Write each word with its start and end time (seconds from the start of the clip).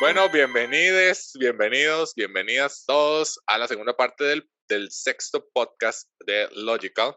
Bueno, 0.00 0.28
bienvenidos, 0.30 1.32
bienvenidos, 1.40 2.14
bienvenidas 2.14 2.84
todos 2.86 3.40
a 3.48 3.58
la 3.58 3.66
segunda 3.66 3.96
parte 3.96 4.22
del, 4.22 4.48
del 4.68 4.92
sexto 4.92 5.48
podcast 5.52 6.08
de 6.24 6.48
Logical. 6.52 7.16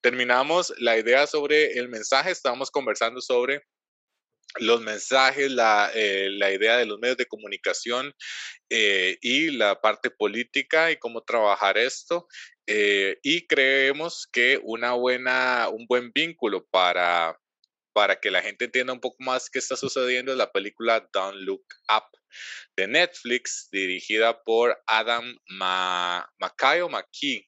Terminamos 0.00 0.72
la 0.78 0.96
idea 0.96 1.26
sobre 1.26 1.72
el 1.72 1.88
mensaje, 1.88 2.30
estábamos 2.30 2.70
conversando 2.70 3.20
sobre 3.20 3.64
los 4.60 4.80
mensajes, 4.80 5.50
la, 5.50 5.90
eh, 5.92 6.28
la, 6.30 6.52
idea 6.52 6.76
de 6.76 6.86
los 6.86 7.00
medios 7.00 7.16
de 7.16 7.26
comunicación 7.26 8.14
eh, 8.70 9.18
y 9.20 9.50
la 9.50 9.80
parte 9.80 10.08
política 10.08 10.92
y 10.92 10.98
cómo 10.98 11.24
trabajar 11.24 11.78
esto. 11.78 12.28
Eh, 12.68 13.18
y 13.24 13.48
creemos 13.48 14.28
que 14.30 14.60
una 14.62 14.92
buena, 14.92 15.68
un 15.68 15.84
buen 15.88 16.12
vínculo 16.12 16.64
para, 16.66 17.36
para 17.92 18.20
que 18.20 18.30
la 18.30 18.40
gente 18.40 18.66
entienda 18.66 18.92
un 18.92 19.00
poco 19.00 19.16
más 19.18 19.50
qué 19.50 19.58
está 19.58 19.74
sucediendo 19.74 20.30
es 20.30 20.38
la 20.38 20.52
película 20.52 21.08
Don't 21.12 21.38
Look 21.38 21.64
Up 21.88 22.19
de 22.76 22.86
Netflix, 22.86 23.68
dirigida 23.70 24.42
por 24.42 24.76
Adam 24.86 25.36
Ma 25.48 26.28
o 26.82 26.88
McKee. 26.88 27.46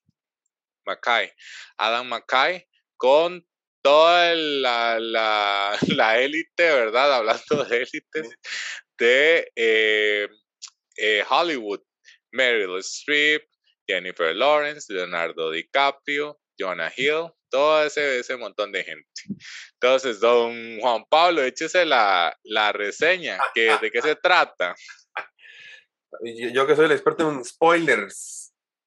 McKay. 0.86 1.30
Adam 1.78 2.08
McKay, 2.08 2.66
con 2.96 3.46
toda 3.82 4.34
la, 4.34 4.98
la, 5.88 6.20
élite, 6.20 6.64
¿verdad? 6.64 7.14
Hablando 7.14 7.64
de 7.64 7.76
élites, 7.76 8.38
de 8.98 9.52
eh, 9.56 10.28
eh, 10.96 11.24
Hollywood. 11.28 11.80
Meryl 12.32 12.78
Streep, 12.82 13.42
Jennifer 13.86 14.34
Lawrence, 14.34 14.92
Leonardo 14.92 15.50
DiCaprio, 15.50 16.40
Jonah 16.58 16.92
Hill, 16.96 17.30
todo 17.48 17.84
ese, 17.84 18.20
ese 18.20 18.36
montón 18.36 18.72
de 18.72 18.84
gente. 18.84 19.08
Entonces, 19.74 20.20
don 20.20 20.80
Juan 20.80 21.04
Pablo, 21.08 21.42
échese 21.42 21.84
la, 21.84 22.36
la 22.44 22.72
reseña, 22.72 23.38
que, 23.54 23.76
¿de 23.80 23.90
qué 23.90 24.02
se 24.02 24.16
trata? 24.16 24.74
Yo, 26.22 26.48
yo 26.50 26.66
que 26.66 26.76
soy 26.76 26.86
el 26.86 26.92
experto 26.92 27.30
en 27.30 27.44
spoilers, 27.44 28.42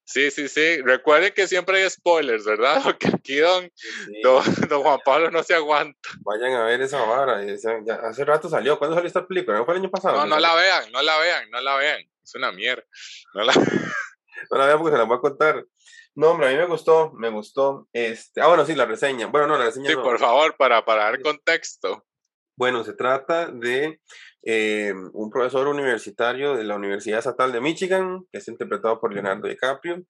Sí, 0.05 0.29
sí, 0.29 0.47
sí. 0.47 0.81
Recuerden 0.81 1.33
que 1.33 1.47
siempre 1.47 1.81
hay 1.81 1.89
spoilers, 1.89 2.45
¿verdad? 2.45 2.79
Porque 2.83 3.07
aquí 3.07 3.37
don, 3.37 3.69
don, 4.23 4.83
Juan 4.83 4.99
Pablo 5.03 5.31
no 5.31 5.43
se 5.43 5.55
aguanta. 5.55 6.09
Vayan 6.21 6.53
a 6.53 6.65
ver 6.65 6.81
esa 6.81 7.03
vara. 7.03 7.43
hace 8.03 8.23
rato 8.23 8.47
salió. 8.47 8.77
¿Cuándo 8.77 8.95
salió 8.95 9.07
esta 9.07 9.27
película? 9.27 9.57
¿No 9.57 9.65
fue 9.65 9.73
el 9.73 9.81
año 9.81 9.89
pasado? 9.89 10.17
No, 10.17 10.25
no 10.25 10.39
la 10.39 10.53
vean, 10.53 10.91
no 10.91 11.01
la 11.01 11.17
vean, 11.17 11.49
no 11.49 11.59
la 11.59 11.75
vean. 11.77 12.01
Es 12.23 12.35
una 12.35 12.51
mierda. 12.51 12.83
No 13.33 13.43
la, 13.43 13.53
no 14.51 14.57
la 14.57 14.65
vean 14.67 14.77
porque 14.77 14.93
se 14.93 14.97
la 14.97 15.05
voy 15.05 15.17
a 15.17 15.21
contar. 15.21 15.65
No, 16.15 16.31
hombre, 16.31 16.47
a 16.47 16.51
mí 16.51 16.57
me 16.57 16.65
gustó, 16.65 17.11
me 17.13 17.29
gustó. 17.29 17.89
Este, 17.91 18.41
ah, 18.41 18.47
bueno, 18.47 18.65
sí, 18.65 18.73
la 18.73 18.85
reseña. 18.85 19.27
Bueno, 19.27 19.47
no, 19.47 19.57
la 19.57 19.65
reseña. 19.65 19.89
Sí, 19.89 19.95
por 19.95 20.17
favor, 20.17 20.55
para, 20.57 20.83
para 20.85 21.03
dar 21.03 21.21
contexto. 21.21 22.05
Bueno, 22.57 22.85
se 22.85 22.93
trata 22.93 23.51
de 23.51 23.99
eh, 24.43 24.93
un 25.11 25.29
profesor 25.29 25.67
universitario 25.67 26.55
de 26.55 26.63
la 26.63 26.75
Universidad 26.75 27.19
Estatal 27.19 27.51
de 27.51 27.59
Michigan, 27.59 28.25
que 28.31 28.37
es 28.37 28.47
interpretado 28.47 29.01
por 29.01 29.13
Leonardo 29.13 29.49
DiCaprio, 29.49 30.05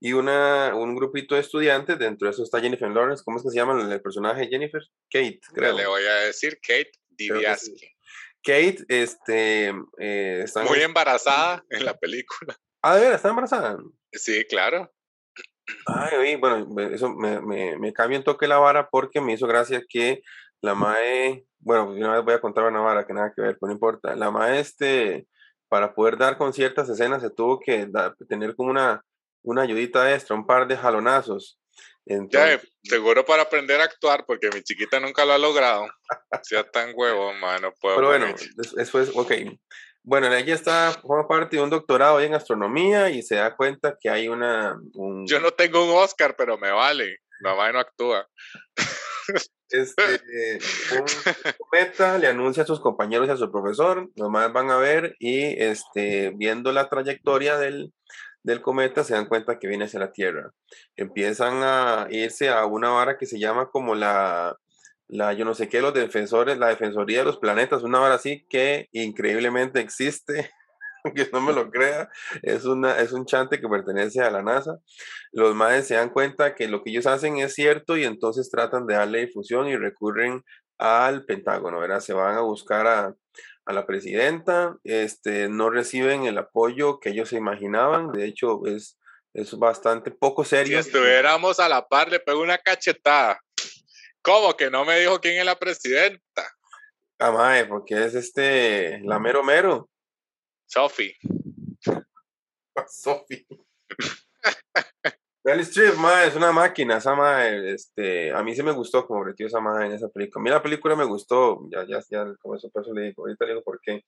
y 0.00 0.14
una, 0.14 0.74
un 0.74 0.96
grupito 0.96 1.34
de 1.34 1.42
estudiantes, 1.42 1.98
dentro 1.98 2.26
de 2.26 2.32
eso 2.32 2.42
está 2.42 2.60
Jennifer 2.60 2.88
Lawrence, 2.88 3.22
¿cómo 3.22 3.36
es 3.36 3.42
que 3.42 3.50
se 3.50 3.56
llama 3.56 3.78
el 3.82 4.00
personaje 4.00 4.48
Jennifer? 4.48 4.80
Kate, 5.10 5.40
creo. 5.52 5.76
Le 5.76 5.86
voy 5.86 6.04
a 6.04 6.14
decir 6.26 6.58
Kate 6.62 6.92
Dibiaski. 7.10 7.94
Kate, 8.42 8.78
este... 8.88 9.74
Eh, 9.98 10.40
está 10.42 10.62
Muy 10.62 10.80
embarazada 10.80 11.62
en 11.68 11.84
la 11.84 11.98
película. 11.98 12.56
Ah, 12.80 12.94
¿de 12.94 13.00
verdad? 13.02 13.16
¿Está 13.16 13.28
embarazada? 13.28 13.76
Sí, 14.12 14.46
claro. 14.48 14.90
Ay, 15.86 16.36
bueno, 16.36 16.66
eso 16.90 17.14
me, 17.14 17.40
me, 17.40 17.78
me 17.78 17.92
cambia 17.92 18.18
un 18.18 18.24
toque 18.24 18.48
la 18.48 18.58
vara 18.58 18.88
porque 18.88 19.20
me 19.20 19.32
hizo 19.32 19.46
gracia 19.46 19.82
que 19.88 20.22
la 20.60 20.74
MAE, 20.74 21.44
bueno, 21.58 21.90
una 21.90 22.16
vez 22.16 22.24
voy 22.24 22.34
a 22.34 22.40
contar 22.40 22.64
una 22.64 22.80
vara 22.80 23.06
que 23.06 23.14
nada 23.14 23.32
que 23.34 23.42
ver, 23.42 23.56
pero 23.58 23.68
no 23.68 23.72
importa. 23.72 24.14
La 24.14 24.30
MAE, 24.30 24.60
este, 24.60 25.26
para 25.68 25.94
poder 25.94 26.18
dar 26.18 26.36
con 26.36 26.52
ciertas 26.52 26.88
escenas, 26.88 27.22
se 27.22 27.30
tuvo 27.30 27.60
que 27.60 27.88
tener 28.28 28.54
como 28.54 28.70
una, 28.70 29.02
una 29.42 29.62
ayudita 29.62 30.12
extra, 30.12 30.36
un 30.36 30.46
par 30.46 30.66
de 30.66 30.76
jalonazos. 30.76 31.58
ya, 32.04 32.60
seguro 32.82 33.24
para 33.24 33.42
aprender 33.42 33.80
a 33.80 33.84
actuar, 33.84 34.24
porque 34.26 34.50
mi 34.52 34.62
chiquita 34.62 35.00
nunca 35.00 35.24
lo 35.24 35.32
ha 35.32 35.38
logrado. 35.38 35.86
sea 36.42 36.68
tan 36.68 36.92
huevo, 36.94 37.32
mano. 37.34 37.72
Pero 37.80 38.08
bueno, 38.08 38.26
eso 38.76 39.00
es, 39.00 39.10
ok. 39.14 39.32
Bueno, 40.10 40.26
ella 40.34 40.56
está, 40.56 40.90
forma 40.90 41.28
parte 41.28 41.54
de 41.54 41.62
un 41.62 41.70
doctorado 41.70 42.20
en 42.20 42.34
astronomía 42.34 43.10
y 43.10 43.22
se 43.22 43.36
da 43.36 43.54
cuenta 43.54 43.96
que 44.00 44.10
hay 44.10 44.26
una... 44.26 44.76
Yo 45.24 45.38
no 45.38 45.52
tengo 45.52 45.84
un 45.84 46.02
Oscar, 46.02 46.34
pero 46.36 46.58
me 46.58 46.72
vale. 46.72 47.18
Mamá 47.40 47.70
no 47.70 47.78
actúa. 47.78 48.28
Este, 49.68 50.58
un 50.98 51.54
cometa 51.56 52.18
le 52.18 52.26
anuncia 52.26 52.64
a 52.64 52.66
sus 52.66 52.80
compañeros 52.80 53.28
y 53.28 53.30
a 53.30 53.36
su 53.36 53.52
profesor, 53.52 54.10
nomás 54.16 54.52
van 54.52 54.68
a 54.72 54.78
ver 54.78 55.14
y 55.20 55.62
este, 55.62 56.32
viendo 56.34 56.72
la 56.72 56.88
trayectoria 56.88 57.56
del, 57.56 57.92
del 58.42 58.62
cometa 58.62 59.04
se 59.04 59.14
dan 59.14 59.26
cuenta 59.26 59.60
que 59.60 59.68
viene 59.68 59.84
hacia 59.84 60.00
la 60.00 60.10
Tierra. 60.10 60.50
Empiezan 60.96 61.62
a 61.62 62.08
irse 62.10 62.48
a 62.48 62.66
una 62.66 62.90
vara 62.90 63.16
que 63.16 63.26
se 63.26 63.38
llama 63.38 63.70
como 63.70 63.94
la, 63.94 64.56
la 65.10 65.32
yo 65.32 65.44
no 65.44 65.54
sé 65.54 65.68
qué, 65.68 65.80
los 65.80 65.94
defensores, 65.94 66.58
la 66.58 66.68
Defensoría 66.68 67.18
de 67.18 67.24
los 67.24 67.38
Planetas, 67.38 67.82
una 67.82 67.98
vara 67.98 68.14
así 68.14 68.46
que 68.48 68.88
increíblemente 68.92 69.80
existe 69.80 70.50
aunque 71.04 71.28
no 71.32 71.40
me 71.40 71.52
lo 71.52 71.70
crea, 71.70 72.08
es, 72.42 72.64
una, 72.64 72.98
es 72.98 73.12
un 73.12 73.26
chante 73.26 73.60
que 73.60 73.68
pertenece 73.68 74.20
a 74.20 74.30
la 74.30 74.42
NASA. 74.42 74.78
Los 75.32 75.54
madres 75.54 75.86
se 75.86 75.94
dan 75.94 76.10
cuenta 76.10 76.54
que 76.54 76.68
lo 76.68 76.82
que 76.82 76.90
ellos 76.90 77.06
hacen 77.06 77.38
es 77.38 77.54
cierto 77.54 77.96
y 77.96 78.04
entonces 78.04 78.50
tratan 78.50 78.86
de 78.86 78.94
darle 78.94 79.26
difusión 79.26 79.68
y 79.68 79.76
recurren 79.76 80.44
al 80.78 81.24
Pentágono, 81.24 81.80
¿verdad? 81.80 82.00
Se 82.00 82.12
van 82.12 82.36
a 82.36 82.40
buscar 82.40 82.86
a, 82.86 83.14
a 83.66 83.72
la 83.72 83.86
presidenta, 83.86 84.76
este, 84.84 85.48
no 85.48 85.70
reciben 85.70 86.24
el 86.24 86.38
apoyo 86.38 87.00
que 87.00 87.10
ellos 87.10 87.28
se 87.28 87.36
imaginaban, 87.36 88.12
de 88.12 88.24
hecho 88.24 88.66
es, 88.66 88.98
es 89.34 89.52
bastante 89.58 90.10
poco 90.10 90.44
serio. 90.44 90.82
Si 90.82 90.88
estuviéramos 90.88 91.60
a 91.60 91.68
la 91.68 91.86
par, 91.86 92.10
le 92.10 92.20
pego 92.20 92.40
una 92.40 92.58
cachetada. 92.58 93.40
¿Cómo 94.22 94.56
que 94.56 94.70
no 94.70 94.84
me 94.84 94.98
dijo 95.00 95.20
quién 95.20 95.38
es 95.38 95.44
la 95.44 95.58
presidenta? 95.58 96.56
Ah, 97.18 97.64
porque 97.68 98.04
es 98.04 98.14
este, 98.14 99.00
la 99.00 99.18
mero 99.18 99.42
mero. 99.42 99.90
Sophie. 100.66 101.16
Sophie. 102.88 103.46
Meryl 105.42 105.62
Streep, 105.62 105.94
es 106.26 106.36
una 106.36 106.52
máquina, 106.52 106.98
esa 106.98 107.14
madre, 107.14 107.72
este, 107.72 108.30
a 108.30 108.42
mí 108.42 108.54
sí 108.54 108.62
me 108.62 108.72
gustó 108.72 109.06
como 109.06 109.24
metió 109.24 109.46
esa 109.46 109.60
madre 109.60 109.86
en 109.86 109.92
esa 109.92 110.08
película. 110.08 110.42
A 110.42 110.44
mí 110.44 110.50
la 110.50 110.62
película 110.62 110.94
me 110.96 111.04
gustó, 111.04 111.60
ya, 111.70 111.86
ya, 111.86 112.00
ya, 112.10 112.26
como 112.40 112.56
eso, 112.56 112.68
por 112.70 112.82
eso 112.82 112.92
le 112.92 113.06
digo, 113.06 113.22
ahorita 113.22 113.46
le 113.46 113.52
digo 113.52 113.62
por 113.62 113.80
qué. 113.80 114.04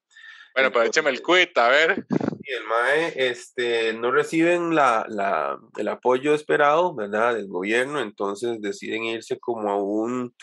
Bueno, 0.54 0.70
pues 0.70 0.88
écheme 0.88 1.08
el 1.08 1.22
quit, 1.22 1.56
a 1.56 1.68
ver. 1.68 2.04
Y 2.42 2.52
el 2.52 2.64
MAE, 2.64 3.12
este, 3.30 3.94
no 3.94 4.10
reciben 4.10 4.74
la, 4.74 5.06
la, 5.08 5.58
el 5.78 5.88
apoyo 5.88 6.34
esperado, 6.34 6.94
¿verdad?, 6.94 7.34
del 7.34 7.48
gobierno, 7.48 8.00
entonces 8.00 8.60
deciden 8.60 9.04
irse 9.04 9.38
como 9.40 9.70
a 9.70 9.82
un, 9.82 10.34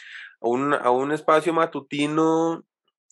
a 0.41 0.47
un, 0.47 0.73
a 0.73 0.89
un 0.89 1.11
espacio 1.11 1.53
matutino 1.53 2.63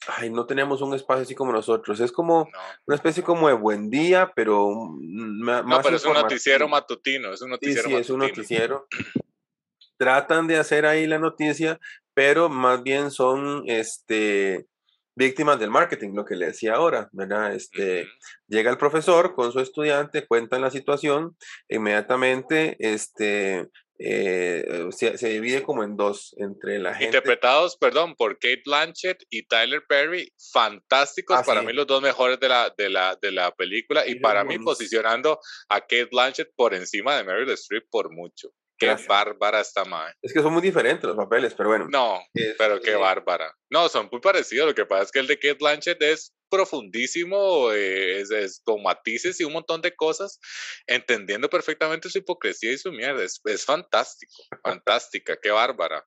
ay, 0.07 0.29
no 0.29 0.45
tenemos 0.45 0.81
un 0.81 0.93
espacio 0.93 1.23
así 1.23 1.35
como 1.35 1.51
nosotros. 1.51 1.99
Es 1.99 2.11
como 2.11 2.49
una 2.85 2.95
especie 2.95 3.23
como 3.23 3.47
de 3.47 3.53
buen 3.53 3.89
día, 3.89 4.31
pero 4.35 4.69
más 4.99 5.65
No, 5.65 5.81
pero 5.81 5.95
es 5.95 6.05
un 6.05 6.13
noticiero 6.13 6.67
matutino, 6.67 7.33
es 7.33 7.41
un 7.41 7.51
noticiero 7.51 7.83
sí, 7.83 7.89
sí, 7.89 7.95
es 7.95 8.09
un 8.09 8.19
noticiero. 8.19 8.87
Tratan 9.97 10.47
de 10.47 10.57
hacer 10.57 10.85
ahí 10.85 11.07
la 11.07 11.17
noticia, 11.17 11.79
pero 12.13 12.49
más 12.49 12.83
bien 12.83 13.11
son 13.11 13.63
este 13.65 14.67
víctimas 15.17 15.59
del 15.59 15.71
marketing, 15.71 16.13
lo 16.13 16.25
que 16.25 16.35
le 16.35 16.45
decía 16.45 16.75
ahora, 16.75 17.09
¿verdad? 17.11 17.55
Este, 17.55 18.07
Llega 18.47 18.69
el 18.69 18.77
profesor 18.77 19.33
con 19.33 19.51
su 19.51 19.59
estudiante, 19.59 20.27
cuentan 20.27 20.61
la 20.61 20.69
situación, 20.69 21.35
inmediatamente 21.67 22.77
este, 22.79 23.67
eh, 23.99 24.87
se, 24.91 25.17
se, 25.17 25.29
divide 25.29 25.63
como 25.63 25.83
en 25.83 25.97
dos 25.97 26.35
entre 26.37 26.77
la 26.77 26.93
gente. 26.93 27.05
Interpretados, 27.05 27.77
perdón, 27.77 28.15
por 28.15 28.35
Kate 28.35 28.61
Blanchett 28.65 29.23
y 29.29 29.47
Tyler 29.47 29.83
Perry, 29.87 30.31
fantásticos, 30.51 31.37
ah, 31.37 31.43
para 31.43 31.63
mí 31.63 31.73
los 31.73 31.87
dos 31.87 32.01
mejores 32.01 32.39
de 32.39 32.49
la, 32.49 32.73
de 32.77 32.89
la, 32.89 33.17
de 33.19 33.31
la 33.31 33.51
película 33.51 34.05
y 34.05 34.15
para 34.19 34.43
mí 34.43 34.59
posicionando 34.59 35.39
a 35.69 35.81
Kate 35.81 36.09
Blanchett 36.11 36.51
por 36.55 36.73
encima 36.73 37.17
de 37.17 37.23
Meryl 37.23 37.49
Streep 37.51 37.85
por 37.89 38.11
mucho. 38.11 38.49
Qué 38.77 38.95
bárbara 39.07 39.59
esta 39.59 39.83
madre. 39.85 40.13
Es 40.21 40.31
que 40.31 40.41
son 40.41 40.53
muy 40.53 40.61
diferentes 40.61 41.03
los 41.03 41.17
papeles, 41.17 41.55
pero 41.55 41.69
bueno. 41.69 41.87
No, 41.89 42.19
pero 42.59 42.79
qué 42.79 42.93
bárbara. 42.93 43.51
No, 43.71 43.89
son 43.89 44.07
muy 44.11 44.21
parecidos. 44.21 44.67
Lo 44.67 44.75
que 44.75 44.85
pasa 44.85 45.03
es 45.03 45.11
que 45.11 45.19
el 45.19 45.27
de 45.27 45.39
Kate 45.39 45.57
Blanchett 45.59 46.01
es 46.03 46.35
profundísimo, 46.49 47.71
eh, 47.71 48.21
es, 48.21 48.61
con 48.63 48.83
matices 48.83 49.39
y 49.39 49.43
un 49.43 49.53
montón 49.53 49.81
de 49.81 49.95
cosas, 49.95 50.39
entendiendo 50.85 51.49
perfectamente 51.49 52.09
su 52.09 52.19
hipocresía 52.19 52.71
y 52.71 52.77
su 52.77 52.91
mierda. 52.91 53.23
Es, 53.23 53.65
fantástico, 53.65 54.33
fantástica, 54.63 55.37
qué 55.41 55.51
bárbara. 55.51 56.05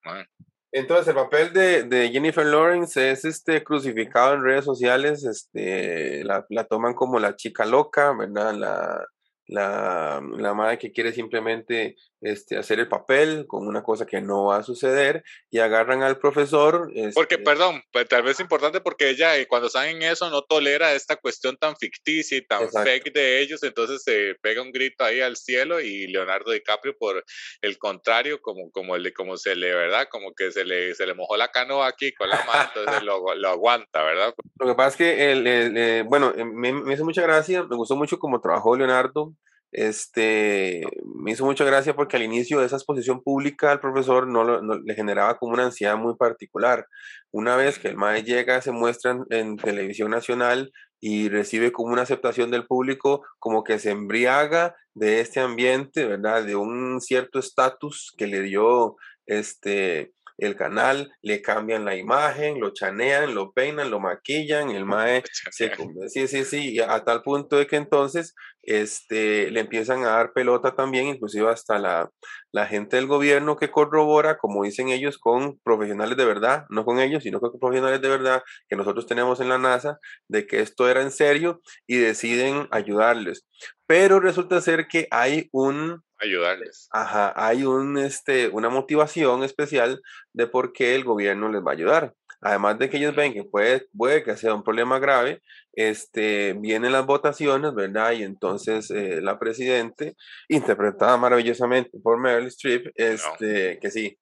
Entonces, 0.72 1.08
el 1.08 1.14
papel 1.14 1.52
de, 1.52 1.82
de, 1.84 2.10
Jennifer 2.10 2.46
Lawrence 2.46 3.10
es 3.10 3.24
este 3.24 3.64
crucificado 3.64 4.34
en 4.34 4.44
redes 4.44 4.64
sociales, 4.64 5.24
este, 5.24 6.22
la, 6.24 6.46
la 6.48 6.64
toman 6.64 6.94
como 6.94 7.18
la 7.18 7.34
chica 7.34 7.64
loca, 7.64 8.12
¿verdad? 8.16 8.54
La, 8.54 9.06
la, 9.50 10.22
la 10.36 10.54
madre 10.54 10.78
que 10.78 10.92
quiere 10.92 11.12
simplemente 11.12 11.96
este, 12.20 12.56
hacer 12.56 12.78
el 12.78 12.88
papel 12.88 13.46
con 13.48 13.66
una 13.66 13.82
cosa 13.82 14.06
que 14.06 14.20
no 14.20 14.44
va 14.46 14.58
a 14.58 14.62
suceder 14.62 15.24
y 15.50 15.58
agarran 15.58 16.02
al 16.02 16.18
profesor. 16.18 16.92
porque, 17.14 17.34
este 17.34 17.38
perdón, 17.38 17.82
pues, 17.92 18.06
tal 18.08 18.22
vez 18.22 18.34
es 18.34 18.40
importante 18.40 18.80
porque 18.80 19.10
ella 19.10 19.36
eh, 19.38 19.48
cuando 19.48 19.68
saben 19.68 20.02
eso 20.02 20.30
no 20.30 20.42
tolera 20.42 20.94
esta 20.94 21.16
cuestión 21.16 21.56
tan 21.56 21.76
ficticia 21.76 22.38
y 22.38 22.46
tan 22.46 22.70
fake 22.70 23.12
de 23.12 23.40
ellos, 23.40 23.62
entonces 23.64 24.02
se 24.04 24.36
pega 24.40 24.62
un 24.62 24.70
grito 24.70 25.02
ahí 25.02 25.20
al 25.20 25.36
cielo 25.36 25.80
y 25.80 26.06
Leonardo 26.06 26.52
DiCaprio 26.52 26.96
por 26.96 27.24
el 27.60 27.78
contrario, 27.78 28.40
como, 28.40 28.70
como, 28.70 28.96
le, 28.98 29.12
como 29.12 29.36
se 29.36 29.56
le, 29.56 29.74
¿verdad? 29.74 30.06
Como 30.10 30.32
que 30.32 30.52
se 30.52 30.64
le, 30.64 30.94
se 30.94 31.06
le 31.06 31.14
mojó 31.14 31.36
la 31.36 31.48
canoa 31.48 31.88
aquí 31.88 32.12
con 32.12 32.28
la 32.28 32.44
mano, 32.44 32.70
entonces 32.74 33.02
lo, 33.02 33.34
lo, 33.34 33.48
aguanta, 33.48 34.04
¿verdad? 34.04 34.32
Lo 34.60 34.66
que 34.66 34.74
pasa 34.74 34.90
es 34.90 34.96
que, 34.96 35.32
el, 35.32 35.46
eh, 35.46 36.04
bueno, 36.06 36.32
me, 36.36 36.72
me 36.72 36.94
hizo 36.94 37.04
mucha 37.04 37.22
gracia, 37.22 37.64
me 37.64 37.76
gustó 37.76 37.96
mucho 37.96 38.18
cómo 38.18 38.40
trabajó 38.40 38.76
Leonardo, 38.76 39.34
este, 39.72 40.82
me 41.04 41.32
hizo 41.32 41.44
mucha 41.44 41.64
gracia 41.64 41.94
porque 41.94 42.16
al 42.16 42.24
inicio 42.24 42.58
de 42.58 42.66
esa 42.66 42.76
exposición 42.76 43.22
pública 43.22 43.70
al 43.70 43.80
profesor 43.80 44.26
no, 44.26 44.60
le 44.62 44.94
generaba 44.94 45.36
como 45.38 45.52
una 45.54 45.66
ansiedad 45.66 45.96
muy 45.96 46.16
particular. 46.16 46.86
Una 47.30 47.56
vez 47.56 47.78
que 47.78 47.88
el 47.88 47.96
MAE 47.96 48.24
llega, 48.24 48.60
se 48.62 48.72
muestra 48.72 49.16
en, 49.30 49.56
televisión 49.56 50.10
nacional 50.10 50.72
y 51.00 51.28
recibe 51.28 51.72
como 51.72 51.92
una 51.92 52.02
aceptación 52.02 52.50
del 52.50 52.66
público, 52.66 53.24
como 53.38 53.62
que 53.62 53.78
se 53.78 53.90
embriaga 53.90 54.74
de 54.94 55.20
este 55.20 55.40
ambiente, 55.40 56.04
¿verdad? 56.04 56.44
De 56.44 56.56
un 56.56 57.00
cierto 57.00 57.38
estatus 57.38 58.12
que 58.18 58.26
le 58.26 58.42
dio 58.42 58.96
este, 59.26 60.12
el 60.40 60.56
canal, 60.56 61.12
le 61.22 61.42
cambian 61.42 61.84
la 61.84 61.96
imagen, 61.96 62.60
lo 62.60 62.72
chanean, 62.72 63.34
lo 63.34 63.52
peinan, 63.52 63.90
lo 63.90 64.00
maquillan, 64.00 64.70
el 64.70 64.84
mae 64.86 65.22
se, 65.50 65.70
sí, 66.08 66.26
sí, 66.26 66.44
sí, 66.44 66.80
a 66.80 67.04
tal 67.04 67.22
punto 67.22 67.56
de 67.56 67.66
que 67.66 67.76
entonces 67.76 68.34
este, 68.62 69.50
le 69.50 69.60
empiezan 69.60 70.04
a 70.04 70.10
dar 70.10 70.32
pelota 70.32 70.74
también, 70.74 71.06
inclusive 71.06 71.48
hasta 71.50 71.78
la, 71.78 72.10
la 72.52 72.66
gente 72.66 72.96
del 72.96 73.06
gobierno 73.06 73.56
que 73.56 73.70
corrobora, 73.70 74.38
como 74.38 74.64
dicen 74.64 74.88
ellos, 74.88 75.18
con 75.18 75.58
profesionales 75.60 76.16
de 76.16 76.24
verdad, 76.24 76.66
no 76.68 76.84
con 76.84 76.98
ellos, 76.98 77.22
sino 77.22 77.40
con 77.40 77.58
profesionales 77.58 78.00
de 78.00 78.08
verdad 78.08 78.42
que 78.68 78.76
nosotros 78.76 79.06
tenemos 79.06 79.40
en 79.40 79.48
la 79.48 79.58
NASA, 79.58 79.98
de 80.28 80.46
que 80.46 80.60
esto 80.60 80.88
era 80.88 81.02
en 81.02 81.10
serio 81.10 81.60
y 81.86 81.96
deciden 81.96 82.68
ayudarles. 82.70 83.46
Pero 83.86 84.20
resulta 84.20 84.60
ser 84.60 84.86
que 84.88 85.08
hay 85.10 85.48
un 85.52 86.02
ayudarles. 86.20 86.88
Ajá, 86.92 87.32
hay 87.34 87.64
un, 87.64 87.98
este, 87.98 88.48
una 88.48 88.68
motivación 88.68 89.42
especial 89.42 90.02
de 90.32 90.46
por 90.46 90.72
qué 90.72 90.94
el 90.94 91.04
gobierno 91.04 91.48
les 91.48 91.62
va 91.62 91.70
a 91.70 91.74
ayudar. 91.74 92.14
Además 92.40 92.78
de 92.78 92.88
que 92.88 92.96
ellos 92.96 93.14
ven 93.14 93.34
que 93.34 93.44
puede, 93.44 93.86
puede 93.96 94.22
que 94.22 94.36
sea 94.36 94.54
un 94.54 94.64
problema 94.64 94.98
grave, 94.98 95.42
este, 95.74 96.54
vienen 96.54 96.92
las 96.92 97.06
votaciones, 97.06 97.74
¿verdad? 97.74 98.12
Y 98.12 98.22
entonces 98.22 98.90
eh, 98.90 99.20
la 99.20 99.38
presidente, 99.38 100.16
interpretada 100.48 101.16
maravillosamente 101.16 101.98
por 102.02 102.18
Meryl 102.18 102.46
Streep, 102.48 102.92
este, 102.94 103.78
que 103.80 103.90
sí, 103.90 104.18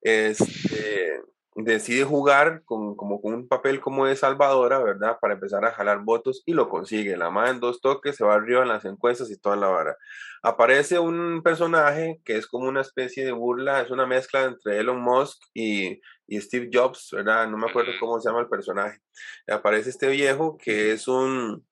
este, 0.00 1.20
decide 1.54 2.04
jugar 2.04 2.62
con, 2.64 2.94
como 2.94 3.20
con 3.20 3.34
un 3.34 3.48
papel 3.48 3.80
como 3.80 4.06
de 4.06 4.16
salvadora, 4.16 4.78
¿verdad? 4.78 5.18
Para 5.20 5.34
empezar 5.34 5.64
a 5.64 5.72
jalar 5.72 6.04
votos 6.04 6.42
y 6.46 6.52
lo 6.52 6.68
consigue. 6.68 7.16
La 7.16 7.30
más 7.30 7.50
en 7.50 7.60
dos 7.60 7.80
toques, 7.80 8.16
se 8.16 8.24
va 8.24 8.34
arriba 8.34 8.62
en 8.62 8.68
las 8.68 8.84
encuestas 8.84 9.30
y 9.30 9.38
toda 9.38 9.56
la 9.56 9.68
vara. 9.68 9.96
Aparece 10.42 10.98
un 10.98 11.42
personaje 11.42 12.20
que 12.24 12.36
es 12.36 12.46
como 12.46 12.68
una 12.68 12.82
especie 12.82 13.24
de 13.24 13.32
burla, 13.32 13.80
es 13.80 13.90
una 13.90 14.06
mezcla 14.06 14.44
entre 14.44 14.78
Elon 14.78 15.00
Musk 15.00 15.42
y, 15.52 16.00
y 16.26 16.40
Steve 16.40 16.70
Jobs, 16.72 17.10
¿verdad? 17.12 17.48
No 17.48 17.58
me 17.58 17.68
acuerdo 17.68 17.92
cómo 17.98 18.20
se 18.20 18.28
llama 18.28 18.40
el 18.40 18.48
personaje. 18.48 19.00
Aparece 19.48 19.90
este 19.90 20.08
viejo 20.08 20.56
que 20.56 20.92
es 20.92 21.08
un, 21.08 21.66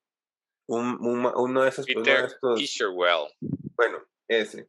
un, 0.67 1.33
uno 1.35 1.63
de 1.63 1.69
esos... 1.69 1.87
Peter 1.87 2.29
Bueno, 3.77 3.99
ese 4.27 4.69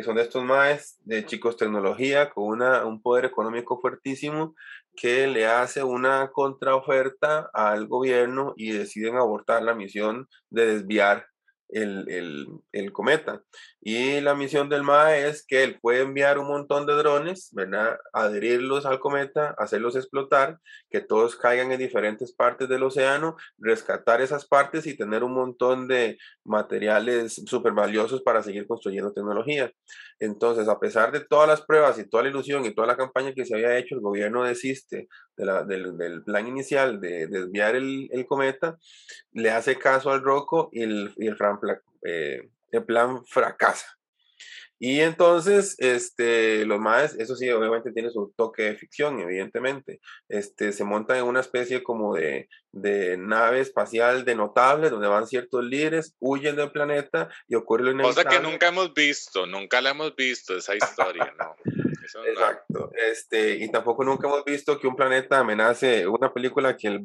que 0.00 0.04
son 0.04 0.18
estos 0.18 0.42
más 0.42 0.98
de 1.04 1.26
chicos 1.26 1.58
tecnología 1.58 2.30
con 2.30 2.44
una, 2.44 2.86
un 2.86 3.02
poder 3.02 3.26
económico 3.26 3.78
fuertísimo 3.82 4.54
que 4.96 5.26
le 5.26 5.46
hace 5.46 5.82
una 5.82 6.30
contraoferta 6.32 7.50
al 7.52 7.86
gobierno 7.86 8.54
y 8.56 8.70
deciden 8.72 9.16
abortar 9.16 9.62
la 9.62 9.74
misión 9.74 10.26
de 10.48 10.74
desviar 10.74 11.26
el, 11.72 12.92
cometa. 12.92 13.42
Y 13.80 14.20
la 14.20 14.34
misión 14.34 14.68
del 14.68 14.82
MAE 14.82 15.28
es 15.28 15.44
que 15.46 15.62
él 15.62 15.78
puede 15.80 16.02
enviar 16.02 16.38
un 16.38 16.48
montón 16.48 16.86
de 16.86 16.94
drones, 16.94 17.50
¿verdad? 17.52 17.98
Adherirlos 18.12 18.86
al 18.86 19.00
cometa, 19.00 19.54
hacerlos 19.58 19.96
explotar, 19.96 20.58
que 20.90 21.00
todos 21.00 21.36
caigan 21.36 21.72
en 21.72 21.78
diferentes 21.78 22.32
partes 22.32 22.68
del 22.68 22.82
océano, 22.82 23.36
rescatar 23.58 24.20
esas 24.20 24.46
partes 24.46 24.86
y 24.86 24.96
tener 24.96 25.24
un 25.24 25.32
montón 25.32 25.88
de 25.88 26.18
materiales 26.44 27.42
súper 27.46 27.72
valiosos 27.72 28.22
para 28.22 28.42
seguir 28.42 28.66
construyendo 28.66 29.12
tecnología. 29.12 29.72
Entonces, 30.20 30.68
a 30.68 30.78
pesar 30.78 31.12
de 31.12 31.20
todas 31.20 31.48
las 31.48 31.62
pruebas 31.62 31.98
y 31.98 32.08
toda 32.08 32.24
la 32.24 32.28
ilusión 32.28 32.64
y 32.66 32.74
toda 32.74 32.86
la 32.86 32.96
campaña 32.96 33.32
que 33.32 33.46
se 33.46 33.54
había 33.54 33.78
hecho, 33.78 33.94
el 33.94 34.02
gobierno 34.02 34.44
desiste 34.44 35.08
del, 35.36 36.22
plan 36.24 36.46
inicial 36.46 37.00
de, 37.00 37.26
desviar 37.26 37.74
el, 37.74 38.26
cometa, 38.28 38.76
le 39.32 39.50
hace 39.50 39.76
caso 39.76 40.10
al 40.10 40.22
Rocco 40.22 40.68
y 40.72 40.82
el, 40.82 41.14
y 41.16 41.26
el, 41.26 41.36
eh, 42.02 42.50
el 42.70 42.84
plan 42.84 43.24
fracasa. 43.24 43.99
Y 44.82 45.00
entonces, 45.00 45.76
este, 45.76 46.64
los 46.64 46.80
más, 46.80 47.14
eso 47.16 47.36
sí, 47.36 47.50
obviamente 47.50 47.92
tiene 47.92 48.10
su 48.10 48.32
toque 48.34 48.62
de 48.62 48.76
ficción, 48.76 49.20
evidentemente. 49.20 50.00
Este, 50.26 50.72
se 50.72 50.84
montan 50.84 51.18
en 51.18 51.24
una 51.24 51.40
especie 51.40 51.82
como 51.82 52.14
de, 52.14 52.48
de 52.72 53.18
nave 53.18 53.60
espacial 53.60 54.24
de 54.24 54.34
notables, 54.34 54.90
donde 54.90 55.06
van 55.06 55.26
ciertos 55.26 55.62
líderes, 55.62 56.16
huyen 56.18 56.56
del 56.56 56.72
planeta 56.72 57.28
y 57.46 57.56
ocurre 57.56 57.84
lo 57.84 57.90
inevitable. 57.90 58.24
Cosa 58.24 58.40
que 58.40 58.42
nunca 58.42 58.68
hemos 58.68 58.94
visto, 58.94 59.46
nunca 59.46 59.82
la 59.82 59.90
hemos 59.90 60.16
visto, 60.16 60.56
esa 60.56 60.74
historia, 60.74 61.30
¿no? 61.38 61.54
Exacto. 62.26 62.90
Este, 62.94 63.56
y 63.56 63.70
tampoco 63.70 64.02
nunca 64.02 64.28
hemos 64.28 64.44
visto 64.44 64.80
que 64.80 64.86
un 64.86 64.96
planeta 64.96 65.40
amenace, 65.40 66.06
una 66.06 66.32
película 66.32 66.74
que 66.74 66.88
el, 66.88 67.02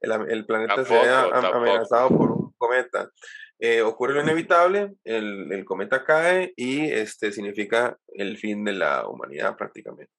el, 0.28 0.44
planeta 0.44 0.76
se 0.76 0.86
sea 0.86 1.22
amenazado 1.22 2.08
por 2.08 2.32
un 2.32 2.52
cometa. 2.58 3.10
Eh, 3.58 3.80
ocurre 3.80 4.14
lo 4.14 4.22
inevitable, 4.22 4.96
el, 5.04 5.50
el, 5.50 5.64
cometa 5.64 6.04
cae 6.04 6.52
y 6.56 6.90
este 6.90 7.32
significa 7.32 7.98
el 8.08 8.36
fin 8.36 8.64
de 8.64 8.74
la 8.74 9.08
humanidad 9.08 9.56
prácticamente. 9.56 10.12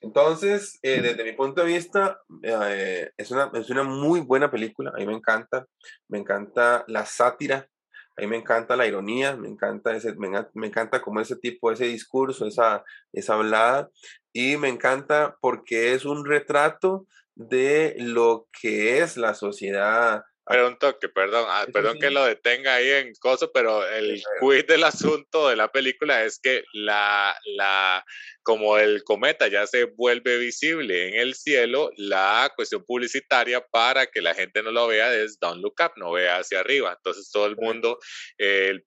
Entonces, 0.00 0.78
eh, 0.82 1.00
desde 1.00 1.24
mi 1.24 1.32
punto 1.32 1.62
de 1.62 1.68
vista, 1.68 2.20
eh, 2.42 3.10
es, 3.16 3.30
una, 3.30 3.50
es 3.54 3.70
una 3.70 3.84
muy 3.84 4.20
buena 4.20 4.50
película, 4.50 4.90
a 4.94 4.98
mí 4.98 5.06
me 5.06 5.14
encanta, 5.14 5.66
me 6.08 6.18
encanta 6.18 6.84
la 6.88 7.06
sátira, 7.06 7.68
a 8.16 8.20
mí 8.20 8.26
me 8.26 8.36
encanta 8.36 8.76
la 8.76 8.86
ironía, 8.86 9.36
me 9.36 9.48
encanta, 9.48 9.96
ese, 9.96 10.14
me, 10.16 10.28
me 10.52 10.66
encanta 10.66 11.00
como 11.00 11.20
ese 11.20 11.36
tipo, 11.36 11.70
ese 11.70 11.86
discurso, 11.86 12.46
esa, 12.46 12.84
esa 13.12 13.34
hablada, 13.34 13.88
y 14.32 14.56
me 14.56 14.68
encanta 14.68 15.36
porque 15.40 15.94
es 15.94 16.04
un 16.04 16.26
retrato 16.26 17.06
de 17.34 17.94
lo 17.98 18.46
que 18.60 18.98
es 18.98 19.16
la 19.16 19.34
sociedad 19.34 20.22
pero 20.46 20.68
un 20.68 20.78
toque, 20.78 21.08
perdón, 21.08 21.46
ah, 21.48 21.66
perdón 21.72 21.98
que 21.98 22.10
lo 22.10 22.24
detenga 22.24 22.74
ahí 22.74 22.90
en 22.90 23.14
coso, 23.14 23.50
pero 23.52 23.86
el 23.88 24.22
quiz 24.40 24.66
del 24.66 24.84
asunto 24.84 25.48
de 25.48 25.56
la 25.56 25.72
película 25.72 26.22
es 26.22 26.38
que 26.38 26.64
la, 26.74 27.34
la, 27.56 28.04
como 28.42 28.76
el 28.76 29.02
cometa 29.04 29.48
ya 29.48 29.66
se 29.66 29.84
vuelve 29.84 30.36
visible 30.36 31.08
en 31.08 31.14
el 31.14 31.34
cielo, 31.34 31.90
la 31.96 32.52
cuestión 32.54 32.84
publicitaria 32.84 33.64
para 33.66 34.06
que 34.06 34.20
la 34.20 34.34
gente 34.34 34.62
no 34.62 34.70
lo 34.70 34.86
vea 34.86 35.14
es 35.14 35.38
Don't 35.40 35.62
Look 35.62 35.76
Up, 35.80 35.92
no 35.96 36.12
vea 36.12 36.38
hacia 36.38 36.60
arriba. 36.60 36.92
Entonces 36.94 37.30
todo 37.30 37.46
el 37.46 37.56
mundo, 37.56 37.98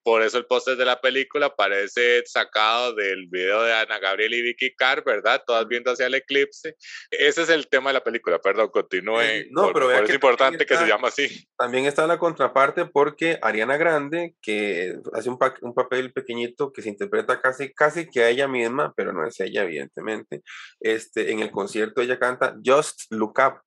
por 0.04 0.22
eso 0.22 0.38
el 0.38 0.46
póster 0.46 0.78
de 0.78 0.86
la 0.86 1.02
película 1.02 1.56
parece 1.56 2.24
sacado 2.28 2.94
del 2.94 3.28
video 3.28 3.64
de 3.64 3.74
Ana 3.74 3.98
Gabriel 3.98 4.36
y 4.36 4.42
Vicky 4.44 4.76
Carr, 4.76 5.04
¿verdad? 5.04 5.44
Todas 5.46 5.68
viendo 5.68 5.92
hacia 5.92 6.06
el 6.06 6.14
eclipse. 6.14 6.76
Ese 7.10 7.42
es 7.42 7.50
el 7.50 7.68
tema 7.68 7.90
de 7.90 7.96
la 7.96 8.04
película, 8.04 8.40
perdón, 8.40 8.70
continúe. 8.70 9.22
Eh, 9.22 9.48
no, 9.50 9.74
pero 9.74 9.92
es 9.92 10.14
importante 10.14 10.66
que 10.66 10.78
se 10.78 10.86
llama 10.86 11.08
así. 11.08 11.47
También 11.58 11.86
está 11.86 12.06
la 12.06 12.20
contraparte 12.20 12.86
porque 12.86 13.40
Ariana 13.42 13.78
Grande, 13.78 14.36
que 14.42 15.00
hace 15.14 15.30
un, 15.30 15.40
un 15.62 15.74
papel 15.74 16.14
pequeñito 16.14 16.72
que 16.72 16.84
se 16.84 16.90
interpreta 16.90 17.42
casi, 17.42 17.74
casi 17.74 18.08
que 18.08 18.24
a 18.24 18.30
ella 18.30 18.48
misma, 18.48 18.94
pero 18.96 19.12
no 19.12 19.26
es 19.26 19.40
ella, 19.40 19.64
evidentemente. 19.64 20.44
Este, 20.80 21.32
en 21.32 21.40
el 21.40 21.50
concierto 21.50 22.02
ella 22.02 22.20
canta 22.20 22.56
Just 22.64 23.12
Look 23.12 23.40
Up, 23.40 23.62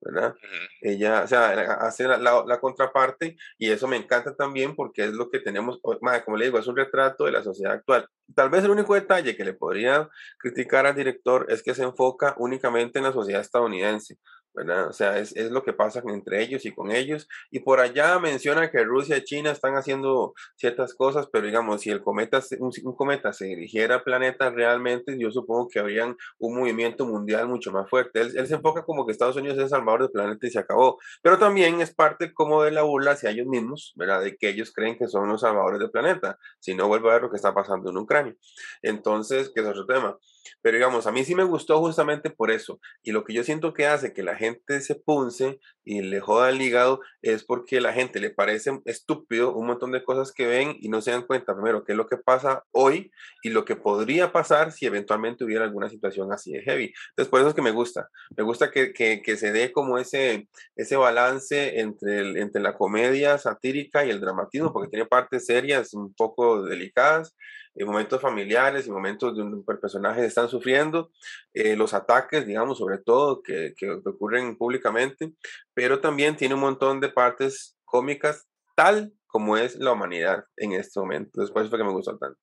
¿verdad? 0.00 0.34
Ella, 0.80 1.22
o 1.24 1.26
sea, 1.26 1.50
hace 1.80 2.08
la, 2.08 2.16
la, 2.46 2.60
contraparte 2.60 3.36
y 3.58 3.70
eso 3.70 3.88
me 3.88 3.96
encanta 3.96 4.34
también 4.34 4.74
porque 4.74 5.04
es 5.04 5.12
lo 5.12 5.28
que 5.28 5.40
tenemos, 5.40 5.80
como 5.80 6.36
le 6.38 6.46
digo, 6.46 6.58
es 6.58 6.66
un 6.66 6.76
retrato 6.76 7.24
de 7.24 7.32
la 7.32 7.42
sociedad 7.42 7.74
actual. 7.74 8.08
Tal 8.34 8.48
vez 8.48 8.64
el 8.64 8.70
único 8.70 8.94
detalle 8.94 9.36
que 9.36 9.44
le 9.44 9.52
podría 9.52 10.08
criticar 10.38 10.86
al 10.86 10.94
director 10.94 11.44
es 11.50 11.62
que 11.62 11.74
se 11.74 11.82
enfoca 11.82 12.34
únicamente 12.38 12.98
en 12.98 13.04
la 13.04 13.12
sociedad 13.12 13.42
estadounidense 13.42 14.16
¿verdad? 14.54 14.88
O 14.88 14.92
sea, 14.92 15.18
es, 15.18 15.34
es, 15.36 15.50
lo 15.50 15.62
que 15.64 15.72
pasa 15.72 16.02
entre 16.06 16.42
ellos 16.42 16.64
y 16.64 16.72
con 16.72 16.90
ellos. 16.90 17.28
Y 17.50 17.60
por 17.60 17.80
allá 17.80 18.18
menciona 18.18 18.70
que 18.70 18.84
Rusia 18.84 19.16
y 19.16 19.24
China 19.24 19.50
están 19.50 19.74
haciendo 19.74 20.34
ciertas 20.56 20.94
cosas, 20.94 21.28
pero 21.32 21.46
digamos, 21.46 21.80
si 21.82 21.90
el 21.90 22.02
cometa, 22.02 22.40
un, 22.60 22.70
un 22.84 22.96
cometa 22.96 23.32
se 23.32 23.46
dirigiera 23.46 23.96
al 23.96 24.02
planeta 24.02 24.50
realmente, 24.50 25.18
yo 25.18 25.30
supongo 25.30 25.68
que 25.68 25.80
habrían 25.80 26.16
un 26.38 26.56
movimiento 26.56 27.06
mundial 27.06 27.48
mucho 27.48 27.72
más 27.72 27.88
fuerte. 27.90 28.20
Él, 28.20 28.32
él 28.36 28.46
se 28.46 28.54
enfoca 28.54 28.84
como 28.84 29.04
que 29.04 29.12
Estados 29.12 29.36
Unidos 29.36 29.56
es 29.58 29.64
el 29.64 29.70
salvador 29.70 30.02
del 30.02 30.10
planeta 30.10 30.46
y 30.46 30.50
se 30.50 30.58
acabó. 30.58 30.98
Pero 31.22 31.38
también 31.38 31.80
es 31.80 31.94
parte 31.94 32.32
como 32.32 32.62
de 32.62 32.70
la 32.70 32.82
burla 32.82 33.12
hacia 33.12 33.30
ellos 33.30 33.46
mismos, 33.46 33.92
¿verdad? 33.96 34.22
De 34.22 34.36
que 34.36 34.48
ellos 34.48 34.72
creen 34.72 34.96
que 34.96 35.08
son 35.08 35.28
los 35.28 35.40
salvadores 35.40 35.80
del 35.80 35.90
planeta. 35.90 36.38
Si 36.60 36.74
no, 36.74 36.88
vuelvo 36.88 37.10
a 37.10 37.14
ver 37.14 37.22
lo 37.22 37.30
que 37.30 37.36
está 37.36 37.52
pasando 37.52 37.90
en 37.90 37.96
Ucrania. 37.96 38.34
Entonces, 38.82 39.50
que 39.54 39.60
es 39.60 39.66
otro 39.66 39.86
tema. 39.86 40.16
Pero 40.62 40.76
digamos, 40.76 41.06
a 41.06 41.12
mí 41.12 41.24
sí 41.24 41.34
me 41.34 41.44
gustó 41.44 41.78
justamente 41.80 42.30
por 42.30 42.50
eso. 42.50 42.80
Y 43.02 43.12
lo 43.12 43.24
que 43.24 43.34
yo 43.34 43.44
siento 43.44 43.72
que 43.72 43.86
hace 43.86 44.12
que 44.12 44.22
la 44.22 44.36
gente 44.36 44.80
se 44.80 44.94
punce 44.94 45.58
y 45.84 46.00
le 46.02 46.20
joda 46.20 46.50
el 46.50 46.60
hígado 46.60 47.00
es 47.22 47.44
porque 47.44 47.80
la 47.80 47.92
gente 47.92 48.20
le 48.20 48.30
parece 48.30 48.80
estúpido 48.84 49.54
un 49.54 49.66
montón 49.66 49.92
de 49.92 50.02
cosas 50.02 50.32
que 50.32 50.46
ven 50.46 50.76
y 50.80 50.88
no 50.88 51.00
se 51.00 51.10
dan 51.10 51.26
cuenta 51.26 51.54
primero 51.54 51.84
qué 51.84 51.92
es 51.92 51.98
lo 51.98 52.06
que 52.06 52.16
pasa 52.16 52.64
hoy 52.72 53.10
y 53.42 53.50
lo 53.50 53.64
que 53.64 53.76
podría 53.76 54.32
pasar 54.32 54.72
si 54.72 54.86
eventualmente 54.86 55.44
hubiera 55.44 55.64
alguna 55.64 55.88
situación 55.88 56.32
así 56.32 56.52
de 56.52 56.62
heavy. 56.62 56.92
Entonces, 57.10 57.30
por 57.30 57.40
eso 57.40 57.50
es 57.50 57.54
que 57.54 57.62
me 57.62 57.70
gusta. 57.70 58.08
Me 58.36 58.42
gusta 58.42 58.70
que, 58.70 58.92
que, 58.92 59.22
que 59.22 59.36
se 59.36 59.52
dé 59.52 59.72
como 59.72 59.98
ese, 59.98 60.48
ese 60.76 60.96
balance 60.96 61.80
entre, 61.80 62.40
entre 62.40 62.62
la 62.62 62.76
comedia 62.76 63.38
satírica 63.38 64.04
y 64.04 64.10
el 64.10 64.20
dramatismo, 64.20 64.72
porque 64.72 64.90
tiene 64.90 65.06
partes 65.06 65.46
serias 65.46 65.94
un 65.94 66.14
poco 66.14 66.62
delicadas 66.64 67.34
en 67.74 67.86
momentos 67.86 68.20
familiares 68.20 68.86
y 68.86 68.90
momentos 68.90 69.36
donde 69.36 69.62
personajes 69.80 70.24
están 70.24 70.48
sufriendo, 70.48 71.10
eh, 71.52 71.76
los 71.76 71.94
ataques, 71.94 72.46
digamos, 72.46 72.78
sobre 72.78 72.98
todo, 72.98 73.42
que, 73.42 73.74
que, 73.76 73.90
ocurren 73.90 74.56
públicamente, 74.56 75.32
pero 75.74 76.00
también 76.00 76.36
tiene 76.36 76.54
un 76.54 76.60
montón 76.60 77.00
de 77.00 77.08
partes 77.08 77.76
cómicas, 77.84 78.46
tal 78.76 79.12
como 79.26 79.56
es 79.56 79.76
la 79.76 79.92
humanidad 79.92 80.44
en 80.56 80.72
este 80.72 81.00
momento. 81.00 81.40
Después 81.40 81.68
fue 81.68 81.78
que 81.78 81.84
me 81.84 81.92
gustó 81.92 82.16
tanto. 82.16 82.40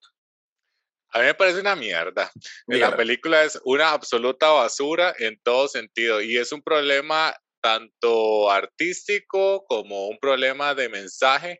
A 1.13 1.19
mí 1.19 1.25
me 1.25 1.33
parece 1.33 1.59
una 1.59 1.75
mierda. 1.75 2.31
La 2.67 2.95
película 2.95 3.43
es 3.43 3.59
una 3.65 3.91
absoluta 3.91 4.49
basura 4.49 5.13
en 5.19 5.39
todo 5.43 5.67
sentido 5.67 6.21
y 6.21 6.37
es 6.37 6.53
un 6.53 6.61
problema 6.61 7.33
tanto 7.61 8.49
artístico 8.49 9.63
como 9.67 10.07
un 10.07 10.17
problema 10.19 10.73
de 10.73 10.89
mensaje, 10.89 11.59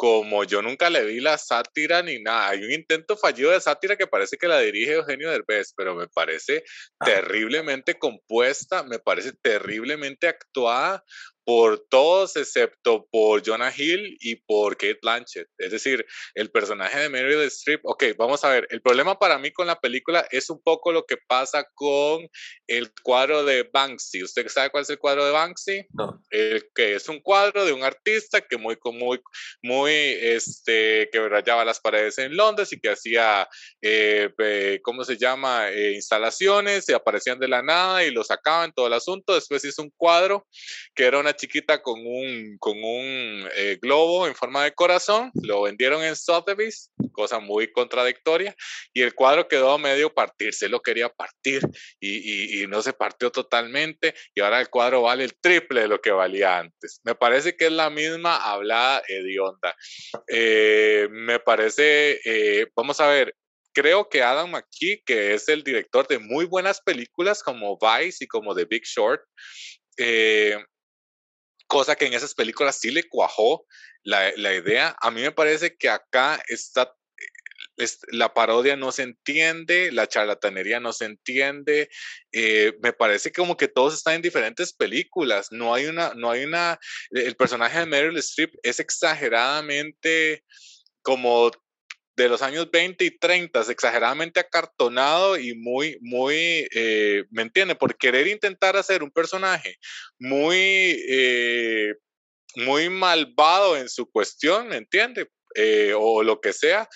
como 0.00 0.44
yo 0.44 0.62
nunca 0.62 0.88
le 0.88 1.04
vi 1.04 1.20
la 1.20 1.36
sátira 1.36 2.02
ni 2.02 2.22
nada. 2.22 2.48
Hay 2.48 2.64
un 2.64 2.72
intento 2.72 3.18
fallido 3.18 3.50
de 3.50 3.60
sátira 3.60 3.98
que 3.98 4.06
parece 4.06 4.38
que 4.38 4.48
la 4.48 4.58
dirige 4.58 4.94
Eugenio 4.94 5.30
Derbez, 5.30 5.74
pero 5.76 5.94
me 5.94 6.08
parece 6.08 6.64
terriblemente 7.04 7.98
compuesta, 7.98 8.82
me 8.82 8.98
parece 8.98 9.34
terriblemente 9.42 10.26
actuada 10.26 11.04
por 11.50 11.84
todos 11.88 12.36
excepto 12.36 13.08
por 13.10 13.42
Jonah 13.44 13.72
Hill 13.76 14.16
y 14.20 14.36
por 14.36 14.76
Kate 14.76 15.00
Blanchett. 15.02 15.48
Es 15.58 15.72
decir, 15.72 16.06
el 16.36 16.48
personaje 16.48 17.00
de 17.00 17.08
Meryl 17.08 17.40
Streep, 17.40 17.80
ok, 17.82 18.04
vamos 18.16 18.44
a 18.44 18.50
ver, 18.50 18.68
el 18.70 18.80
problema 18.80 19.18
para 19.18 19.36
mí 19.36 19.50
con 19.50 19.66
la 19.66 19.80
película 19.80 20.24
es 20.30 20.48
un 20.48 20.62
poco 20.62 20.92
lo 20.92 21.04
que 21.06 21.16
pasa 21.16 21.66
con 21.74 22.28
el 22.68 22.92
cuadro 23.02 23.42
de 23.44 23.64
Banksy. 23.64 24.22
¿Usted 24.22 24.46
sabe 24.46 24.70
cuál 24.70 24.84
es 24.84 24.90
el 24.90 25.00
cuadro 25.00 25.24
de 25.24 25.32
Banksy? 25.32 25.86
No. 25.92 26.22
El 26.30 26.68
que 26.72 26.94
es 26.94 27.08
un 27.08 27.18
cuadro 27.18 27.64
de 27.64 27.72
un 27.72 27.82
artista 27.82 28.40
que 28.42 28.56
muy, 28.56 28.78
muy, 28.84 29.20
muy, 29.60 29.92
este, 29.92 31.08
que 31.10 31.28
rayaba 31.28 31.64
las 31.64 31.80
paredes 31.80 32.16
en 32.18 32.36
Londres 32.36 32.72
y 32.72 32.78
que 32.78 32.90
hacía, 32.90 33.48
eh, 33.82 34.78
¿cómo 34.84 35.02
se 35.02 35.16
llama? 35.16 35.68
Eh, 35.70 35.94
instalaciones 35.94 36.88
y 36.88 36.92
aparecían 36.92 37.40
de 37.40 37.48
la 37.48 37.60
nada 37.60 38.04
y 38.04 38.12
lo 38.12 38.22
sacaban 38.22 38.72
todo 38.72 38.86
el 38.86 38.92
asunto. 38.92 39.34
Después 39.34 39.64
hizo 39.64 39.82
un 39.82 39.90
cuadro 39.96 40.46
que 40.94 41.06
era 41.06 41.18
una 41.18 41.39
chiquita 41.40 41.80
con 41.82 42.00
un, 42.06 42.56
con 42.58 42.76
un 42.76 43.48
eh, 43.56 43.78
globo 43.80 44.26
en 44.26 44.34
forma 44.34 44.64
de 44.64 44.72
corazón, 44.72 45.30
lo 45.42 45.62
vendieron 45.62 46.04
en 46.04 46.14
Sotheby's, 46.14 46.90
cosa 47.12 47.38
muy 47.38 47.72
contradictoria, 47.72 48.54
y 48.92 49.00
el 49.00 49.14
cuadro 49.14 49.48
quedó 49.48 49.78
medio 49.78 50.12
partirse, 50.12 50.68
lo 50.68 50.80
quería 50.80 51.08
partir 51.08 51.62
y, 51.98 52.62
y, 52.62 52.66
no 52.66 52.82
se 52.82 52.92
partió 52.92 53.32
totalmente, 53.32 54.14
y 54.34 54.40
ahora 54.40 54.60
el 54.60 54.68
cuadro 54.68 55.02
vale 55.02 55.24
el 55.24 55.34
triple 55.40 55.82
de 55.82 55.88
lo 55.88 56.00
que 56.00 56.10
valía 56.10 56.58
antes. 56.58 57.00
Me 57.04 57.14
parece 57.14 57.56
que 57.56 57.66
es 57.66 57.72
la 57.72 57.88
misma 57.88 58.36
hablada 58.36 59.02
hedionda. 59.08 59.74
Eh, 60.28 61.08
me 61.10 61.40
parece, 61.40 62.20
eh, 62.24 62.66
vamos 62.76 63.00
a 63.00 63.08
ver, 63.08 63.34
creo 63.72 64.08
que 64.08 64.22
Adam 64.22 64.50
McKee, 64.50 65.02
que 65.06 65.34
es 65.34 65.48
el 65.48 65.62
director 65.62 66.06
de 66.06 66.18
muy 66.18 66.44
buenas 66.44 66.80
películas 66.80 67.42
como 67.42 67.78
Vice 67.78 68.24
y 68.24 68.26
como 68.26 68.54
The 68.54 68.66
Big 68.66 68.84
Short, 68.84 69.22
eh, 69.96 70.56
cosa 71.70 71.94
que 71.94 72.06
en 72.06 72.14
esas 72.14 72.34
películas 72.34 72.78
sí 72.80 72.90
le 72.90 73.08
cuajó 73.08 73.64
la, 74.02 74.32
la 74.36 74.52
idea. 74.54 74.96
A 75.00 75.10
mí 75.12 75.22
me 75.22 75.30
parece 75.30 75.76
que 75.76 75.88
acá 75.88 76.42
está 76.48 76.92
la 78.08 78.34
parodia 78.34 78.76
no 78.76 78.92
se 78.92 79.02
entiende, 79.02 79.92
la 79.92 80.06
charlatanería 80.06 80.80
no 80.80 80.92
se 80.92 81.06
entiende, 81.06 81.88
eh, 82.32 82.74
me 82.82 82.92
parece 82.92 83.32
como 83.32 83.56
que 83.56 83.68
todos 83.68 83.94
están 83.94 84.14
en 84.16 84.22
diferentes 84.22 84.72
películas, 84.72 85.48
no 85.50 85.74
hay 85.74 85.86
una, 85.86 86.12
no 86.14 86.30
hay 86.30 86.44
una, 86.44 86.78
el 87.10 87.36
personaje 87.36 87.78
de 87.78 87.86
Meryl 87.86 88.18
Streep 88.18 88.52
es 88.62 88.80
exageradamente 88.80 90.44
como 91.02 91.50
de 92.20 92.28
los 92.28 92.42
años 92.42 92.70
20 92.70 93.04
y 93.04 93.18
30, 93.18 93.62
exageradamente 93.68 94.40
acartonado 94.40 95.38
y 95.38 95.54
muy, 95.54 95.98
muy, 96.00 96.68
eh, 96.74 97.24
¿me 97.30 97.42
entiende? 97.42 97.74
Por 97.74 97.96
querer 97.96 98.26
intentar 98.26 98.76
hacer 98.76 99.02
un 99.02 99.10
personaje 99.10 99.78
muy, 100.18 100.56
eh, 101.08 101.94
muy 102.56 102.88
malvado 102.90 103.76
en 103.76 103.88
su 103.88 104.10
cuestión, 104.10 104.68
¿me 104.68 104.76
entiende? 104.76 105.28
Eh, 105.54 105.94
o 105.96 106.22
lo 106.22 106.40
que 106.40 106.52
sea, 106.52 106.88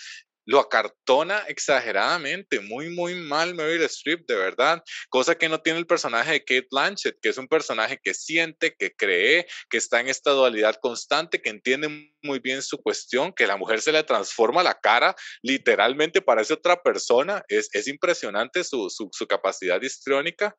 lo 0.47 0.61
acartona 0.61 1.39
exageradamente, 1.49 2.61
muy, 2.61 2.91
muy 2.91 3.15
mal 3.15 3.55
Meryl 3.55 3.83
Streep, 3.85 4.27
de 4.27 4.35
verdad, 4.35 4.83
cosa 5.09 5.35
que 5.37 5.49
no 5.49 5.61
tiene 5.61 5.79
el 5.79 5.87
personaje 5.87 6.33
de 6.33 6.45
Kate 6.45 6.69
Blanchett, 6.71 7.19
que 7.21 7.31
es 7.31 7.39
un 7.39 7.49
personaje 7.49 7.99
que 8.03 8.13
siente, 8.13 8.75
que 8.79 8.93
cree, 8.95 9.47
que 9.71 9.79
está 9.79 10.01
en 10.01 10.09
esta 10.09 10.33
dualidad 10.33 10.77
constante, 10.81 11.41
que 11.41 11.51
entiende 11.51 12.14
muy 12.25 12.41
bien 12.41 12.63
su 12.63 12.79
cuestión, 12.79 13.33
que 13.33 13.47
la 13.47 13.57
mujer 13.57 13.81
se 13.81 13.93
le 13.93 14.03
transforma 14.03 14.63
la 14.63 14.75
cara, 14.75 15.15
literalmente 15.43 16.23
parece 16.23 16.55
otra 16.55 16.83
persona, 16.83 17.43
es, 17.49 17.69
es 17.73 17.87
impresionante 17.87 18.65
su, 18.65 18.91
su, 18.91 19.09
su 19.13 19.27
capacidad 19.27 19.81
histriónica, 19.81 20.57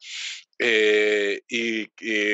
eh, 0.57 1.41
y, 1.49 1.87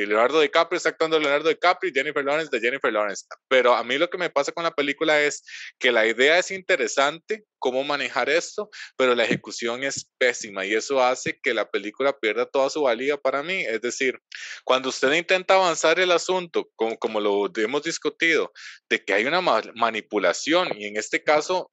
Leonardo 0.05 0.41
DiCaprio 0.41 0.77
está 0.77 0.89
actuando 0.89 1.19
Leonardo 1.19 1.49
DiCaprio 1.49 1.89
y 1.89 1.93
Jennifer 1.93 2.23
Lawrence 2.23 2.55
de 2.55 2.61
Jennifer 2.61 2.93
Lawrence. 2.93 3.25
Pero 3.47 3.73
a 3.73 3.83
mí 3.83 3.97
lo 3.97 4.09
que 4.09 4.17
me 4.17 4.29
pasa 4.29 4.51
con 4.51 4.63
la 4.63 4.71
película 4.71 5.19
es 5.21 5.43
que 5.79 5.91
la 5.91 6.05
idea 6.05 6.37
es 6.37 6.51
interesante, 6.51 7.45
cómo 7.57 7.83
manejar 7.83 8.29
esto, 8.29 8.69
pero 8.97 9.13
la 9.13 9.23
ejecución 9.23 9.83
es 9.83 10.09
pésima 10.17 10.65
y 10.65 10.73
eso 10.73 11.01
hace 11.01 11.39
que 11.41 11.53
la 11.53 11.69
película 11.69 12.17
pierda 12.19 12.45
toda 12.45 12.69
su 12.69 12.81
valía 12.81 13.17
para 13.17 13.43
mí. 13.43 13.61
Es 13.61 13.81
decir, 13.81 14.19
cuando 14.63 14.89
usted 14.89 15.11
intenta 15.13 15.55
avanzar 15.55 15.99
el 15.99 16.11
asunto, 16.11 16.69
como, 16.75 16.97
como 16.97 17.19
lo 17.19 17.51
hemos 17.55 17.83
discutido, 17.83 18.51
de 18.89 19.03
que 19.03 19.13
hay 19.13 19.20
una 19.27 19.41
manipulación 19.75 20.69
y 20.77 20.85
en 20.85 20.97
este 20.97 21.23
caso 21.23 21.71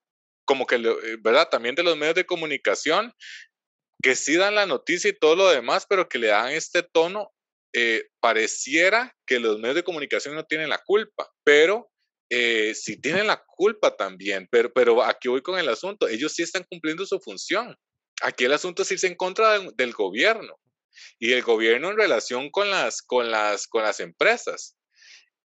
como 0.49 0.67
que, 0.67 0.77
eh, 0.77 1.17
¿verdad? 1.21 1.49
También 1.51 1.75
de 1.75 1.83
los 1.83 1.97
medios 1.97 2.15
de 2.15 2.25
comunicación, 2.25 3.13
que 4.03 4.17
sí 4.17 4.37
dan 4.37 4.55
la 4.55 4.65
noticia 4.65 5.11
y 5.11 5.19
todo 5.19 5.37
lo 5.37 5.49
demás, 5.51 5.85
pero 5.87 6.09
que 6.09 6.19
le 6.19 6.29
dan 6.29 6.53
este 6.53 6.83
tono, 6.83 7.31
eh, 7.75 8.09
pareciera 8.19 9.15
que 9.27 9.41
los 9.41 9.59
medios 9.59 9.75
de 9.75 9.85
comunicación 9.85 10.35
no 10.35 10.45
tienen 10.45 10.71
la 10.71 10.79
culpa, 10.79 11.31
pero 11.45 11.91
eh, 12.31 12.75
sí 12.75 12.99
tienen 12.99 13.27
la 13.27 13.45
culpa 13.45 13.95
también, 13.95 14.49
pero, 14.51 14.73
pero 14.73 15.03
aquí 15.03 15.29
voy 15.29 15.43
con 15.43 15.59
el 15.59 15.69
asunto, 15.69 16.09
ellos 16.09 16.33
sí 16.33 16.43
están 16.43 16.65
cumpliendo 16.69 17.05
su 17.05 17.21
función. 17.21 17.77
Aquí 18.23 18.45
el 18.45 18.55
asunto 18.55 18.83
es 18.83 18.91
irse 18.91 19.07
en 19.07 19.17
contra 19.17 19.59
del 19.59 19.93
gobierno 19.93 20.59
y 21.19 21.33
el 21.33 21.43
gobierno 21.43 21.91
en 21.91 21.99
relación 21.99 22.51
con 22.51 22.71
las, 22.71 23.03
con 23.03 23.31
las, 23.31 23.67
con 23.67 23.83
las 23.83 24.01
empresas. 24.01 24.78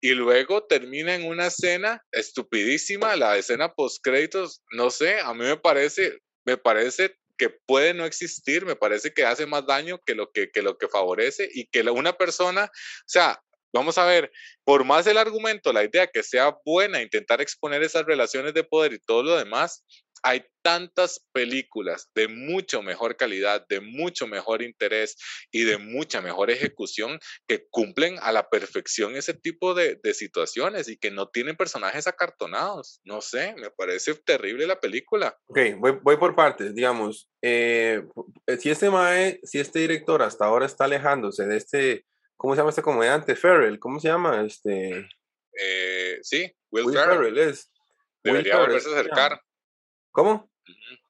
Y 0.06 0.14
luego 0.14 0.62
termina 0.62 1.16
en 1.16 1.24
una 1.24 1.48
escena 1.48 2.00
estupidísima, 2.12 3.16
la 3.16 3.36
escena 3.38 3.74
post 3.74 3.98
créditos, 4.04 4.62
no 4.70 4.88
sé, 4.88 5.18
a 5.18 5.34
mí 5.34 5.40
me 5.40 5.56
parece, 5.56 6.20
me 6.44 6.56
parece 6.56 7.16
que 7.36 7.50
puede 7.50 7.92
no 7.92 8.04
existir, 8.04 8.64
me 8.64 8.76
parece 8.76 9.12
que 9.12 9.24
hace 9.24 9.46
más 9.46 9.66
daño 9.66 9.98
que 10.06 10.14
lo 10.14 10.30
que, 10.30 10.52
que 10.52 10.62
lo 10.62 10.78
que 10.78 10.86
favorece 10.86 11.48
y 11.52 11.66
que 11.66 11.80
una 11.90 12.16
persona, 12.16 12.66
o 12.66 13.08
sea, 13.08 13.42
vamos 13.72 13.98
a 13.98 14.04
ver, 14.04 14.30
por 14.62 14.84
más 14.84 15.08
el 15.08 15.18
argumento, 15.18 15.72
la 15.72 15.82
idea 15.82 16.06
que 16.06 16.22
sea 16.22 16.56
buena, 16.64 17.02
intentar 17.02 17.40
exponer 17.40 17.82
esas 17.82 18.06
relaciones 18.06 18.54
de 18.54 18.62
poder 18.62 18.92
y 18.92 19.00
todo 19.00 19.24
lo 19.24 19.36
demás, 19.36 19.84
hay 20.26 20.44
tantas 20.60 21.24
películas 21.32 22.10
de 22.16 22.26
mucho 22.26 22.82
mejor 22.82 23.16
calidad, 23.16 23.64
de 23.68 23.80
mucho 23.80 24.26
mejor 24.26 24.60
interés 24.60 25.16
y 25.52 25.62
de 25.62 25.78
mucha 25.78 26.20
mejor 26.20 26.50
ejecución 26.50 27.20
que 27.46 27.68
cumplen 27.70 28.16
a 28.20 28.32
la 28.32 28.48
perfección 28.48 29.14
ese 29.14 29.34
tipo 29.34 29.72
de, 29.72 30.00
situaciones 30.14 30.88
y 30.88 30.96
que 30.96 31.12
no 31.12 31.28
tienen 31.28 31.56
personajes 31.56 32.08
acartonados. 32.08 33.00
No 33.04 33.20
sé, 33.20 33.54
me 33.56 33.70
parece 33.70 34.14
terrible 34.14 34.66
la 34.66 34.80
película. 34.80 35.38
Ok, 35.46 35.60
voy, 35.78 36.16
por 36.16 36.34
partes, 36.34 36.74
digamos. 36.74 37.30
Eh, 37.40 38.02
si 38.58 38.70
este 38.70 38.90
mae, 38.90 39.38
si 39.44 39.60
este 39.60 39.78
director 39.78 40.22
hasta 40.22 40.46
ahora 40.46 40.66
está 40.66 40.86
alejándose 40.86 41.46
de 41.46 41.56
este 41.56 42.04
¿cómo 42.36 42.54
se 42.54 42.58
llama 42.58 42.70
este 42.70 42.82
comediante? 42.82 43.36
Ferrell, 43.36 43.78
¿cómo 43.78 44.00
se 44.00 44.08
llama? 44.08 44.44
Este... 44.44 45.08
Eh, 45.52 46.18
sí, 46.22 46.52
Will, 46.72 46.92
Ferrell. 46.92 47.38
es. 47.38 47.70
Debería 48.24 48.58
volverse 48.58 48.88
a 48.88 48.92
acercar. 48.92 49.40
¿Cómo? 50.16 50.50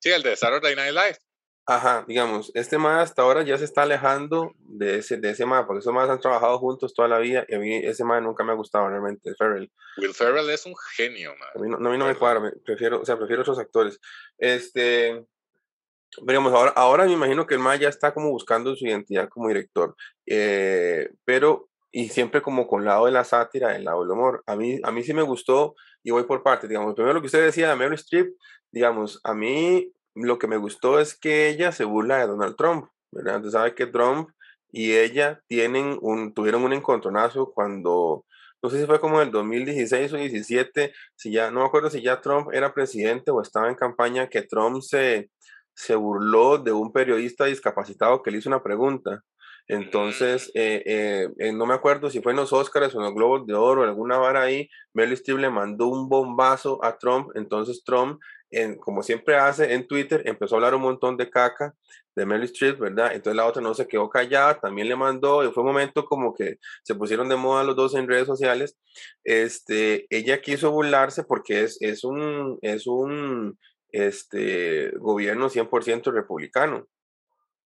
Sí, 0.01 0.11
el 0.11 0.25
de 0.25 0.35
Saturday 0.35 0.75
Night 0.75 0.93
Live. 0.93 1.19
Ajá, 1.65 2.05
digamos, 2.09 2.51
este 2.57 2.77
más 2.77 3.05
hasta 3.05 3.23
ahora 3.23 3.45
ya 3.45 3.57
se 3.57 3.65
está 3.65 3.83
alejando 3.83 4.53
de 4.59 4.99
ese, 4.99 5.17
de 5.17 5.31
ese 5.31 5.47
más, 5.47 5.65
porque 5.65 5.79
esos 5.79 5.95
más 5.95 6.11
han 6.11 6.19
trabajado 6.19 6.59
juntos 6.59 6.93
toda 6.93 7.07
la 7.07 7.21
vida 7.21 7.45
y 7.47 7.55
a 7.55 7.61
mí 7.61 7.77
ese 7.77 8.03
más 8.03 8.21
nunca 8.21 8.43
me 8.43 8.51
ha 8.51 8.57
gustado 8.57 8.89
realmente, 8.89 9.33
Ferrell. 9.37 9.71
Will 9.99 10.13
Ferrell 10.13 10.51
es 10.51 10.67
un 10.67 10.75
genio, 10.97 11.37
man. 11.39 11.49
A 11.55 11.59
mí 11.61 11.69
no, 11.69 11.77
a 11.77 11.93
mí 11.93 11.99
no 11.99 12.07
me 12.07 12.17
cuadra, 12.17 12.53
prefiero, 12.65 13.01
o 13.01 13.05
sea, 13.05 13.17
prefiero 13.17 13.43
otros 13.43 13.61
actores. 13.61 14.01
Este, 14.39 15.25
digamos, 16.23 16.53
ahora, 16.53 16.73
ahora 16.73 17.05
me 17.05 17.13
imagino 17.13 17.47
que 17.47 17.55
el 17.55 17.61
más 17.61 17.79
ya 17.79 17.89
está 17.89 18.13
como 18.13 18.31
buscando 18.31 18.75
su 18.75 18.89
identidad 18.89 19.29
como 19.29 19.47
director, 19.47 19.95
eh, 20.27 21.11
pero, 21.25 21.69
y 21.97 22.11
siempre 22.11 22.43
como 22.43 22.67
con 22.67 22.85
lado 22.85 23.07
de 23.07 23.13
la 23.13 23.25
sátira, 23.25 23.75
el 23.75 23.85
lado 23.85 24.03
del 24.03 24.11
humor. 24.11 24.43
A 24.45 24.55
mí, 24.55 24.79
a 24.83 24.93
mí 24.93 25.03
sí 25.03 25.15
me 25.15 25.23
gustó 25.23 25.75
y 26.03 26.11
voy 26.11 26.25
por 26.25 26.43
partes, 26.43 26.69
digamos, 26.69 26.95
primero 26.95 27.15
lo 27.15 27.23
que 27.23 27.29
usted 27.29 27.43
decía 27.43 27.71
de 27.71 27.77
Meryl 27.77 27.95
Streep, 27.95 28.35
digamos, 28.71 29.19
a 29.25 29.33
mí 29.33 29.95
lo 30.15 30.39
que 30.39 30.47
me 30.47 30.59
gustó 30.59 31.01
es 31.01 31.19
que 31.19 31.49
ella 31.49 31.73
se 31.73 31.85
burla 31.85 32.19
de 32.19 32.27
Donald 32.27 32.55
Trump, 32.55 32.91
¿verdad? 33.11 33.37
Usted 33.37 33.51
sabe 33.51 33.75
que 33.75 33.87
Trump 33.87 34.29
y 34.71 34.93
ella 34.93 35.41
tienen 35.47 35.97
un, 36.03 36.35
tuvieron 36.35 36.65
un 36.65 36.75
encontronazo 36.75 37.51
cuando, 37.55 38.27
no 38.63 38.69
sé 38.69 38.79
si 38.79 38.85
fue 38.85 39.01
como 39.01 39.23
en 39.23 39.29
el 39.29 39.33
2016 39.33 40.13
o 40.13 40.17
17, 40.19 40.93
si 41.15 41.33
ya, 41.33 41.51
no 41.51 41.61
me 41.61 41.67
acuerdo 41.67 41.89
si 41.89 42.03
ya 42.03 42.21
Trump 42.21 42.51
era 42.53 42.75
presidente 42.75 43.31
o 43.31 43.41
estaba 43.41 43.71
en 43.71 43.75
campaña, 43.75 44.29
que 44.29 44.43
Trump 44.43 44.83
se, 44.83 45.31
se 45.73 45.95
burló 45.95 46.59
de 46.59 46.73
un 46.73 46.93
periodista 46.93 47.47
discapacitado 47.47 48.23
que 48.23 48.31
le 48.31 48.37
hizo 48.37 48.51
una 48.51 48.63
pregunta. 48.63 49.23
Entonces, 49.69 50.51
eh, 50.55 50.83
eh, 50.87 51.29
eh, 51.39 51.53
no 51.53 51.67
me 51.67 51.75
acuerdo 51.75 52.09
si 52.11 52.21
fue 52.21 52.33
en 52.33 52.37
los 52.37 52.53
Oscars 52.53 52.95
o 52.95 52.99
en 52.99 53.05
los 53.05 53.15
Globos 53.15 53.47
de 53.47 53.55
Oro, 53.55 53.83
alguna 53.83 54.17
vara 54.17 54.43
ahí, 54.43 54.69
Meryl 54.95 55.15
Streep 55.15 55.39
le 55.39 55.51
mandó 55.51 55.89
un 55.89 56.09
bombazo 56.09 56.85
a 56.85 56.99
Trump, 56.99 57.31
entonces 57.35 57.83
Trump 57.85 58.21
como 58.81 59.03
siempre 59.03 59.37
hace 59.37 59.75
en 59.75 59.87
Twitter, 59.87 60.23
empezó 60.25 60.55
a 60.55 60.59
hablar 60.59 60.75
un 60.75 60.83
montón 60.83 61.17
de 61.17 61.29
caca 61.29 61.75
de 62.15 62.25
Meryl 62.25 62.45
Streep, 62.45 62.79
¿verdad? 62.79 63.13
Entonces 63.13 63.37
la 63.37 63.45
otra 63.45 63.61
no 63.61 63.75
se 63.75 63.87
quedó 63.87 64.09
callada, 64.09 64.59
también 64.61 64.89
le 64.89 64.97
mandó, 64.97 65.45
y 65.45 65.53
fue 65.53 65.63
un 65.63 65.69
momento 65.69 66.07
como 66.07 66.33
que 66.33 66.59
se 66.83 66.95
pusieron 66.95 67.29
de 67.29 67.37
moda 67.37 67.65
los 67.65 67.77
dos 67.77 67.95
en 67.95 68.09
redes 68.09 68.27
sociales. 68.27 68.79
Este, 69.25 70.07
ella 70.11 70.41
quiso 70.41 70.71
burlarse 70.71 71.25
porque 71.25 71.65
es, 71.65 71.77
es 71.81 72.05
un, 72.05 72.59
es 72.63 72.87
un 72.87 73.59
este, 73.91 74.93
gobierno 74.99 75.51
100% 75.51 76.13
republicano. 76.13 76.87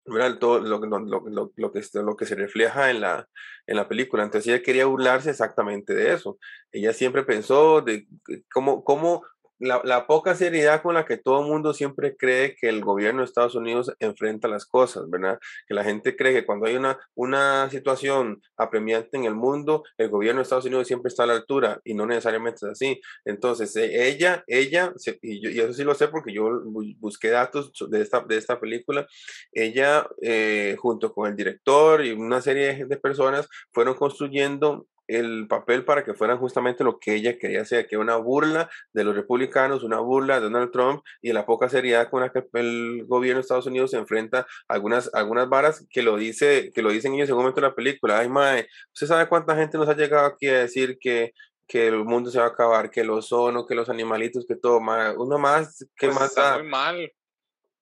¿Verdad? 0.06 0.38
Todo 0.40 0.60
lo, 0.60 0.80
lo, 0.80 1.00
lo, 1.00 1.52
lo, 1.56 1.72
que, 1.72 1.82
lo 1.94 2.16
que 2.16 2.26
se 2.26 2.36
refleja 2.36 2.90
en 2.92 3.02
la, 3.02 3.28
en 3.68 3.76
la 3.78 3.88
película. 3.88 4.24
Entonces 4.24 4.54
ella 4.54 4.64
quería 4.64 4.86
burlarse 4.86 5.30
exactamente 5.30 5.94
de 5.94 6.14
eso. 6.14 6.38
Ella 6.72 6.94
siempre 6.94 7.24
pensó 7.24 7.82
de 7.82 8.08
cómo, 8.52 8.84
cómo 8.84 9.24
la, 9.60 10.08
poca 10.08 10.36
seriedad 10.36 10.82
con 10.82 10.96
la 10.96 11.06
que 11.06 11.18
todo 11.18 11.42
el 11.42 11.48
mundo 11.48 11.74
siempre 11.74 12.16
cree 12.16 12.56
que 12.56 12.68
el 12.68 12.82
gobierno 12.82 13.22
de 13.22 13.26
Estados 13.26 13.56
Unidos 13.56 13.94
enfrenta 14.00 14.48
las 14.48 14.66
cosas, 14.66 15.10
¿verdad? 15.10 15.40
Que 15.68 15.74
la 15.74 15.84
gente 15.84 16.16
cree 16.16 16.34
que 16.34 16.46
cuando 16.46 16.68
hay 16.68 16.76
una, 16.76 17.00
una 17.16 17.70
situación 17.70 18.42
apremiante 18.58 19.18
en 19.18 19.26
el 19.26 19.36
mundo, 19.36 19.84
el 19.98 20.10
gobierno 20.10 20.40
de 20.40 20.44
Estados 20.44 20.66
Unidos 20.66 20.88
siempre 20.88 21.10
está 21.10 21.24
a 21.24 21.28
la 21.28 21.34
altura 21.34 21.80
y 21.84 21.94
no 21.94 22.06
necesariamente 22.06 22.66
es 22.66 22.72
así. 22.72 23.02
Entonces, 23.24 23.76
e, 23.76 24.08
ella, 24.08 24.44
ella, 24.48 24.94
y, 25.22 25.60
eso 25.60 25.74
sí 25.74 25.84
lo 25.84 25.96
sé 25.96 26.08
porque 26.10 26.34
yo 26.34 26.62
busqué 27.00 27.30
datos 27.30 27.72
de 27.90 28.02
esta, 28.02 28.22
de 28.22 28.38
esta 28.38 28.60
película, 28.60 29.08
ella, 29.52 30.08
eh, 30.22 30.76
junto 30.80 31.14
con 31.14 31.30
el 31.30 31.36
director 31.36 32.04
y 32.06 32.12
una 32.12 32.42
serie 32.42 32.86
de 32.86 32.98
personas, 32.98 33.48
fueron 33.72 33.96
construyendo 33.96 34.88
el 35.08 35.48
papel 35.48 35.86
para 35.86 36.04
que 36.04 36.14
fueran 36.14 36.38
justamente 36.38 36.84
lo 36.84 37.00
que 37.00 37.16
ella 37.16 37.38
quería 37.38 37.62
hacer, 37.62 37.88
que 37.88 37.98
una 37.98 38.16
burla 38.18 38.70
de 38.94 39.04
los 39.04 39.16
republicanos, 39.16 39.84
una 39.84 40.00
burla 40.00 40.36
de 40.36 40.42
Donald 40.42 40.72
Trump 40.72 41.04
y 41.22 41.34
la 41.34 41.46
poca 41.46 41.70
seriedad 41.70 42.10
con 42.10 42.22
la 42.22 42.32
que 42.32 42.44
el 42.54 43.06
gobierno 43.08 43.40
de 43.40 43.42
Estados 43.42 43.68
Unidos 43.68 43.92
se 43.92 43.98
enfrenta 43.98 44.48
a 44.68 44.74
algunas, 44.74 45.14
algunas 45.14 45.50
varas 45.50 45.86
que 45.90 46.02
lo 46.02 46.18
dice, 46.18 46.72
que 46.74 46.82
lo 46.82 46.92
dicen 46.92 47.14
ellos 47.14 47.30
en 47.30 47.36
un 47.36 47.42
momento 47.42 47.62
de 47.62 47.68
la 47.68 47.76
película. 47.76 48.20
Ay, 48.20 48.30
mae, 48.30 48.68
¿usted 48.94 49.08
sabe 49.08 49.28
cuánta 49.28 49.56
gente 49.56 49.78
nos 49.78 49.90
ha 49.90 49.96
llegado 49.96 50.26
aquí 50.26 50.48
a 50.48 50.60
decir 50.60 50.98
que 51.00 51.34
que 51.68 51.88
el 51.88 52.06
mundo 52.06 52.30
se 52.30 52.38
va 52.38 52.46
a 52.46 52.50
acabar, 52.50 52.92
que 52.92 53.04
los 53.04 53.26
ozono, 53.26 53.66
que 53.66 53.76
los 53.76 53.90
animalitos, 53.90 54.46
que 54.48 54.56
todo, 54.56 54.80
mae, 54.80 55.16
uno 55.18 55.38
más, 55.38 55.80
que 55.98 56.08
pues 56.08 56.20
más 56.20 56.30
está 56.30 56.60
muy 56.60 56.68
mal. 56.68 57.12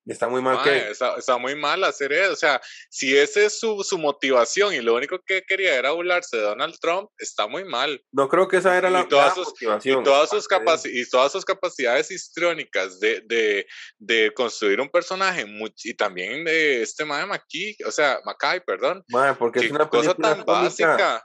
Está 0.06 0.28
muy 0.28 0.42
mal 0.42 0.62
que... 0.64 0.92
Está, 0.92 1.38
muy 1.38 1.56
mal 1.56 1.84
hacer 1.84 2.12
eso. 2.12 2.34
O 2.34 2.36
sea, 2.36 2.62
si 2.90 3.18
esa 3.18 3.42
es 3.42 3.60
su, 3.60 3.84
su, 3.84 3.98
motivación 3.98 4.74
y 4.74 4.82
lo 4.82 4.96
único 4.96 5.20
que 5.26 5.44
quería 5.44 5.76
era 5.76 5.92
burlarse 5.92 6.38
de 6.38 6.44
Donald 6.44 6.76
Trump, 6.82 7.10
está 7.18 7.48
muy 7.48 7.64
mal. 7.64 8.02
No 8.12 8.28
creo 8.28 8.48
que 8.48 8.58
esa 8.58 8.78
era 8.78 8.90
la, 8.90 9.08
todas 9.08 9.38
motivación. 9.38 10.02
Y 10.02 10.04
todas, 10.04 10.30
sus 10.30 10.48
y 10.86 11.10
todas 11.10 11.32
sus 11.32 11.46
capacidades 11.46 12.12
histriónicas 12.12 13.00
de, 13.00 13.22
de, 13.26 13.66
de 13.98 14.34
construir 14.34 14.82
un 14.82 14.90
personaje 14.90 15.46
y 15.84 15.94
también 15.94 16.44
de 16.44 16.82
este 16.82 17.06
McKee, 17.06 17.78
o 17.86 17.92
sea, 17.92 18.20
Mackay, 18.26 18.62
perdón. 18.62 19.04
Mae, 19.10 19.34
porque 19.36 19.60
es 19.60 19.72
una 19.72 19.90
cosa 19.90 20.14
tan 20.16 20.44
básica. 20.46 21.24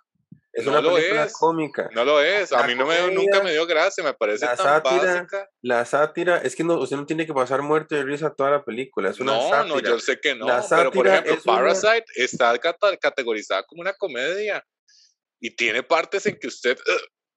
Es 0.52 0.64
no 0.64 0.72
una 0.72 0.80
lo 0.80 0.98
es. 0.98 1.32
cómica. 1.32 1.88
No 1.94 2.04
lo 2.04 2.20
es. 2.20 2.52
A 2.52 2.66
mí 2.66 2.74
no 2.74 2.86
me, 2.86 3.12
nunca 3.12 3.42
me 3.42 3.52
dio 3.52 3.66
gracia, 3.66 4.02
me 4.02 4.14
parece 4.14 4.46
la 4.46 4.56
tan 4.56 4.66
sátira, 4.66 5.14
básica. 5.14 5.50
La 5.62 5.84
sátira, 5.84 6.38
es 6.38 6.56
que 6.56 6.64
no, 6.64 6.78
usted 6.78 6.96
no 6.96 7.06
tiene 7.06 7.26
que 7.26 7.34
pasar 7.34 7.62
muerto 7.62 7.94
de 7.94 8.02
risa 8.02 8.34
toda 8.34 8.50
la 8.50 8.64
película. 8.64 9.10
Es 9.10 9.20
una 9.20 9.34
no, 9.34 9.42
sátira. 9.48 9.64
no, 9.64 9.80
yo 9.80 10.00
sé 10.00 10.18
que 10.20 10.34
no. 10.34 10.46
pero 10.68 10.90
por 10.90 11.06
ejemplo, 11.06 11.36
Parasite 11.44 12.04
está 12.16 12.58
categorizada 12.58 13.62
como 13.64 13.82
una 13.82 13.92
comedia 13.92 14.64
y 15.40 15.54
tiene 15.54 15.82
partes 15.82 16.26
en 16.26 16.38
que 16.38 16.48
usted, 16.48 16.78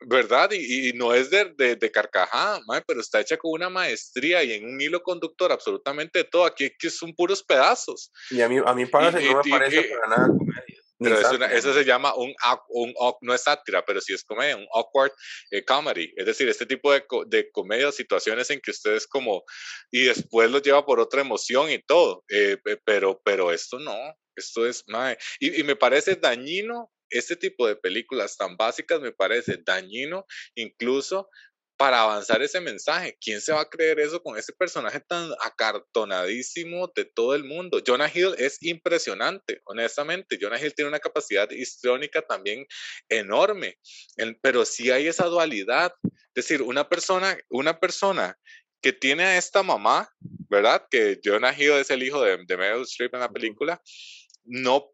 ¿verdad? 0.07 0.49
Y, 0.53 0.93
no 0.93 1.13
es 1.13 1.29
de, 1.29 1.53
de, 1.55 1.75
de 1.75 1.91
carcajada, 1.91 2.59
pero 2.87 3.01
está 3.01 3.19
hecha 3.19 3.37
con 3.37 3.51
una 3.51 3.69
maestría 3.69 4.43
y 4.43 4.53
en 4.53 4.65
un 4.65 4.81
hilo 4.81 5.03
conductor 5.03 5.51
absolutamente 5.51 6.23
todo. 6.23 6.45
Aquí 6.45 6.71
que 6.79 6.89
son 6.89 7.13
puros 7.13 7.43
pedazos. 7.43 8.11
Y 8.29 8.41
a 8.41 8.49
mí, 8.49 8.57
a 8.65 8.73
mí 8.73 8.85
Parasite 8.85 9.31
no 9.31 9.43
me 9.43 9.49
parece 9.49 9.83
para 9.83 10.07
nada 10.07 10.27
comedia. 10.27 10.80
Pero 11.01 11.19
eso 11.47 11.73
se 11.73 11.83
llama 11.83 12.13
un, 12.15 12.33
un, 12.69 12.93
no 13.21 13.33
es 13.33 13.41
sátira, 13.41 13.83
pero 13.83 13.99
sí 14.01 14.13
es 14.13 14.23
comedia, 14.23 14.55
un 14.55 14.67
awkward 14.73 15.11
eh, 15.49 15.63
comedy. 15.65 16.13
Es 16.15 16.25
decir, 16.25 16.47
este 16.47 16.65
tipo 16.65 16.93
de, 16.93 17.03
de 17.27 17.49
comedia, 17.51 17.91
situaciones 17.91 18.49
en 18.51 18.59
que 18.61 18.71
ustedes 18.71 19.07
como, 19.07 19.43
y 19.89 20.03
después 20.03 20.51
lo 20.51 20.59
lleva 20.59 20.85
por 20.85 20.99
otra 20.99 21.21
emoción 21.21 21.71
y 21.71 21.79
todo. 21.79 22.23
Eh, 22.29 22.57
pero, 22.85 23.19
pero 23.23 23.51
esto 23.51 23.79
no, 23.79 23.97
esto 24.35 24.67
es, 24.67 24.83
y, 25.39 25.59
y 25.59 25.63
me 25.63 25.75
parece 25.75 26.15
dañino 26.15 26.91
este 27.11 27.35
tipo 27.35 27.67
de 27.67 27.75
películas 27.75 28.37
tan 28.37 28.55
básicas 28.55 29.01
me 29.01 29.11
parece 29.11 29.57
dañino 29.65 30.25
incluso 30.55 31.29
para 31.81 32.01
avanzar 32.01 32.43
ese 32.43 32.61
mensaje. 32.61 33.17
¿Quién 33.19 33.41
se 33.41 33.51
va 33.51 33.61
a 33.61 33.65
creer 33.67 33.99
eso 33.99 34.21
con 34.21 34.37
ese 34.37 34.53
personaje 34.53 34.99
tan 34.99 35.31
acartonadísimo 35.43 36.91
de 36.95 37.05
todo 37.05 37.33
el 37.33 37.43
mundo? 37.43 37.81
Jonah 37.83 38.07
Hill 38.13 38.35
es 38.37 38.61
impresionante, 38.61 39.63
honestamente. 39.65 40.37
Jonah 40.39 40.61
Hill 40.61 40.75
tiene 40.75 40.89
una 40.89 40.99
capacidad 40.99 41.49
histriónica 41.49 42.21
también 42.21 42.67
enorme, 43.09 43.79
pero 44.43 44.63
sí 44.63 44.91
hay 44.91 45.07
esa 45.07 45.25
dualidad. 45.25 45.91
Es 46.03 46.45
decir, 46.45 46.61
una 46.61 46.87
persona, 46.87 47.35
una 47.49 47.79
persona 47.79 48.37
que 48.79 48.93
tiene 48.93 49.23
a 49.23 49.37
esta 49.39 49.63
mamá, 49.63 50.07
¿verdad? 50.51 50.85
Que 50.87 51.19
Jonah 51.25 51.51
Hill 51.51 51.79
es 51.79 51.89
el 51.89 52.03
hijo 52.03 52.21
de, 52.21 52.45
de 52.45 52.57
Meryl 52.57 52.83
Streep 52.83 53.15
en 53.15 53.21
la 53.21 53.31
película, 53.31 53.81
no 54.43 54.90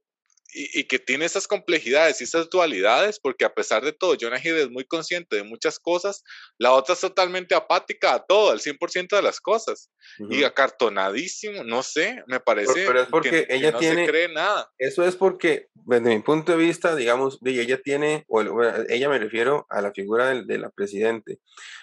y, 0.53 0.83
que 0.86 0.99
tiene 0.99 1.25
esas 1.25 1.47
complejidades 1.47 2.21
y 2.21 2.23
esas 2.23 2.49
dualidades, 2.49 3.19
porque 3.19 3.45
a 3.45 3.53
pesar 3.53 3.83
de 3.83 3.91
todo, 3.91 4.15
Jonah 4.19 4.39
Hill 4.41 4.55
es 4.55 4.69
muy 4.69 4.86
consciente 4.86 5.36
de 5.36 5.43
muchas 5.43 5.79
cosas, 5.79 6.23
la 6.57 6.71
otra 6.71 6.93
es 6.93 7.01
totalmente 7.01 7.53
apática 7.53 8.13
a 8.13 8.25
todo, 8.25 8.51
al 8.51 8.60
100% 8.60 9.15
de 9.15 9.21
las 9.21 9.39
cosas, 9.39 9.91
y 10.29 10.43
acartonadísimo, 10.43 11.63
no 11.63 11.83
sé, 11.83 12.23
me 12.27 12.39
parece 12.39 12.86
pero, 12.86 13.01
es 13.01 13.07
porque 13.07 13.45
que, 13.45 13.55
ella 13.55 13.71
no 13.71 13.79
tiene, 13.79 14.05
se 14.05 14.12
cree 14.12 14.29
nada. 14.29 14.71
Eso 14.77 15.03
es 15.03 15.15
porque, 15.15 15.67
desde 15.73 16.15
mi 16.15 16.21
punto 16.21 16.53
de 16.53 16.57
vista, 16.57 16.95
digamos, 16.95 17.39
ella 17.43 17.81
tiene, 17.81 18.25
o 18.27 18.41
ella 18.89 19.10
me 19.10 19.19
refiero 19.19 19.65
a 19.69 19.81
la 19.81 19.91
figura 19.91 20.33
de, 20.33 20.57
la 20.57 20.69
presidente, 20.69 21.39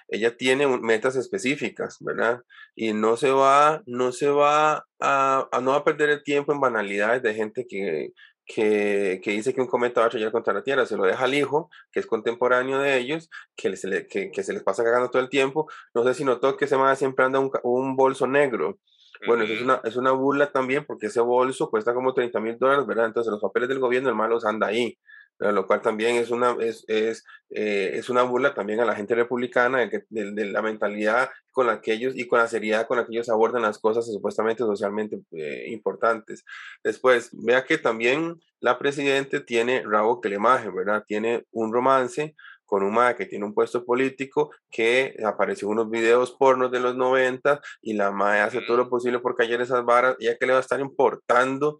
ella 0.08 0.36
tiene 0.36 0.66
metas 0.66 1.16
específicas, 1.16 1.98
¿verdad? 2.00 2.40
Y 2.74 2.92
no 2.92 3.16
se 3.16 3.30
va, 3.30 3.82
no 3.86 4.12
se 4.12 4.28
va 4.28 4.86
a, 5.00 5.48
a 5.52 5.60
no 5.60 5.72
va 5.72 5.78
a 5.78 5.84
perder 5.84 6.10
el 6.10 6.22
tiempo 6.22 6.52
en 6.52 6.60
banalidades 6.60 7.22
de 7.22 7.34
gente 7.34 7.66
que 7.68 8.12
que, 8.46 9.20
que, 9.22 9.30
dice 9.30 9.54
que 9.54 9.60
un 9.60 9.66
cometa 9.66 10.00
va 10.00 10.06
a 10.06 10.08
estrellar 10.08 10.32
contra 10.32 10.52
la 10.52 10.62
Tierra, 10.62 10.86
se 10.86 10.96
lo 10.96 11.04
deja 11.04 11.24
al 11.24 11.34
hijo, 11.34 11.70
que 11.90 12.00
es 12.00 12.06
contemporáneo 12.06 12.78
de 12.78 12.98
ellos, 12.98 13.30
que, 13.56 13.74
se, 13.76 13.88
le, 13.88 14.06
que, 14.06 14.30
que 14.30 14.42
se 14.42 14.52
les 14.52 14.62
pasa 14.62 14.84
cagando 14.84 15.10
todo 15.10 15.22
el 15.22 15.28
tiempo. 15.28 15.68
No 15.94 16.04
sé 16.04 16.14
si 16.14 16.24
notó 16.24 16.56
que 16.56 16.66
se 16.66 16.76
va 16.76 16.94
siempre 16.96 17.24
anda 17.24 17.38
un, 17.38 17.50
un 17.62 17.96
bolso 17.96 18.26
negro. 18.26 18.78
Bueno, 19.26 19.44
eso 19.44 19.54
es 19.54 19.62
una, 19.62 19.80
es 19.84 19.96
una 19.96 20.10
burla 20.12 20.52
también 20.52 20.84
porque 20.84 21.06
ese 21.06 21.20
bolso 21.20 21.70
cuesta 21.70 21.94
como 21.94 22.12
30 22.12 22.40
mil 22.40 22.58
dólares, 22.58 22.86
¿verdad? 22.86 23.06
Entonces 23.06 23.30
los 23.30 23.40
papeles 23.40 23.68
del 23.68 23.78
gobierno, 23.78 24.10
el 24.10 24.14
malo 24.14 24.38
anda 24.44 24.66
ahí. 24.66 24.98
Lo 25.38 25.66
cual 25.66 25.82
también 25.82 26.16
es 26.16 26.30
una, 26.30 26.56
es, 26.60 26.84
es, 26.88 27.24
eh, 27.50 27.92
es, 27.94 28.08
una 28.08 28.22
burla 28.22 28.54
también 28.54 28.80
a 28.80 28.84
la 28.84 28.94
gente 28.94 29.14
republicana 29.14 29.78
de, 29.78 30.04
de, 30.08 30.44
la 30.46 30.62
mentalidad 30.62 31.30
con 31.50 31.66
la 31.66 31.80
que 31.80 31.92
ellos 31.92 32.14
y 32.16 32.26
con 32.26 32.38
la 32.38 32.46
seriedad 32.46 32.86
con 32.86 32.98
la 32.98 33.04
que 33.04 33.12
ellos 33.12 33.28
abordan 33.28 33.62
las 33.62 33.78
cosas 33.78 34.06
supuestamente 34.06 34.62
socialmente 34.62 35.20
eh, 35.32 35.66
importantes. 35.68 36.44
Después, 36.82 37.30
vea 37.32 37.64
que 37.64 37.78
también 37.78 38.40
la 38.60 38.78
presidente 38.78 39.40
tiene 39.40 39.82
rabo 39.84 40.20
que 40.20 40.28
le 40.28 40.38
maje, 40.38 40.70
¿verdad? 40.70 41.04
Tiene 41.06 41.44
un 41.50 41.72
romance 41.72 42.34
con 42.64 42.82
un 42.82 42.94
MAE 42.94 43.16
que 43.16 43.26
tiene 43.26 43.44
un 43.44 43.54
puesto 43.54 43.84
político 43.84 44.50
que 44.70 45.16
apareció 45.24 45.68
en 45.68 45.72
unos 45.72 45.90
videos 45.90 46.32
pornos 46.32 46.70
de 46.70 46.80
los 46.80 46.96
90 46.96 47.60
y 47.82 47.94
la 47.94 48.10
MAE 48.10 48.40
hace 48.40 48.60
todo 48.62 48.76
lo 48.76 48.88
posible 48.88 49.18
por 49.18 49.36
callar 49.36 49.60
esas 49.60 49.84
varas, 49.84 50.16
ella 50.18 50.36
que 50.38 50.46
le 50.46 50.52
va 50.52 50.58
a 50.58 50.62
estar 50.62 50.80
importando 50.80 51.78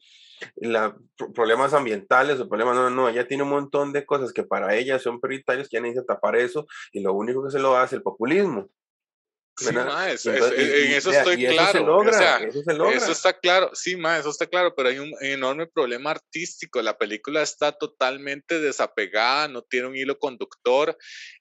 la, 0.56 0.96
problemas 1.34 1.74
ambientales 1.74 2.40
o 2.40 2.48
problemas, 2.48 2.74
no, 2.74 2.90
no, 2.90 3.08
ella 3.08 3.26
tiene 3.26 3.42
un 3.42 3.50
montón 3.50 3.92
de 3.92 4.04
cosas 4.04 4.32
que 4.32 4.44
para 4.44 4.74
ella 4.74 4.98
son 4.98 5.20
prioritarias, 5.20 5.68
que 5.68 5.76
ella 5.76 5.84
necesita 5.84 6.14
tapar 6.14 6.36
eso 6.36 6.66
y 6.92 7.00
lo 7.00 7.12
único 7.14 7.44
que 7.44 7.50
se 7.50 7.58
lo 7.58 7.76
hace 7.76 7.96
el 7.96 8.02
populismo. 8.02 8.68
Sí, 9.56 9.68
en 9.68 10.92
eso 10.92 11.12
estoy 11.12 11.46
claro. 11.46 12.02
eso, 12.90 13.12
está 13.12 13.38
claro, 13.38 13.70
sí, 13.72 13.94
ma, 13.94 14.18
eso 14.18 14.30
está 14.30 14.48
claro, 14.48 14.74
pero 14.74 14.88
hay 14.88 14.98
un 14.98 15.14
enorme 15.20 15.68
problema 15.68 16.10
artístico. 16.10 16.82
La 16.82 16.98
película 16.98 17.40
está 17.42 17.70
totalmente 17.70 18.58
desapegada, 18.58 19.46
no 19.46 19.62
tiene 19.62 19.86
un 19.86 19.96
hilo 19.96 20.18
conductor 20.18 20.96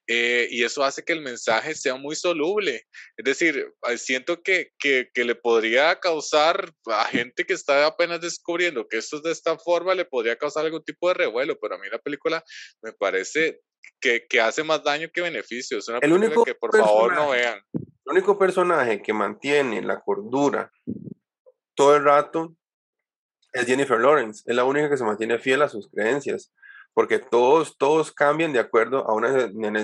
eh, 0.06 0.46
y 0.48 0.62
eso 0.62 0.84
hace 0.84 1.02
que 1.02 1.12
el 1.12 1.22
mensaje 1.22 1.74
sea 1.74 1.96
muy 1.96 2.14
soluble. 2.14 2.86
Es 3.16 3.24
decir, 3.24 3.72
siento 3.96 4.42
que, 4.42 4.70
que, 4.78 5.10
que, 5.12 5.24
le 5.24 5.34
podría 5.34 5.98
causar 5.98 6.72
a 6.86 7.06
gente 7.06 7.44
que 7.44 7.54
está 7.54 7.86
apenas 7.86 8.20
descubriendo 8.20 8.86
que 8.86 8.98
esto 8.98 9.16
es 9.16 9.22
de 9.24 9.32
esta 9.32 9.58
forma, 9.58 9.94
le 9.94 10.04
podría 10.04 10.36
causar 10.36 10.64
algún 10.64 10.84
tipo 10.84 11.08
de 11.08 11.14
revuelo, 11.14 11.58
pero 11.60 11.74
a 11.74 11.78
mí 11.78 11.88
la 11.90 11.98
película 11.98 12.44
me 12.80 12.92
parece 12.92 13.60
que, 14.00 14.26
que 14.28 14.40
hace 14.40 14.62
más 14.62 14.82
daño 14.82 15.08
que 15.12 15.20
beneficio. 15.20 15.78
Es 15.78 15.88
una 15.88 16.00
película 16.00 16.44
que 16.44 16.54
por 16.54 16.76
favor 16.76 17.14
no 17.14 17.30
vean. 17.30 17.60
El 17.72 18.12
único 18.12 18.38
personaje 18.38 19.00
que 19.00 19.12
mantiene 19.12 19.80
la 19.82 20.00
cordura 20.00 20.70
todo 21.74 21.96
el 21.96 22.04
rato 22.04 22.54
es 23.52 23.66
Jennifer 23.66 24.00
Lawrence. 24.00 24.42
Es 24.46 24.54
la 24.54 24.64
única 24.64 24.90
que 24.90 24.96
se 24.96 25.04
mantiene 25.04 25.38
fiel 25.38 25.62
a 25.62 25.68
sus 25.68 25.88
creencias, 25.88 26.52
porque 26.92 27.18
todos, 27.18 27.76
todos 27.76 28.12
cambian 28.12 28.52
de 28.52 28.58
acuerdo 28.58 29.08
a 29.08 29.14
una 29.14 29.30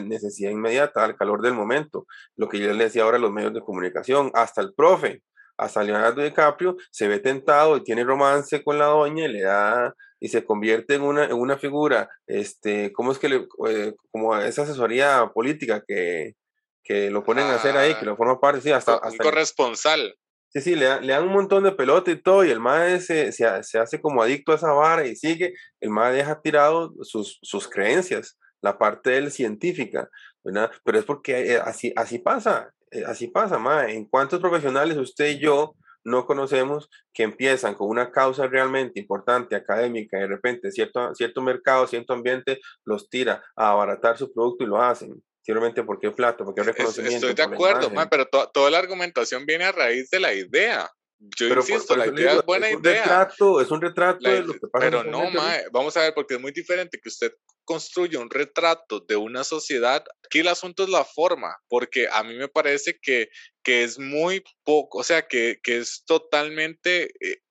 necesidad 0.01 0.51
inmediata, 0.51 1.05
al 1.05 1.17
calor 1.17 1.43
del 1.43 1.55
momento. 1.55 2.07
Lo 2.37 2.49
que 2.49 2.59
yo 2.59 2.73
le 2.73 2.85
decía 2.85 3.03
ahora 3.03 3.17
a 3.17 3.21
los 3.21 3.33
medios 3.33 3.55
de 3.55 3.61
comunicación, 3.61 4.31
hasta 4.35 4.61
el 4.61 4.75
profe, 4.75 5.23
hasta 5.57 5.83
Leonardo 5.83 6.23
DiCaprio, 6.23 6.77
se 6.91 7.09
ve 7.09 7.19
tentado 7.19 7.77
y 7.77 7.85
tiene 7.85 8.05
romance 8.05 8.63
con 8.63 8.79
la 8.79 8.87
doña 8.87 9.27
y 9.27 9.33
le 9.33 9.43
da 9.43 9.95
y 10.21 10.29
se 10.29 10.45
convierte 10.45 10.95
en 10.95 11.03
una, 11.03 11.25
en 11.25 11.33
una 11.33 11.57
figura, 11.57 12.11
este, 12.27 12.93
¿cómo 12.93 13.11
es 13.11 13.19
que 13.19 13.29
le, 13.31 13.49
eh, 13.69 13.95
como 14.13 14.37
esa 14.37 14.63
asesoría 14.63 15.31
política 15.35 15.83
que, 15.87 16.37
que 16.85 17.11
lo 17.11 17.25
ponen 17.25 17.47
a 17.47 17.55
hacer 17.55 17.77
ahí, 17.77 17.95
que 17.95 18.05
lo 18.05 18.17
forma 18.17 18.39
parte, 18.39 18.61
sí, 18.61 18.71
hasta... 18.71 18.97
hasta 18.97 19.25
corresponsal. 19.25 20.15
Sí, 20.53 20.61
sí, 20.61 20.75
le, 20.75 20.87
dan 20.87 21.23
un 21.23 21.33
montón 21.33 21.63
de 21.63 21.73
pelota 21.73 22.11
y 22.11 22.21
todo, 22.21 22.45
y 22.45 22.51
el 22.51 22.61
MAE 22.61 23.01
se, 23.01 23.33
se, 23.33 23.63
se, 23.63 23.79
hace 23.79 24.01
como 24.01 24.23
adicto 24.23 24.53
a 24.53 24.57
esa 24.57 24.73
vara 24.73 25.07
y 25.07 25.17
sigue, 25.17 25.55
el 25.81 25.91
MAE 25.91 26.15
deja 26.15 26.41
tirado 26.43 26.93
sus, 27.03 27.39
sus 27.41 27.69
creencias, 27.69 28.37
la 28.61 28.77
parte 28.77 29.11
del 29.11 29.31
científica, 29.31 30.11
¿verdad? 30.45 30.71
Pero 30.85 30.99
es 30.99 31.05
porque 31.05 31.55
eh, 31.55 31.61
así, 31.65 31.93
así 31.97 32.19
pasa, 32.19 32.73
eh, 32.91 33.05
así 33.07 33.29
pasa, 33.29 33.59
MAE. 33.59 33.95
¿En 33.95 34.05
cuántos 34.07 34.41
profesionales 34.41 34.97
usted 34.97 35.29
y 35.29 35.39
yo 35.39 35.77
no 36.05 36.27
conocemos 36.27 36.89
que 37.13 37.23
empiezan 37.23 37.75
con 37.75 37.89
una 37.89 38.11
causa 38.11 38.47
realmente 38.47 39.01
importante, 39.01 39.57
académica, 39.57 40.19
y 40.19 40.23
de 40.23 40.27
repente 40.27 40.71
cierto, 40.71 41.15
cierto 41.15 41.43
mercado, 41.43 41.87
cierto 41.87 42.13
ambiente 42.13 42.61
los 42.85 43.09
tira 43.09 43.45
a 43.57 43.71
abaratar 43.71 44.19
su 44.19 44.33
producto 44.33 44.65
y 44.65 44.69
lo 44.69 44.81
hacen? 44.81 45.23
simplemente 45.43 45.83
porque 45.83 46.09
es 46.09 46.13
plata, 46.13 46.45
porque 46.45 46.61
es 46.61 46.67
reconocimiento. 46.67 47.29
Estoy 47.29 47.35
de 47.35 47.55
acuerdo, 47.55 47.91
pero 48.11 48.27
toda 48.27 48.71
la 48.71 48.79
argumentación 48.79 49.47
viene 49.47 49.65
a 49.65 49.73
raíz 49.73 50.11
de 50.11 50.21
la 50.21 50.33
idea. 50.33 50.89
Yo 51.37 51.49
insisto, 51.49 51.97
la 51.97 52.07
idea 52.07 52.33
es 52.33 52.45
buena 52.47 52.71
idea. 52.71 53.03
Retrato, 53.03 53.61
es 53.61 53.71
un 53.71 53.83
retrato 53.83 54.27
de 54.27 54.41
lo 54.41 54.55
que 54.55 54.67
pasa. 54.69 54.87
Pero 54.87 55.05
no, 55.05 55.31
vamos 55.71 55.97
a 55.97 56.03
ver, 56.03 56.15
porque 56.15 56.35
es 56.35 56.41
muy 56.41 56.51
diferente 56.51 56.99
que 56.99 57.11
usted 57.11 57.33
construya 57.65 58.19
un 58.19 58.31
retrato 58.31 59.01
de 59.01 59.17
una 59.17 59.45
sociedad. 59.45 60.03
Aquí 60.25 60.39
el 60.39 60.49
asunto 60.49 60.83
es 60.85 60.89
la 60.89 61.05
forma, 61.05 61.55
porque 61.69 62.09
a 62.11 62.23
mí 62.23 62.35
me 62.37 62.49
parece 62.49 62.99
que, 63.01 63.29
que 63.63 63.83
es 63.83 63.99
muy 63.99 64.43
poco, 64.65 64.99
o 64.99 65.05
sea, 65.05 65.29
que, 65.29 65.61
que 65.63 65.77
es 65.77 66.05
totalmente 66.07 67.13
eh, 67.21 67.43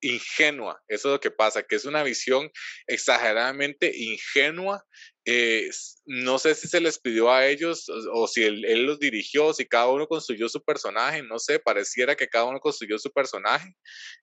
ingenua. 0.00 0.82
Eso 0.88 1.08
es 1.08 1.12
lo 1.12 1.20
que 1.20 1.30
pasa, 1.30 1.62
que 1.62 1.76
es 1.76 1.84
una 1.84 2.02
visión 2.02 2.50
exageradamente 2.88 3.92
ingenua 3.96 4.84
eh, 5.26 5.70
no 6.04 6.38
sé 6.38 6.54
si 6.54 6.68
se 6.68 6.80
les 6.80 6.98
pidió 6.98 7.32
a 7.32 7.46
ellos 7.46 7.86
o, 8.12 8.28
si 8.28 8.42
él, 8.42 8.60
los 8.84 8.98
dirigió, 8.98 9.54
si 9.54 9.64
cada 9.64 9.88
uno 9.88 10.06
construyó 10.06 10.50
su 10.50 10.62
personaje, 10.62 11.22
no 11.22 11.38
sé, 11.38 11.58
pareciera 11.58 12.14
que 12.14 12.28
cada 12.28 12.44
uno 12.44 12.60
construyó 12.60 12.98
su 12.98 13.10
personaje, 13.10 13.74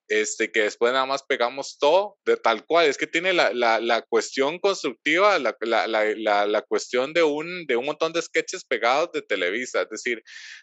este, 0.06 0.52
que 0.52 0.62
después 0.62 0.92
nada 0.92 1.06
más 1.06 1.24
pegamos 1.24 1.76
todo 1.78 2.16
de 2.24 2.36
tal 2.36 2.64
cual, 2.66 2.86
es 2.86 2.96
que 2.96 3.08
tiene 3.08 3.32
la, 3.32 3.52
la, 3.52 3.80
la 3.80 4.02
cuestión 4.02 4.60
constructiva, 4.60 5.40
la, 5.40 5.56
la, 5.60 6.62
cuestión 6.62 7.12
de 7.12 7.24
un, 7.24 7.66
de 7.66 7.76
un 7.76 7.86
montón 7.86 8.12
de 8.12 8.22
sketches 8.22 8.64
pegados 8.64 9.10
de 9.12 9.22
Televisa, 9.22 9.82
es 9.82 9.88
decir, 9.88 10.22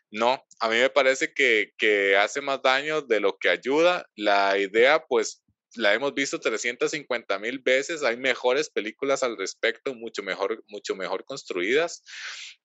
no, 0.10 0.42
a 0.62 0.70
mí 0.70 0.78
me 0.78 0.90
parece 0.90 1.34
que, 1.34 1.72
que 1.78 2.16
hace 2.16 2.40
más 2.40 2.62
daño 2.62 3.02
de 3.02 3.20
lo 3.20 3.38
que 3.38 3.50
ayuda, 3.50 4.06
la 4.16 4.58
idea 4.58 5.04
pues 5.06 5.44
la 5.76 5.94
hemos 5.94 6.14
visto 6.14 6.40
350 6.40 7.40
mil 7.40 7.60
veces, 7.60 8.04
hay 8.04 8.18
mejores 8.18 8.70
películas 8.70 9.24
al 9.24 9.38
respecto, 9.38 9.94
mucho 9.94 10.24
mejor, 10.24 10.64
mucho 10.68 10.96
mejor 10.96 11.26
construidas. 11.26 12.04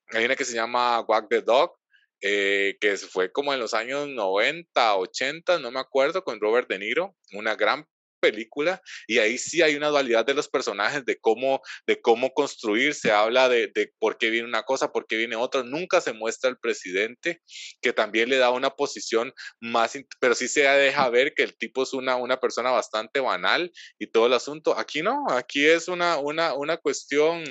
Hay 0.09 0.25
una 0.25 0.37
que 0.37 0.45
se 0.45 0.55
llama 0.55 1.01
Walk 1.01 1.29
the 1.29 1.43
Dog, 1.43 1.77
eh, 2.21 2.77
que 2.81 2.97
fue 2.97 3.31
como 3.33 3.53
en 3.53 3.61
los 3.61 3.75
años 3.75 4.09
90, 4.09 4.97
80, 4.97 5.59
no 5.59 5.71
me 5.71 5.81
acuerdo, 5.81 6.25
con 6.25 6.41
Robert 6.41 6.69
De 6.69 6.79
Niro, 6.79 7.17
una 7.33 7.55
gran 7.55 7.87
película 8.25 8.81
y 9.07 9.19
ahí 9.19 9.37
sí 9.37 9.61
hay 9.61 9.77
una 9.77 9.89
dualidad 9.89 10.25
de 10.25 10.33
los 10.33 10.49
personajes, 10.49 11.05
de 11.05 11.19
cómo, 11.19 11.61
de 11.87 12.01
cómo 12.01 12.33
construir, 12.33 12.95
se 12.95 13.13
habla 13.13 13.51
de, 13.51 13.71
por 13.99 14.17
qué 14.17 14.31
viene 14.31 14.49
una 14.49 14.63
cosa, 14.63 14.93
por 14.93 15.07
qué 15.07 15.17
viene 15.17 15.37
otra, 15.37 15.63
nunca 15.63 16.01
se 16.01 16.15
muestra 16.15 16.49
el 16.49 16.59
presidente, 16.59 17.43
que 17.83 17.93
también 17.93 18.31
le 18.31 18.39
da 18.39 18.51
una 18.51 18.71
posición 18.71 19.35
más, 19.61 19.93
pero 20.21 20.35
sí 20.35 20.49
se 20.49 20.63
deja 20.63 21.11
ver 21.11 21.35
que 21.35 21.43
el 21.43 21.55
tipo 21.57 21.83
es 21.83 21.93
una, 21.93 22.17
una 22.17 22.41
persona 22.41 22.71
bastante 22.71 23.21
banal 23.21 23.71
y 23.99 24.07
todo 24.07 24.27
el 24.27 24.33
asunto. 24.33 24.79
Aquí 24.79 25.03
no, 25.03 25.27
aquí 25.29 25.67
es 25.67 25.89
una, 25.89 26.17
una, 26.17 26.55
una 26.55 26.79
cuestión 26.79 27.45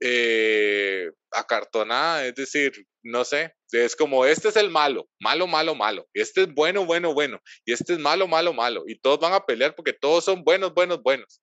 eh, 0.00 1.10
acartonada, 1.32 2.26
es 2.26 2.34
decir, 2.34 2.86
no 3.02 3.24
sé, 3.24 3.54
es 3.74 3.96
como 3.96 4.24
este 4.24 4.48
es 4.48 4.56
el 4.56 4.70
malo, 4.70 5.08
malo, 5.20 5.46
malo, 5.46 5.74
malo, 5.74 6.06
este 6.12 6.42
es 6.42 6.54
bueno, 6.54 6.84
bueno, 6.84 7.14
bueno, 7.14 7.40
y 7.64 7.72
este 7.72 7.94
es 7.94 7.98
malo, 7.98 8.28
malo, 8.28 8.52
malo, 8.52 8.84
y 8.86 8.98
todos 8.98 9.18
van 9.20 9.32
a 9.32 9.44
pelear 9.44 9.74
porque 9.74 9.92
todos 9.92 10.24
son 10.24 10.44
buenos, 10.44 10.72
buenos, 10.74 11.02
buenos. 11.02 11.40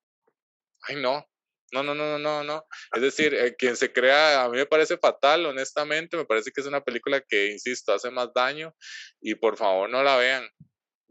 Ay, 0.87 0.95
no, 0.95 1.25
no, 1.71 1.83
no, 1.83 1.95
no, 1.95 2.19
no, 2.19 2.43
no. 2.43 2.65
Es 2.93 3.01
decir, 3.01 3.33
eh, 3.33 3.55
quien 3.55 3.77
se 3.77 3.91
crea, 3.91 4.43
a 4.43 4.49
mí 4.49 4.57
me 4.57 4.65
parece 4.65 4.97
fatal, 4.97 5.45
honestamente, 5.45 6.17
me 6.17 6.25
parece 6.25 6.51
que 6.51 6.61
es 6.61 6.67
una 6.67 6.83
película 6.83 7.21
que, 7.21 7.51
insisto, 7.51 7.93
hace 7.93 8.09
más 8.11 8.33
daño 8.33 8.75
y 9.21 9.35
por 9.35 9.57
favor 9.57 9.89
no 9.89 10.03
la 10.03 10.17
vean 10.17 10.47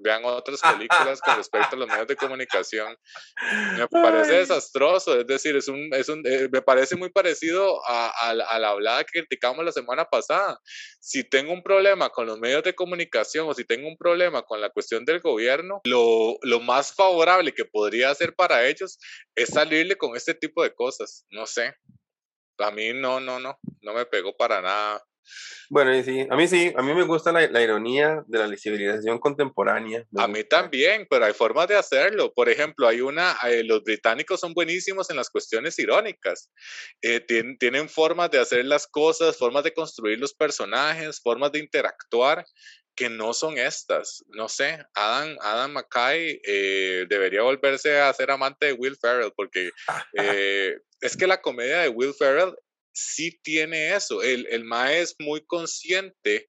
vean 0.00 0.24
otras 0.24 0.60
películas 0.60 1.20
con 1.20 1.36
respecto 1.36 1.76
a 1.76 1.78
los 1.78 1.88
medios 1.88 2.06
de 2.06 2.16
comunicación. 2.16 2.96
Me 3.76 3.86
parece 3.88 4.32
desastroso, 4.32 5.18
es 5.18 5.26
decir, 5.26 5.56
es 5.56 5.68
un, 5.68 5.92
es 5.92 6.08
un, 6.08 6.22
eh, 6.26 6.48
me 6.50 6.62
parece 6.62 6.96
muy 6.96 7.10
parecido 7.10 7.80
a, 7.86 8.08
a, 8.08 8.30
a, 8.30 8.58
la 8.58 8.68
hablada 8.68 9.04
que 9.04 9.20
criticamos 9.20 9.64
la 9.64 9.72
semana 9.72 10.04
pasada. 10.04 10.58
Si 11.00 11.24
tengo 11.24 11.52
un 11.52 11.62
problema 11.62 12.10
con 12.10 12.26
los 12.26 12.38
medios 12.38 12.62
de 12.62 12.74
comunicación 12.74 13.48
o 13.48 13.54
si 13.54 13.64
tengo 13.64 13.88
un 13.88 13.96
problema 13.96 14.42
con 14.42 14.60
la 14.60 14.70
cuestión 14.70 15.04
del 15.04 15.20
gobierno, 15.20 15.80
lo, 15.84 16.38
lo 16.42 16.60
más 16.60 16.94
favorable 16.94 17.52
que 17.52 17.64
podría 17.64 18.10
hacer 18.10 18.34
para 18.34 18.66
ellos 18.66 18.98
es 19.34 19.50
salirle 19.50 19.96
con 19.96 20.16
este 20.16 20.34
tipo 20.34 20.62
de 20.62 20.74
cosas. 20.74 21.26
No 21.30 21.46
sé. 21.46 21.74
A 22.58 22.70
mí 22.70 22.92
no, 22.92 23.20
no, 23.20 23.40
no, 23.40 23.58
no 23.80 23.94
me 23.94 24.04
pegó 24.04 24.36
para 24.36 24.60
nada 24.60 25.02
bueno, 25.70 25.96
y 25.96 26.02
sí, 26.02 26.26
a 26.28 26.34
mí 26.34 26.48
sí, 26.48 26.72
a 26.76 26.82
mí 26.82 26.92
me 26.94 27.04
gusta 27.04 27.30
la, 27.30 27.46
la 27.46 27.62
ironía 27.62 28.24
de 28.26 28.38
la 28.38 28.56
civilización 28.56 29.20
contemporánea. 29.20 30.04
A 30.16 30.26
mí 30.26 30.42
también, 30.42 31.06
pero 31.08 31.26
hay 31.26 31.32
formas 31.32 31.68
de 31.68 31.76
hacerlo. 31.76 32.32
Por 32.34 32.48
ejemplo, 32.48 32.88
hay 32.88 33.00
una, 33.00 33.36
eh, 33.48 33.62
los 33.62 33.84
británicos 33.84 34.40
son 34.40 34.52
buenísimos 34.52 35.10
en 35.10 35.16
las 35.16 35.30
cuestiones 35.30 35.78
irónicas. 35.78 36.50
Eh, 37.02 37.20
tienen, 37.20 37.56
tienen 37.56 37.88
formas 37.88 38.32
de 38.32 38.40
hacer 38.40 38.64
las 38.64 38.88
cosas, 38.88 39.36
formas 39.36 39.62
de 39.62 39.72
construir 39.72 40.18
los 40.18 40.34
personajes, 40.34 41.20
formas 41.20 41.52
de 41.52 41.60
interactuar 41.60 42.44
que 42.96 43.08
no 43.08 43.32
son 43.32 43.56
estas. 43.56 44.24
No 44.28 44.48
sé, 44.48 44.84
Adam, 44.94 45.36
Adam 45.40 45.72
McKay 45.72 46.40
eh, 46.44 47.06
debería 47.08 47.42
volverse 47.42 48.00
a 48.00 48.12
ser 48.12 48.32
amante 48.32 48.66
de 48.66 48.72
Will 48.72 48.96
Ferrell 49.00 49.32
porque 49.36 49.70
es 51.00 51.16
que 51.16 51.26
la 51.28 51.40
comedia 51.40 51.78
de 51.78 51.88
Will 51.90 52.12
Ferrell 52.12 52.56
sí 52.92 53.38
tiene 53.42 53.94
eso. 53.94 54.22
El, 54.22 54.46
el 54.50 54.64
Mae 54.64 55.00
es 55.00 55.14
muy 55.18 55.44
consciente 55.46 56.48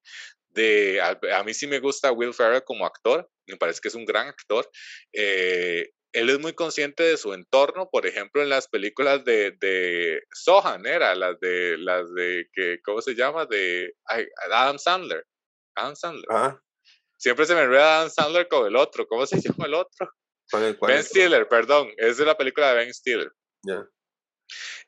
de, 0.53 1.01
a, 1.01 1.43
mí 1.43 1.53
sí 1.53 1.67
me 1.67 1.79
gusta 1.79 2.11
Will 2.11 2.33
Ferrell 2.33 2.63
como 2.63 2.85
actor, 2.85 3.29
me 3.47 3.57
parece 3.57 3.79
que 3.81 3.87
es 3.87 3.95
un 3.95 4.05
gran 4.05 4.27
actor, 4.27 4.69
eh, 5.13 5.91
él 6.13 6.29
es 6.29 6.39
muy 6.39 6.53
consciente 6.53 7.03
de 7.03 7.15
su 7.15 7.33
entorno, 7.33 7.89
por 7.89 8.05
ejemplo, 8.05 8.41
en 8.41 8.49
las 8.49 8.67
películas 8.67 9.23
de, 9.23 9.51
de 9.61 10.21
Sohan, 10.33 10.85
era 10.85 11.15
las 11.15 11.39
de, 11.39 11.77
las 11.77 12.13
de, 12.13 12.49
que, 12.51 12.81
¿cómo 12.83 13.01
se 13.01 13.15
llama? 13.15 13.45
De 13.45 13.95
Adam 14.51 14.77
Sandler. 14.77 15.25
Adam 15.75 15.95
Sandler. 15.95 16.25
Siempre 17.17 17.45
se 17.45 17.55
me 17.55 17.61
enreda 17.61 17.99
Adam 17.99 18.09
Sandler 18.09 18.49
con 18.49 18.67
el 18.67 18.75
otro. 18.75 19.07
¿Cómo 19.07 19.25
se 19.25 19.39
llama 19.39 19.67
el 19.67 19.73
otro? 19.75 20.11
ben 20.81 21.01
Stiller, 21.01 21.47
perdón. 21.47 21.93
Es 21.95 22.17
de 22.17 22.25
la 22.25 22.35
película 22.35 22.71
de 22.71 22.75
Ben 22.75 22.93
Stiller. 22.93 23.31
Ya 23.63 23.87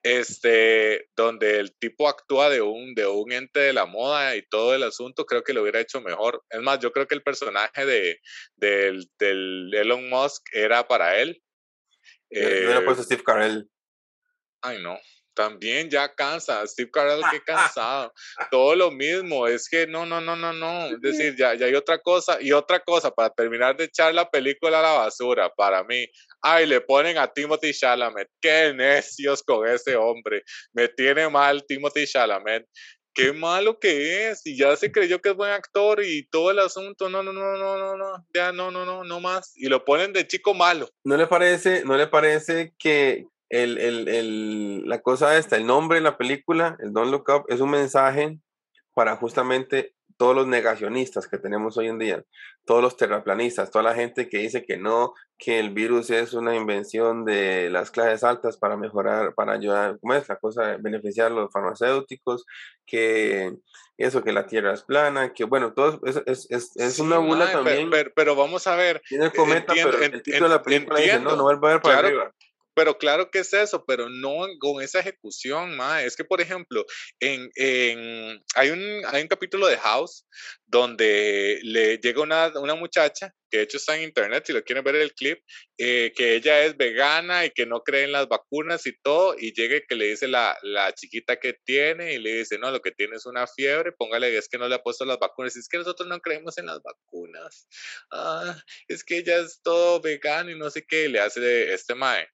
este, 0.01 1.09
donde 1.15 1.59
el 1.59 1.75
tipo 1.75 2.07
actúa 2.07 2.49
de 2.49 2.61
un, 2.61 2.93
de 2.93 3.07
un 3.07 3.31
ente 3.31 3.59
de 3.59 3.73
la 3.73 3.85
moda 3.85 4.35
y 4.35 4.41
todo 4.47 4.75
el 4.75 4.83
asunto, 4.83 5.25
creo 5.25 5.43
que 5.43 5.53
lo 5.53 5.61
hubiera 5.61 5.79
hecho 5.79 6.01
mejor. 6.01 6.43
Es 6.49 6.61
más, 6.61 6.79
yo 6.79 6.91
creo 6.91 7.07
que 7.07 7.15
el 7.15 7.23
personaje 7.23 7.85
de, 7.85 8.19
del, 8.55 9.09
del 9.19 9.73
Elon 9.73 10.09
Musk 10.09 10.43
era 10.53 10.87
para 10.87 11.19
él. 11.19 11.41
no 12.29 12.39
era 12.39 12.83
puesto 12.83 13.03
eh, 13.03 13.05
Steve 13.05 13.23
Carell. 13.23 13.69
Ay, 14.61 14.81
no 14.81 14.97
también 15.33 15.89
ya 15.89 16.13
cansa. 16.13 16.65
Steve 16.67 16.91
Carell, 16.91 17.21
qué 17.31 17.41
cansado. 17.41 18.13
Todo 18.51 18.75
lo 18.75 18.91
mismo. 18.91 19.47
Es 19.47 19.67
que 19.67 19.87
no, 19.87 20.05
no, 20.05 20.21
no, 20.21 20.35
no, 20.35 20.53
no. 20.53 20.85
Es 20.87 21.01
decir, 21.01 21.35
ya, 21.37 21.53
ya 21.55 21.65
hay 21.65 21.75
otra 21.75 21.99
cosa. 21.99 22.41
Y 22.41 22.51
otra 22.51 22.79
cosa, 22.79 23.11
para 23.11 23.29
terminar 23.29 23.75
de 23.75 23.85
echar 23.85 24.13
la 24.13 24.29
película 24.29 24.79
a 24.79 24.81
la 24.81 24.91
basura, 24.93 25.49
para 25.49 25.83
mí. 25.83 26.07
Ay, 26.41 26.65
le 26.65 26.81
ponen 26.81 27.17
a 27.17 27.31
Timothy 27.31 27.73
Chalamet. 27.73 28.29
Qué 28.41 28.73
necios 28.73 29.43
con 29.43 29.67
ese 29.67 29.95
hombre. 29.95 30.43
Me 30.73 30.87
tiene 30.87 31.29
mal 31.29 31.63
Timothy 31.65 32.05
Chalamet. 32.05 32.67
Qué 33.13 33.31
malo 33.31 33.79
que 33.79 34.29
es. 34.29 34.45
Y 34.45 34.57
ya 34.57 34.75
se 34.75 34.91
creyó 34.91 35.21
que 35.21 35.29
es 35.29 35.35
buen 35.35 35.51
actor 35.51 36.03
y 36.03 36.27
todo 36.29 36.51
el 36.51 36.59
asunto. 36.59 37.09
No, 37.09 37.21
no, 37.21 37.31
no, 37.31 37.57
no, 37.57 37.77
no, 37.77 37.95
no. 37.95 38.25
Ya 38.33 38.51
no, 38.51 38.71
no, 38.71 38.85
no, 38.85 39.03
no 39.03 39.19
más. 39.19 39.53
Y 39.55 39.67
lo 39.67 39.85
ponen 39.85 40.13
de 40.13 40.27
chico 40.27 40.53
malo. 40.53 40.89
¿No 41.03 41.15
le 41.15 41.27
parece, 41.27 41.83
no 41.85 41.95
le 41.95 42.07
parece 42.07 42.73
que, 42.79 43.27
el, 43.53 43.77
el, 43.77 44.07
el, 44.07 44.89
la 44.89 45.01
cosa 45.01 45.37
esta, 45.37 45.57
el 45.57 45.67
nombre 45.67 45.99
de 45.99 46.03
la 46.03 46.17
película, 46.17 46.75
el 46.79 46.91
Don't 46.91 47.11
Look 47.11 47.29
Up, 47.29 47.45
es 47.49 47.61
un 47.61 47.69
mensaje 47.69 48.39
para 48.95 49.15
justamente 49.15 49.93
todos 50.17 50.35
los 50.35 50.47
negacionistas 50.47 51.27
que 51.27 51.37
tenemos 51.37 51.77
hoy 51.77 51.87
en 51.87 51.99
día, 51.99 52.23
todos 52.65 52.81
los 52.81 52.97
terraplanistas, 52.97 53.69
toda 53.69 53.83
la 53.83 53.93
gente 53.93 54.27
que 54.27 54.39
dice 54.39 54.65
que 54.65 54.77
no, 54.77 55.13
que 55.37 55.59
el 55.59 55.69
virus 55.69 56.09
es 56.09 56.33
una 56.33 56.55
invención 56.55 57.25
de 57.25 57.69
las 57.69 57.91
clases 57.91 58.23
altas 58.23 58.57
para 58.57 58.75
mejorar, 58.75 59.35
para 59.35 59.53
ayudar, 59.53 59.99
¿cómo 60.01 60.15
es 60.15 60.27
la 60.27 60.37
cosa? 60.37 60.77
Beneficiar 60.79 61.27
a 61.27 61.35
los 61.35 61.51
farmacéuticos, 61.51 62.45
que 62.87 63.53
eso, 63.97 64.23
que 64.23 64.31
la 64.31 64.47
Tierra 64.47 64.73
es 64.73 64.81
plana, 64.81 65.31
que 65.31 65.43
bueno, 65.43 65.73
todo 65.73 65.99
es, 66.05 66.21
es, 66.25 66.49
es, 66.49 66.75
es 66.75 66.99
una 66.99 67.19
bula 67.19 67.51
también. 67.51 67.91
Pero, 68.15 68.35
vamos 68.35 68.65
a 68.65 68.75
ver. 68.75 69.01
Tiene 69.07 69.25
el 69.25 69.33
cometa, 69.33 69.73
pero 69.75 70.01
el 70.01 70.23
título 70.23 70.49
de 70.49 70.55
la 70.55 70.63
película 70.63 70.99
dice, 70.99 71.19
no, 71.19 71.35
no 71.35 71.45
va 71.45 71.51
a 71.53 71.73
ver 71.73 71.81
para 71.81 71.99
arriba. 71.99 72.33
Pero 72.75 72.97
claro 72.97 73.29
que 73.29 73.39
es 73.39 73.53
eso, 73.53 73.85
pero 73.85 74.09
no 74.09 74.47
con 74.59 74.81
esa 74.81 74.99
ejecución, 74.99 75.75
ma. 75.77 76.03
Es 76.03 76.15
que, 76.15 76.23
por 76.23 76.41
ejemplo, 76.41 76.85
en, 77.19 77.49
en, 77.55 78.41
hay, 78.55 78.69
un, 78.71 79.01
hay 79.07 79.21
un 79.21 79.27
capítulo 79.27 79.67
de 79.67 79.77
House 79.77 80.25
donde 80.65 81.59
le 81.63 81.97
llega 81.99 82.21
una, 82.21 82.51
una 82.55 82.73
muchacha, 82.75 83.31
que 83.51 83.57
de 83.57 83.63
hecho 83.65 83.77
está 83.77 83.95
en 83.95 84.03
internet, 84.03 84.45
si 84.47 84.53
lo 84.53 84.63
quieren 84.63 84.83
ver 84.83 84.95
el 84.95 85.13
clip, 85.13 85.39
eh, 85.77 86.11
que 86.15 86.35
ella 86.35 86.63
es 86.63 86.75
vegana 86.75 87.45
y 87.45 87.51
que 87.51 87.67
no 87.67 87.81
cree 87.83 88.05
en 88.05 88.11
las 88.11 88.27
vacunas 88.27 88.87
y 88.87 88.97
todo, 89.03 89.35
y 89.37 89.53
llega 89.53 89.77
y 89.77 89.85
que 89.87 89.95
le 89.95 90.07
dice 90.07 90.27
la, 90.27 90.57
la 90.63 90.91
chiquita 90.93 91.39
que 91.39 91.53
tiene 91.63 92.13
y 92.13 92.17
le 92.17 92.37
dice, 92.37 92.57
no, 92.57 92.71
lo 92.71 92.81
que 92.81 92.91
tiene 92.91 93.17
es 93.17 93.27
una 93.27 93.45
fiebre, 93.45 93.91
póngale, 93.91 94.35
es 94.35 94.49
que 94.49 94.57
no 94.57 94.67
le 94.67 94.75
ha 94.75 94.81
puesto 94.81 95.05
las 95.05 95.19
vacunas, 95.19 95.55
y 95.55 95.59
es 95.59 95.67
que 95.69 95.77
nosotros 95.77 96.09
no 96.09 96.19
creemos 96.19 96.57
en 96.57 96.65
las 96.65 96.81
vacunas, 96.81 97.67
ah, 98.11 98.59
es 98.87 99.03
que 99.03 99.17
ella 99.19 99.37
es 99.37 99.61
todo 99.61 100.01
vegano 100.01 100.49
y 100.49 100.57
no 100.57 100.71
sé 100.71 100.83
qué, 100.87 101.07
le 101.07 101.19
hace 101.19 101.71
este 101.71 101.93
mae 101.93 102.27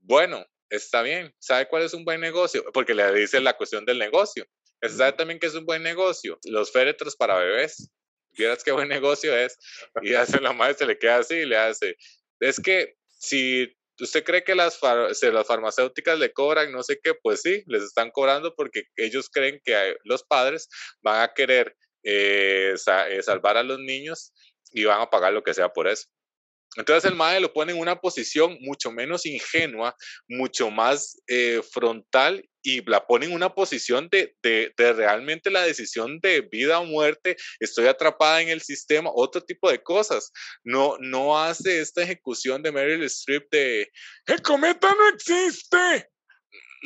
bueno, 0.00 0.44
está 0.68 1.02
bien, 1.02 1.34
¿sabe 1.38 1.68
cuál 1.68 1.82
es 1.82 1.94
un 1.94 2.04
buen 2.04 2.20
negocio? 2.20 2.64
Porque 2.72 2.94
le 2.94 3.12
dice 3.14 3.40
la 3.40 3.56
cuestión 3.56 3.84
del 3.84 3.98
negocio. 3.98 4.46
¿Sabe 4.82 5.12
también 5.12 5.38
que 5.38 5.46
es 5.46 5.54
un 5.54 5.66
buen 5.66 5.82
negocio? 5.82 6.38
Los 6.44 6.72
féretros 6.72 7.16
para 7.16 7.38
bebés. 7.38 7.90
Vieras 8.32 8.64
qué 8.64 8.72
buen 8.72 8.88
negocio 8.88 9.36
es. 9.36 9.58
Y 10.02 10.14
hace 10.14 10.40
la 10.40 10.52
madre, 10.52 10.74
se 10.74 10.86
le 10.86 10.98
queda 10.98 11.18
así 11.18 11.34
y 11.34 11.46
le 11.46 11.56
hace. 11.56 11.96
Es 12.38 12.60
que 12.60 12.94
si 13.18 13.76
usted 13.98 14.24
cree 14.24 14.44
que 14.44 14.54
las, 14.54 14.78
las 14.82 15.46
farmacéuticas 15.46 16.18
le 16.18 16.32
cobran 16.32 16.72
no 16.72 16.82
sé 16.82 16.98
qué, 17.02 17.14
pues 17.14 17.42
sí, 17.42 17.62
les 17.66 17.82
están 17.82 18.10
cobrando 18.10 18.54
porque 18.54 18.84
ellos 18.96 19.28
creen 19.30 19.60
que 19.64 19.96
los 20.04 20.22
padres 20.22 20.68
van 21.02 21.22
a 21.22 21.34
querer 21.34 21.76
eh, 22.02 22.74
eh, 22.74 23.22
salvar 23.22 23.58
a 23.58 23.62
los 23.62 23.78
niños 23.78 24.32
y 24.72 24.84
van 24.84 25.02
a 25.02 25.10
pagar 25.10 25.32
lo 25.32 25.42
que 25.42 25.54
sea 25.54 25.70
por 25.70 25.86
eso. 25.88 26.08
Entonces 26.76 27.10
el 27.10 27.16
MAE 27.16 27.40
lo 27.40 27.52
pone 27.52 27.72
en 27.72 27.78
una 27.78 28.00
posición 28.00 28.56
mucho 28.60 28.92
menos 28.92 29.26
ingenua, 29.26 29.96
mucho 30.28 30.70
más 30.70 31.20
eh, 31.26 31.60
frontal 31.72 32.48
y 32.62 32.82
la 32.88 33.06
pone 33.06 33.26
en 33.26 33.32
una 33.32 33.52
posición 33.54 34.08
de, 34.10 34.36
de, 34.42 34.72
realmente 34.92 35.50
la 35.50 35.62
decisión 35.62 36.20
de 36.20 36.42
vida 36.42 36.78
o 36.78 36.84
muerte, 36.84 37.36
estoy 37.58 37.86
atrapada 37.86 38.42
en 38.42 38.50
el 38.50 38.60
sistema, 38.60 39.10
otro 39.12 39.42
tipo 39.42 39.70
de 39.70 39.82
cosas. 39.82 40.30
No, 40.62 40.96
no 41.00 41.38
hace 41.38 41.80
esta 41.80 42.02
ejecución 42.02 42.62
de 42.62 42.70
Meryl 42.70 43.02
Streep 43.04 43.50
de 43.50 43.90
¡El 44.26 44.42
cometa 44.42 44.88
no 44.90 45.08
existe! 45.08 46.08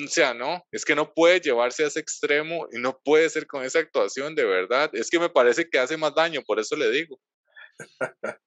O 0.04 0.08
sea, 0.08 0.34
no, 0.34 0.66
es 0.72 0.84
que 0.84 0.96
no 0.96 1.12
puede 1.12 1.40
llevarse 1.40 1.84
a 1.84 1.86
ese 1.86 2.00
extremo 2.00 2.66
y 2.72 2.80
no 2.80 2.98
puede 3.04 3.28
ser 3.30 3.46
con 3.46 3.64
esa 3.64 3.78
actuación 3.78 4.34
de 4.34 4.44
verdad. 4.44 4.90
Es 4.92 5.08
que 5.08 5.20
me 5.20 5.28
parece 5.28 5.68
que 5.68 5.78
hace 5.78 5.96
más 5.96 6.14
daño, 6.14 6.42
por 6.42 6.58
eso 6.58 6.74
le 6.74 6.90
digo. 6.90 7.20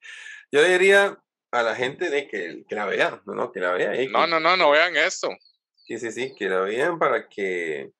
Yo 0.51 0.63
diría, 0.63 1.17
a 1.51 1.63
la 1.63 1.75
gente 1.75 2.09
de 2.09 2.27
que, 2.27 2.63
que 2.67 2.75
la 2.75 2.85
vean, 2.85 3.21
¿no? 3.25 3.33
no 3.33 3.51
que 3.51 3.59
la 3.59 3.73
vean. 3.73 4.11
no, 4.11 4.27
no, 4.27 4.39
no, 4.39 4.57
no 4.57 4.71
vean 4.71 4.95
eso. 4.95 5.29
Sí, 5.75 5.97
sí, 5.97 6.11
sí, 6.11 6.35
que 6.35 6.49
la 6.49 6.61
vean 6.61 6.99
para 6.99 7.27
que 7.29 7.91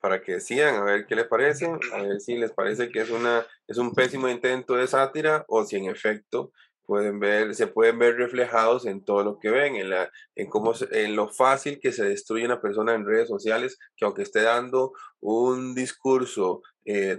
para 0.00 0.22
que 0.22 0.40
sigan 0.40 0.76
a 0.76 0.84
ver 0.84 1.06
qué 1.06 1.16
les 1.16 1.26
parece, 1.26 1.66
a 1.66 2.02
ver 2.02 2.20
si 2.20 2.36
les 2.36 2.52
parece 2.52 2.90
que 2.90 3.00
es 3.00 3.10
una 3.10 3.44
es 3.66 3.78
un 3.78 3.92
pésimo 3.92 4.28
intento 4.28 4.74
de 4.74 4.86
sátira 4.86 5.44
o 5.48 5.64
si 5.64 5.76
en 5.76 5.86
efecto 5.86 6.52
pueden 6.86 7.18
ver, 7.18 7.54
se 7.54 7.66
pueden 7.66 7.98
ver 7.98 8.16
reflejados 8.16 8.86
en 8.86 9.04
todo 9.04 9.24
lo 9.24 9.38
que 9.38 9.50
ven, 9.50 9.76
en, 9.76 9.90
la, 9.90 10.10
en, 10.36 10.48
cómo, 10.48 10.72
en 10.92 11.16
lo 11.16 11.28
fácil 11.28 11.80
que 11.80 11.92
se 11.92 12.04
destruye 12.04 12.46
una 12.46 12.60
persona 12.60 12.94
en 12.94 13.04
redes 13.04 13.28
sociales, 13.28 13.78
que 13.96 14.04
aunque 14.04 14.22
esté 14.22 14.42
dando 14.42 14.92
un 15.20 15.74
discurso 15.74 16.62
eh, 16.88 17.18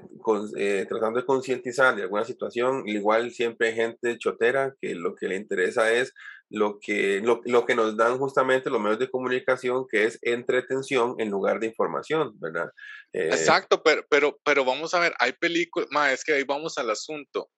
eh, 0.58 0.86
tratando 0.88 1.20
de 1.20 1.26
concientizar 1.26 1.94
de 1.94 2.04
alguna 2.04 2.24
situación, 2.24 2.88
igual 2.88 3.32
siempre 3.32 3.68
hay 3.68 3.76
gente 3.76 4.18
chotera 4.18 4.74
que 4.80 4.96
lo 4.96 5.14
que 5.14 5.28
le 5.28 5.36
interesa 5.36 5.92
es 5.92 6.14
lo 6.50 6.80
que, 6.80 7.20
lo, 7.20 7.42
lo, 7.44 7.66
que 7.66 7.76
nos 7.76 7.98
dan 7.98 8.18
justamente 8.18 8.70
los 8.70 8.80
medios 8.80 9.00
de 9.00 9.10
comunicación, 9.10 9.86
que 9.90 10.06
es 10.06 10.20
entretención 10.22 11.16
en 11.20 11.30
lugar 11.30 11.60
de 11.60 11.68
información, 11.68 12.40
¿verdad? 12.40 12.72
Eh, 13.12 13.28
Exacto, 13.28 13.84
pero, 13.84 14.06
pero, 14.10 14.40
pero 14.46 14.64
vamos 14.64 14.94
a 14.94 15.02
ver, 15.02 15.14
hay 15.20 15.34
películas, 15.34 15.90
es 16.14 16.24
que 16.24 16.34
ahí 16.34 16.44
vamos 16.44 16.78
al 16.78 16.90
asunto. 16.90 17.50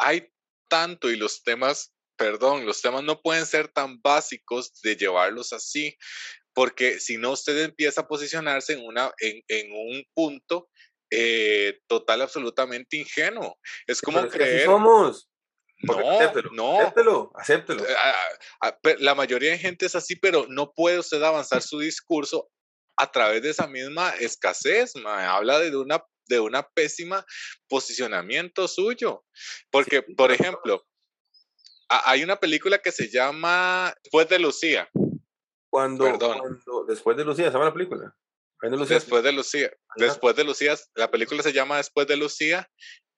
Hay 0.00 0.28
tanto 0.68 1.08
y 1.10 1.16
los 1.16 1.44
temas, 1.44 1.94
perdón, 2.16 2.66
los 2.66 2.82
temas 2.82 3.04
no 3.04 3.20
pueden 3.22 3.46
ser 3.46 3.68
tan 3.68 4.00
básicos 4.02 4.80
de 4.82 4.96
llevarlos 4.96 5.52
así, 5.52 5.96
porque 6.52 6.98
si 6.98 7.18
no 7.18 7.30
usted 7.30 7.62
empieza 7.62 8.00
a 8.00 8.08
posicionarse 8.08 8.72
en, 8.72 8.84
una, 8.84 9.12
en, 9.20 9.40
en 9.46 9.70
un 9.70 10.02
punto 10.12 10.68
eh, 11.10 11.80
total, 11.86 12.22
absolutamente 12.22 12.96
ingenuo. 12.96 13.58
Es 13.86 14.00
como 14.00 14.26
creer... 14.28 14.64
somos. 14.64 15.28
No, 15.82 16.00
no. 16.52 16.80
Acéptelo, 16.80 17.32
acéptelo. 17.34 17.84
La 18.98 19.14
mayoría 19.14 19.50
de 19.50 19.58
gente 19.58 19.84
es 19.86 19.94
así, 19.94 20.16
pero 20.16 20.46
no 20.48 20.72
puede 20.72 20.98
usted 20.98 21.22
avanzar 21.22 21.60
su 21.62 21.80
discurso 21.80 22.48
a 22.96 23.12
través 23.12 23.42
de 23.42 23.50
esa 23.50 23.66
misma 23.66 24.10
escasez. 24.18 24.94
Habla 25.04 25.58
de 25.58 25.76
una 25.76 26.02
de 26.28 26.40
una 26.40 26.68
pésima 26.68 27.24
posicionamiento 27.68 28.68
suyo. 28.68 29.24
Porque, 29.70 30.02
por 30.02 30.32
ejemplo, 30.32 30.84
hay 31.88 32.24
una 32.24 32.36
película 32.36 32.78
que 32.78 32.92
se 32.92 33.08
llama 33.08 33.94
Después 34.02 34.28
de 34.28 34.38
Lucía. 34.38 34.88
Cuando, 35.70 36.06
después 36.88 37.16
de 37.16 37.24
Lucía, 37.24 37.46
¿se 37.46 37.52
llama 37.52 37.66
la 37.66 37.74
película? 37.74 38.16
Después 38.88 39.22
de 39.22 39.32
Lucía. 39.32 39.70
Después 39.96 40.36
de 40.36 40.44
Lucía, 40.44 40.76
la 40.94 41.10
película 41.10 41.42
se 41.42 41.52
llama 41.52 41.78
Después 41.78 42.06
de 42.06 42.16
Lucía 42.16 42.68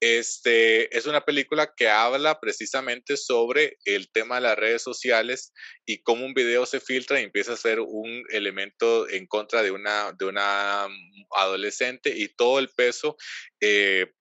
este, 0.00 0.96
es 0.96 1.06
una 1.06 1.24
película 1.24 1.72
que 1.76 1.88
habla 1.88 2.38
precisamente 2.38 3.16
sobre 3.16 3.78
el 3.84 4.10
tema 4.12 4.36
de 4.36 4.42
las 4.42 4.56
redes 4.56 4.82
sociales 4.82 5.52
y 5.86 6.02
cómo 6.02 6.24
un 6.24 6.34
video 6.34 6.66
se 6.66 6.78
filtra 6.78 7.20
y 7.20 7.24
empieza 7.24 7.54
a 7.54 7.56
ser 7.56 7.80
un 7.80 8.22
elemento 8.30 9.08
en 9.08 9.26
contra 9.26 9.62
de 9.62 9.72
una, 9.72 10.12
de 10.16 10.26
una 10.26 10.86
adolescente 11.36 12.16
y 12.16 12.28
todo 12.28 12.60
el 12.60 12.68
peso 12.68 13.16
eh, 13.60 14.12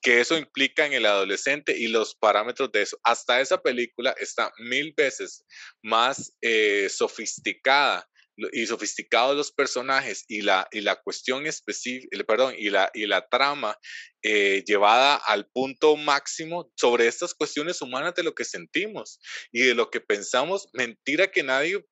que 0.00 0.20
eso 0.20 0.38
implica 0.38 0.86
en 0.86 0.94
el 0.94 1.04
adolescente 1.04 1.76
y 1.76 1.88
los 1.88 2.14
parámetros 2.14 2.72
de 2.72 2.82
eso. 2.82 2.98
Hasta 3.02 3.40
esa 3.40 3.60
película 3.60 4.14
está 4.18 4.52
mil 4.58 4.94
veces 4.96 5.44
más 5.82 6.34
eh, 6.40 6.88
sofisticada 6.88 8.08
y 8.52 8.66
sofisticados 8.66 9.36
los 9.36 9.52
personajes 9.52 10.24
y 10.28 10.42
la, 10.42 10.68
y 10.70 10.80
la 10.80 10.96
cuestión 10.96 11.46
específica, 11.46 12.08
perdón, 12.26 12.54
y 12.56 12.70
la, 12.70 12.90
y 12.94 13.06
la 13.06 13.26
trama 13.28 13.76
eh, 14.22 14.62
llevada 14.66 15.16
al 15.16 15.48
punto 15.48 15.96
máximo 15.96 16.70
sobre 16.76 17.06
estas 17.06 17.34
cuestiones 17.34 17.80
humanas 17.80 18.14
de 18.14 18.22
lo 18.22 18.34
que 18.34 18.44
sentimos 18.44 19.20
y 19.52 19.62
de 19.62 19.74
lo 19.74 19.90
que 19.90 20.00
pensamos, 20.00 20.68
mentira 20.72 21.30
que 21.30 21.42
nadie 21.42 21.84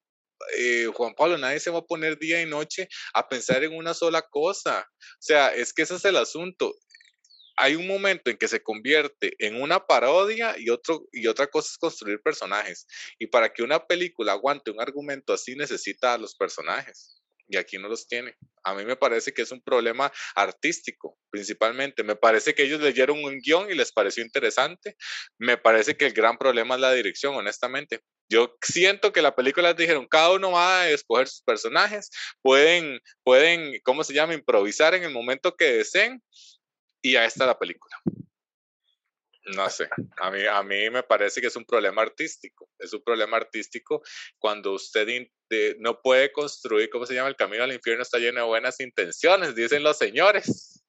eh, 0.58 0.90
Juan 0.92 1.14
Pablo, 1.14 1.38
nadie 1.38 1.60
se 1.60 1.70
va 1.70 1.78
a 1.78 1.86
poner 1.86 2.18
día 2.18 2.42
y 2.42 2.46
noche 2.46 2.88
a 3.14 3.28
pensar 3.28 3.64
en 3.64 3.74
una 3.74 3.94
sola 3.94 4.22
cosa. 4.22 4.80
O 4.80 5.16
sea, 5.20 5.54
es 5.54 5.72
que 5.72 5.82
ese 5.82 5.94
es 5.94 6.04
el 6.04 6.16
asunto 6.16 6.74
hay 7.56 7.76
un 7.76 7.86
momento 7.86 8.30
en 8.30 8.36
que 8.36 8.48
se 8.48 8.62
convierte 8.62 9.34
en 9.38 9.60
una 9.60 9.86
parodia 9.86 10.54
y, 10.58 10.70
otro, 10.70 11.06
y 11.12 11.26
otra 11.26 11.46
cosa 11.46 11.70
es 11.72 11.78
construir 11.78 12.20
personajes. 12.20 12.86
Y 13.18 13.26
para 13.26 13.52
que 13.52 13.62
una 13.62 13.86
película 13.86 14.32
aguante 14.32 14.70
un 14.70 14.80
argumento 14.80 15.32
así 15.32 15.54
necesita 15.54 16.14
a 16.14 16.18
los 16.18 16.34
personajes. 16.34 17.20
Y 17.46 17.58
aquí 17.58 17.76
no 17.76 17.88
los 17.88 18.08
tiene. 18.08 18.34
A 18.62 18.74
mí 18.74 18.86
me 18.86 18.96
parece 18.96 19.32
que 19.34 19.42
es 19.42 19.52
un 19.52 19.60
problema 19.60 20.10
artístico, 20.34 21.18
principalmente. 21.30 22.02
Me 22.02 22.16
parece 22.16 22.54
que 22.54 22.62
ellos 22.62 22.80
leyeron 22.80 23.22
un 23.22 23.38
guion 23.38 23.70
y 23.70 23.74
les 23.74 23.92
pareció 23.92 24.24
interesante. 24.24 24.96
Me 25.38 25.58
parece 25.58 25.94
que 25.94 26.06
el 26.06 26.14
gran 26.14 26.38
problema 26.38 26.74
es 26.74 26.80
la 26.80 26.92
dirección, 26.94 27.34
honestamente. 27.34 28.00
Yo 28.30 28.56
siento 28.62 29.12
que 29.12 29.20
la 29.20 29.36
película 29.36 29.74
dijeron, 29.74 30.08
cada 30.08 30.32
uno 30.32 30.52
va 30.52 30.80
a 30.80 30.88
escoger 30.88 31.28
sus 31.28 31.42
personajes, 31.42 32.10
pueden, 32.40 32.98
pueden, 33.22 33.78
¿cómo 33.84 34.02
se 34.02 34.14
llama?, 34.14 34.32
improvisar 34.32 34.94
en 34.94 35.04
el 35.04 35.12
momento 35.12 35.54
que 35.54 35.66
deseen 35.66 36.22
y 37.04 37.16
ahí 37.16 37.26
está 37.26 37.44
la 37.46 37.58
película. 37.58 37.96
No 39.54 39.68
sé, 39.68 39.90
a 40.16 40.30
mí, 40.30 40.46
a 40.46 40.62
mí 40.62 40.88
me 40.88 41.02
parece 41.02 41.42
que 41.42 41.48
es 41.48 41.56
un 41.56 41.66
problema 41.66 42.00
artístico. 42.00 42.70
Es 42.78 42.94
un 42.94 43.02
problema 43.04 43.36
artístico 43.36 44.02
cuando 44.38 44.72
usted 44.72 45.06
no 45.80 46.00
puede 46.00 46.32
construir, 46.32 46.88
¿cómo 46.88 47.04
se 47.04 47.14
llama? 47.14 47.28
El 47.28 47.36
camino 47.36 47.62
al 47.62 47.74
infierno 47.74 48.02
está 48.02 48.18
lleno 48.18 48.40
de 48.40 48.46
buenas 48.46 48.80
intenciones, 48.80 49.54
dicen 49.54 49.82
los 49.82 49.98
señores. 49.98 50.82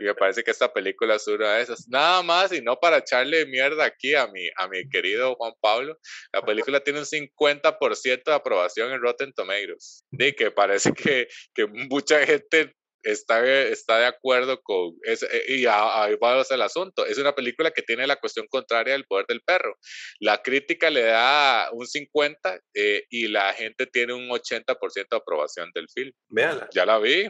Y 0.00 0.04
me 0.04 0.14
parece 0.14 0.42
que 0.42 0.50
esta 0.50 0.72
película 0.72 1.16
es 1.16 1.28
una 1.28 1.56
de 1.56 1.62
esas. 1.62 1.86
Nada 1.86 2.22
más 2.22 2.50
y 2.52 2.62
no 2.62 2.80
para 2.80 2.96
echarle 2.96 3.44
mierda 3.44 3.84
aquí 3.84 4.14
a 4.14 4.26
mi, 4.26 4.48
a 4.56 4.66
mi 4.66 4.88
querido 4.88 5.34
Juan 5.34 5.52
Pablo. 5.60 5.98
La 6.32 6.42
película 6.42 6.80
tiene 6.80 7.00
un 7.00 7.04
50% 7.04 8.24
de 8.24 8.34
aprobación 8.34 8.90
en 8.90 9.02
Rotten 9.02 9.34
Tomatoes. 9.34 10.06
Y 10.12 10.32
que 10.32 10.50
parece 10.50 10.92
que, 10.92 11.28
que 11.54 11.66
mucha 11.66 12.24
gente 12.26 12.74
está, 13.02 13.44
está 13.44 13.98
de 13.98 14.06
acuerdo 14.06 14.60
con 14.62 14.94
eso, 15.02 15.26
eh, 15.30 15.44
y 15.48 15.66
ahí 15.66 16.16
va 16.16 16.42
el 16.48 16.62
asunto. 16.62 17.06
Es 17.06 17.18
una 17.18 17.34
película 17.34 17.70
que 17.70 17.82
tiene 17.82 18.06
la 18.06 18.16
cuestión 18.16 18.46
contraria 18.48 18.94
del 18.94 19.04
poder 19.04 19.26
del 19.26 19.42
perro. 19.42 19.76
La 20.18 20.42
crítica 20.42 20.90
le 20.90 21.02
da 21.02 21.70
un 21.72 21.86
50 21.86 22.60
eh, 22.74 23.04
y 23.10 23.28
la 23.28 23.52
gente 23.52 23.86
tiene 23.86 24.14
un 24.14 24.28
80% 24.28 25.08
de 25.10 25.16
aprobación 25.16 25.70
del 25.74 25.88
film. 25.88 26.12
Véanla. 26.28 26.68
Ya 26.72 26.86
la 26.86 26.98
vi. 26.98 27.28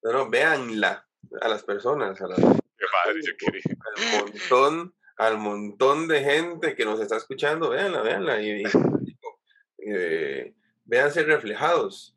Pero 0.00 0.28
véanla 0.28 1.06
a 1.40 1.48
las 1.48 1.64
personas, 1.64 2.20
a 2.20 2.28
las, 2.28 2.38
madre, 2.38 3.20
yo 3.24 3.32
quería. 3.38 3.62
Al 3.96 4.20
montón, 4.20 4.94
al 5.16 5.38
montón 5.38 6.08
de 6.08 6.20
gente 6.20 6.74
que 6.74 6.84
nos 6.84 7.00
está 7.00 7.16
escuchando, 7.16 7.70
véanla, 7.70 8.02
véanla. 8.02 8.42
Y, 8.42 8.62
y 8.62 8.64
eh, 9.88 10.54
véanse 10.84 11.22
reflejados 11.24 12.15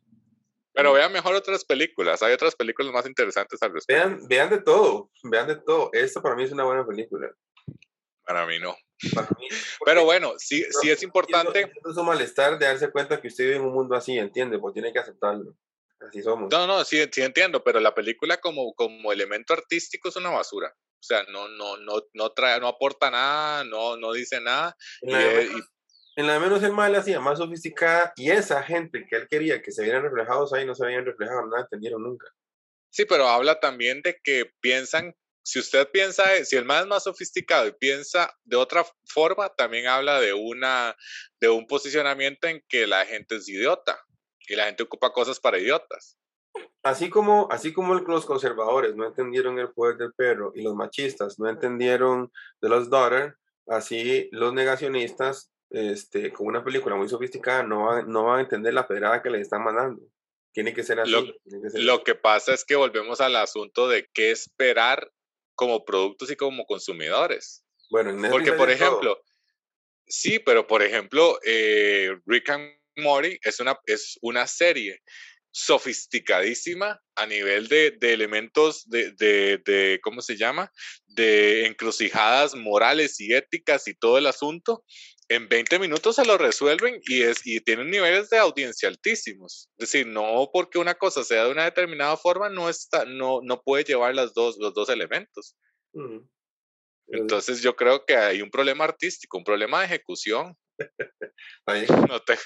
pero 0.80 0.94
vean 0.94 1.12
mejor 1.12 1.34
otras 1.34 1.64
películas. 1.64 2.22
Hay 2.22 2.32
otras 2.32 2.56
películas 2.56 2.92
más 2.92 3.06
interesantes 3.06 3.62
al 3.62 3.72
respecto. 3.72 4.08
Vean, 4.08 4.28
vean 4.28 4.50
de 4.50 4.62
todo. 4.62 5.10
Vean 5.24 5.46
de 5.46 5.56
todo. 5.56 5.90
Esta 5.92 6.22
para 6.22 6.34
mí 6.34 6.44
es 6.44 6.52
una 6.52 6.64
buena 6.64 6.86
película. 6.86 7.30
Para 8.24 8.46
mí 8.46 8.58
no. 8.58 8.74
Pero 9.84 10.04
bueno, 10.04 10.34
sí, 10.38 10.64
sí 10.80 10.90
es 10.90 11.02
importante. 11.02 11.70
Es 11.88 11.96
un 11.96 12.06
malestar 12.06 12.58
de 12.58 12.66
darse 12.66 12.90
cuenta 12.90 13.20
que 13.20 13.28
usted 13.28 13.44
vive 13.44 13.56
en 13.56 13.62
un 13.62 13.72
mundo 13.72 13.94
así, 13.94 14.18
entiende, 14.18 14.58
pues 14.58 14.72
tiene 14.72 14.92
que 14.92 14.98
aceptarlo. 14.98 15.54
Así 16.00 16.22
somos. 16.22 16.50
No, 16.50 16.66
no, 16.66 16.84
sí, 16.84 17.04
sí 17.12 17.20
entiendo, 17.22 17.62
pero 17.62 17.78
la 17.80 17.94
película 17.94 18.38
como, 18.38 18.72
como 18.74 19.12
elemento 19.12 19.52
artístico 19.52 20.08
es 20.08 20.16
una 20.16 20.30
basura. 20.30 20.74
O 21.00 21.02
sea, 21.02 21.24
no, 21.32 21.48
no, 21.48 21.76
no, 21.78 22.02
no 22.14 22.32
trae, 22.32 22.60
no 22.60 22.68
aporta 22.68 23.10
nada, 23.10 23.64
no, 23.64 23.96
no 23.96 24.12
dice 24.12 24.40
nada. 24.40 24.76
Y, 25.02 25.12
en 26.16 26.26
la 26.26 26.38
menos 26.38 26.62
el 26.62 26.72
mal 26.72 26.94
hacía 26.94 27.20
más 27.20 27.38
sofisticada 27.38 28.12
y 28.16 28.30
esa 28.30 28.62
gente 28.62 29.06
que 29.08 29.16
él 29.16 29.28
quería 29.28 29.62
que 29.62 29.72
se 29.72 29.82
vieran 29.82 30.02
reflejados 30.02 30.52
ahí 30.52 30.66
no 30.66 30.74
se 30.74 30.84
habían 30.84 31.04
reflejado, 31.04 31.46
no 31.46 31.58
entendieron 31.58 32.02
nunca. 32.02 32.26
Sí, 32.90 33.04
pero 33.04 33.28
habla 33.28 33.60
también 33.60 34.02
de 34.02 34.18
que 34.22 34.52
piensan, 34.60 35.14
si 35.42 35.60
usted 35.60 35.88
piensa, 35.90 36.24
si 36.44 36.56
el 36.56 36.64
más 36.64 36.82
es 36.82 36.88
más 36.88 37.04
sofisticado 37.04 37.66
y 37.66 37.72
piensa 37.72 38.36
de 38.44 38.56
otra 38.56 38.84
forma, 39.04 39.48
también 39.50 39.86
habla 39.86 40.20
de, 40.20 40.32
una, 40.32 40.96
de 41.40 41.48
un 41.48 41.66
posicionamiento 41.66 42.48
en 42.48 42.62
que 42.68 42.86
la 42.86 43.06
gente 43.06 43.36
es 43.36 43.48
idiota 43.48 44.04
y 44.48 44.56
la 44.56 44.66
gente 44.66 44.82
ocupa 44.82 45.12
cosas 45.12 45.38
para 45.38 45.58
idiotas. 45.58 46.18
Así 46.82 47.08
como, 47.08 47.46
así 47.52 47.72
como 47.72 47.94
los 47.94 48.26
conservadores 48.26 48.96
no 48.96 49.06
entendieron 49.06 49.58
el 49.60 49.70
poder 49.70 49.96
del 49.96 50.12
perro 50.12 50.52
y 50.54 50.62
los 50.62 50.74
machistas 50.74 51.38
no 51.38 51.48
entendieron 51.48 52.32
de 52.60 52.68
los 52.68 52.90
daughter, 52.90 53.36
así 53.68 54.28
los 54.32 54.52
negacionistas 54.52 55.52
este, 55.70 56.32
con 56.32 56.46
una 56.46 56.64
película 56.64 56.96
muy 56.96 57.08
sofisticada, 57.08 57.62
no 57.62 57.84
va, 57.84 58.02
no 58.02 58.24
va 58.24 58.38
a 58.38 58.40
entender 58.40 58.74
la 58.74 58.88
pedrada 58.88 59.22
que 59.22 59.30
le 59.30 59.40
están 59.40 59.62
mandando. 59.62 60.02
Tiene 60.52 60.74
que 60.74 60.82
ser 60.82 60.98
así. 60.98 61.12
Lo, 61.74 62.02
que, 62.02 62.16
pasa 62.16 62.52
es 62.52 62.64
que 62.64 62.74
volvemos 62.74 63.20
al 63.20 63.36
asunto 63.36 63.88
de 63.88 64.08
qué 64.12 64.32
esperar 64.32 65.10
como 65.54 65.84
productos 65.84 66.30
y 66.30 66.36
como 66.36 66.64
consumidores. 66.64 67.64
Bueno, 67.88 68.16
Porque, 68.30 68.52
por 68.52 68.70
ejemplo, 68.70 69.22
sí, 70.06 70.40
pero 70.40 70.66
por 70.66 70.82
ejemplo, 70.82 71.38
eh, 71.44 72.16
Rick 72.26 72.50
and 72.50 72.72
Morty 72.96 73.38
es 73.42 73.60
una, 73.60 73.78
es 73.86 74.18
una 74.22 74.46
serie 74.46 75.00
sofisticadísima 75.52 77.00
a 77.16 77.26
nivel 77.26 77.68
de, 77.68 77.92
de 77.92 78.12
elementos 78.12 78.88
de, 78.88 79.12
de, 79.12 79.58
de, 79.64 80.00
¿cómo 80.02 80.20
se 80.20 80.36
llama? 80.36 80.70
De 81.06 81.66
encrucijadas 81.66 82.54
morales 82.54 83.20
y 83.20 83.34
éticas 83.34 83.88
y 83.88 83.94
todo 83.94 84.18
el 84.18 84.26
asunto, 84.26 84.84
en 85.30 85.48
20 85.48 85.78
minutos 85.78 86.16
se 86.16 86.24
lo 86.24 86.36
resuelven 86.36 87.00
y, 87.06 87.22
es, 87.22 87.46
y 87.46 87.60
tienen 87.60 87.88
niveles 87.88 88.30
de 88.30 88.38
audiencia 88.38 88.88
altísimos. 88.88 89.70
Es 89.78 89.92
decir, 89.92 90.06
no 90.08 90.50
porque 90.52 90.78
una 90.78 90.96
cosa 90.96 91.22
sea 91.22 91.44
de 91.44 91.52
una 91.52 91.64
determinada 91.64 92.16
forma, 92.16 92.48
no, 92.48 92.68
está, 92.68 93.04
no, 93.04 93.40
no 93.40 93.62
puede 93.62 93.84
llevar 93.84 94.12
las 94.12 94.34
dos, 94.34 94.56
los 94.58 94.74
dos 94.74 94.88
elementos. 94.88 95.56
Entonces 97.06 97.62
yo 97.62 97.76
creo 97.76 98.04
que 98.04 98.16
hay 98.16 98.42
un 98.42 98.50
problema 98.50 98.82
artístico, 98.82 99.38
un 99.38 99.44
problema 99.44 99.78
de 99.78 99.86
ejecución. 99.86 100.56
No, 102.08 102.20
te, 102.22 102.36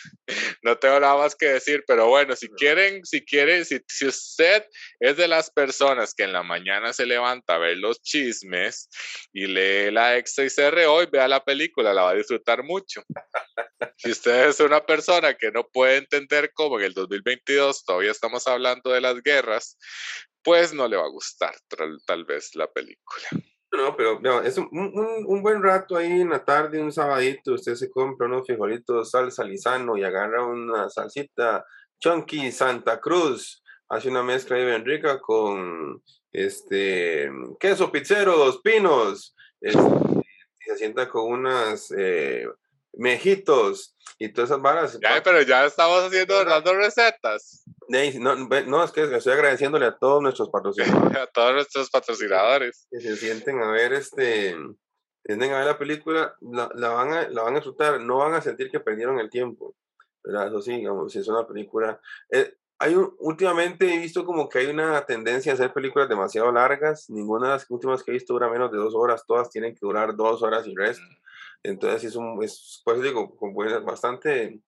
no 0.63 0.77
tengo 0.77 1.01
nada 1.01 1.17
más 1.17 1.35
que 1.35 1.47
decir, 1.47 1.83
pero 1.87 2.09
bueno, 2.09 2.37
si 2.37 2.49
quieren, 2.49 3.05
si 3.07 3.25
quieren, 3.25 3.65
si, 3.65 3.81
si 3.89 4.07
usted 4.07 4.67
es 5.01 5.17
de 5.17 5.29
las 5.29 5.51
personas 5.51 6.15
que 6.15 6.25
en 6.25 6.33
la 6.33 6.43
mañana 6.43 6.93
se 6.93 7.07
levanta 7.07 7.55
a 7.55 7.59
ver 7.59 7.79
los 7.79 8.03
chismes 8.03 8.89
y 9.33 9.47
lee 9.47 9.91
la 9.91 10.19
extra 10.19 10.45
y 10.45 10.51
se 10.51 10.69
hoy, 10.87 11.07
vea 11.11 11.27
la 11.27 11.43
película, 11.43 11.95
la 11.95 12.03
va 12.03 12.11
a 12.11 12.15
disfrutar 12.15 12.63
mucho. 12.63 13.03
Si 13.97 14.11
usted 14.11 14.49
es 14.49 14.61
una 14.61 14.85
persona 14.85 15.35
que 15.35 15.51
no 15.51 15.67
puede 15.69 15.97
entender 15.97 16.53
cómo 16.53 16.79
en 16.79 16.87
el 16.87 16.95
2022 16.95 17.85
todavía 17.85 18.11
estamos 18.11 18.47
hablando 18.47 18.91
de 18.91 19.01
las 19.01 19.23
guerras, 19.23 19.79
pues 20.43 20.75
no 20.75 20.87
le 20.87 20.97
va 20.97 21.05
a 21.05 21.11
gustar 21.11 21.55
tal 22.07 22.25
vez 22.25 22.55
la 22.55 22.71
película. 22.71 23.29
No, 23.77 23.97
pero 23.97 24.43
es 24.43 24.57
un, 24.57 24.69
un, 24.73 25.43
buen 25.43 25.63
rato 25.63 25.97
ahí 25.97 26.21
en 26.21 26.31
la 26.31 26.45
tarde, 26.45 26.81
un 26.81 26.93
sabadito, 26.93 27.55
usted 27.55 27.75
se 27.75 27.91
compra 27.91 28.27
unos 28.27 28.47
frijolitos 28.47 29.11
salsa 29.11 29.43
lisano 29.43 29.97
y 29.97 30.05
agarra 30.05 30.47
una 30.47 30.89
salsita 30.89 31.65
chunky 31.99 32.53
Santa 32.53 33.01
Cruz, 33.01 33.63
hace 33.89 34.09
una 34.09 34.23
mezcla 34.23 34.57
ahí 34.57 34.65
bien 34.65 34.85
rica 34.85 35.21
con 35.21 36.03
este 36.31 37.31
queso 37.59 37.91
pizzero, 37.91 38.37
dos 38.37 38.61
pinos, 38.63 39.35
este, 39.61 39.81
y 39.81 40.71
se 40.71 40.77
sienta 40.77 41.09
con 41.09 41.33
unas 41.33 41.93
eh, 41.97 42.47
mejitos 42.97 43.97
y 44.19 44.33
todas 44.33 44.51
esas 44.51 44.63
varas. 44.63 44.99
Ya, 45.01 45.23
pero 45.23 45.43
ya 45.43 45.65
estamos 45.67 46.05
haciendo 46.05 46.45
las 46.45 46.63
dos 46.63 46.77
recetas. 46.77 47.65
No, 47.89 48.35
no, 48.37 48.85
es 48.85 48.93
que 48.93 49.03
estoy 49.03 49.33
agradeciéndole 49.33 49.87
a 49.87 49.97
todos 49.97 50.23
nuestros 50.23 50.51
patrocinadores. 50.51 51.19
a 51.19 51.27
todos 51.27 51.55
nuestros 51.55 51.91
patrocinadores. 51.91 52.87
Que 52.91 53.01
se 53.01 53.17
sienten 53.17 53.63
a 53.63 53.71
ver 53.71 53.93
este, 53.93 54.57
sienten 55.25 55.53
a 55.53 55.59
ver 55.59 55.67
la 55.67 55.79
película, 55.79 56.37
la, 56.41 56.71
la, 56.75 56.89
van 56.91 57.13
a, 57.13 57.29
la 57.29 57.43
van 57.43 57.55
a 57.55 57.57
disfrutar, 57.57 58.01
no 58.01 58.19
van 58.19 58.35
a 58.35 58.41
sentir 58.41 58.71
que 58.71 58.81
perdieron 58.81 59.19
el 59.19 59.31
tiempo. 59.31 59.75
¿verdad? 60.23 60.49
Eso 60.49 60.63
sí, 60.63 60.77
digamos, 60.77 61.13
si 61.13 61.19
es 61.19 61.29
una 61.29 61.47
película. 61.47 62.01
Eh, 62.31 62.55
hay 62.79 62.95
un, 62.95 63.15
últimamente 63.19 63.95
he 63.95 63.99
visto 63.99 64.25
como 64.25 64.49
que 64.49 64.59
hay 64.59 64.67
una 64.67 65.05
tendencia 65.07 65.53
a 65.53 65.55
hacer 65.55 65.73
películas 65.73 66.09
demasiado 66.09 66.51
largas. 66.51 67.09
Ninguna 67.11 67.49
de 67.49 67.53
las 67.55 67.71
últimas 67.71 68.03
que 68.03 68.11
he 68.11 68.15
visto 68.15 68.33
dura 68.33 68.49
menos 68.49 68.73
de 68.73 68.79
dos 68.79 68.95
horas. 68.95 69.25
Todas 69.27 69.51
tienen 69.51 69.75
que 69.75 69.81
durar 69.83 70.17
dos 70.17 70.43
horas 70.43 70.67
y 70.67 70.75
resto. 70.75 71.05
Mm. 71.05 71.25
Entonces 71.65 72.05
es 72.05 72.17
un, 72.17 72.43
es, 72.45 72.83
pues 72.85 73.03
digo, 73.03 73.35
bastante, 73.85 74.61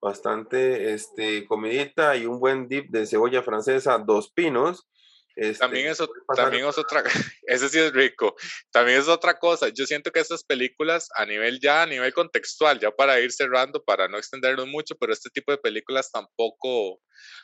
bastante 0.00 0.94
este, 0.94 1.46
comidita 1.46 2.16
y 2.16 2.26
un 2.26 2.40
buen 2.40 2.68
dip 2.68 2.90
de 2.90 3.06
cebolla 3.06 3.42
francesa, 3.42 3.98
dos 3.98 4.32
pinos. 4.32 4.88
Este, 5.40 5.60
también 5.60 5.86
eso, 5.86 6.10
también 6.34 6.66
es 6.66 6.76
otra, 6.78 7.04
ese 7.46 7.68
sí 7.68 7.78
es 7.78 7.92
rico. 7.92 8.34
También 8.72 8.98
es 8.98 9.06
otra 9.06 9.38
cosa. 9.38 9.68
Yo 9.68 9.86
siento 9.86 10.10
que 10.10 10.18
estas 10.18 10.42
películas 10.42 11.08
a 11.14 11.24
nivel 11.26 11.60
ya, 11.60 11.82
a 11.82 11.86
nivel 11.86 12.12
contextual, 12.12 12.80
ya 12.80 12.90
para 12.90 13.20
ir 13.20 13.30
cerrando, 13.30 13.84
para 13.84 14.08
no 14.08 14.18
extendernos 14.18 14.66
mucho, 14.66 14.96
pero 14.96 15.12
este 15.12 15.30
tipo 15.30 15.52
de 15.52 15.58
películas 15.58 16.10
tampoco, 16.10 17.00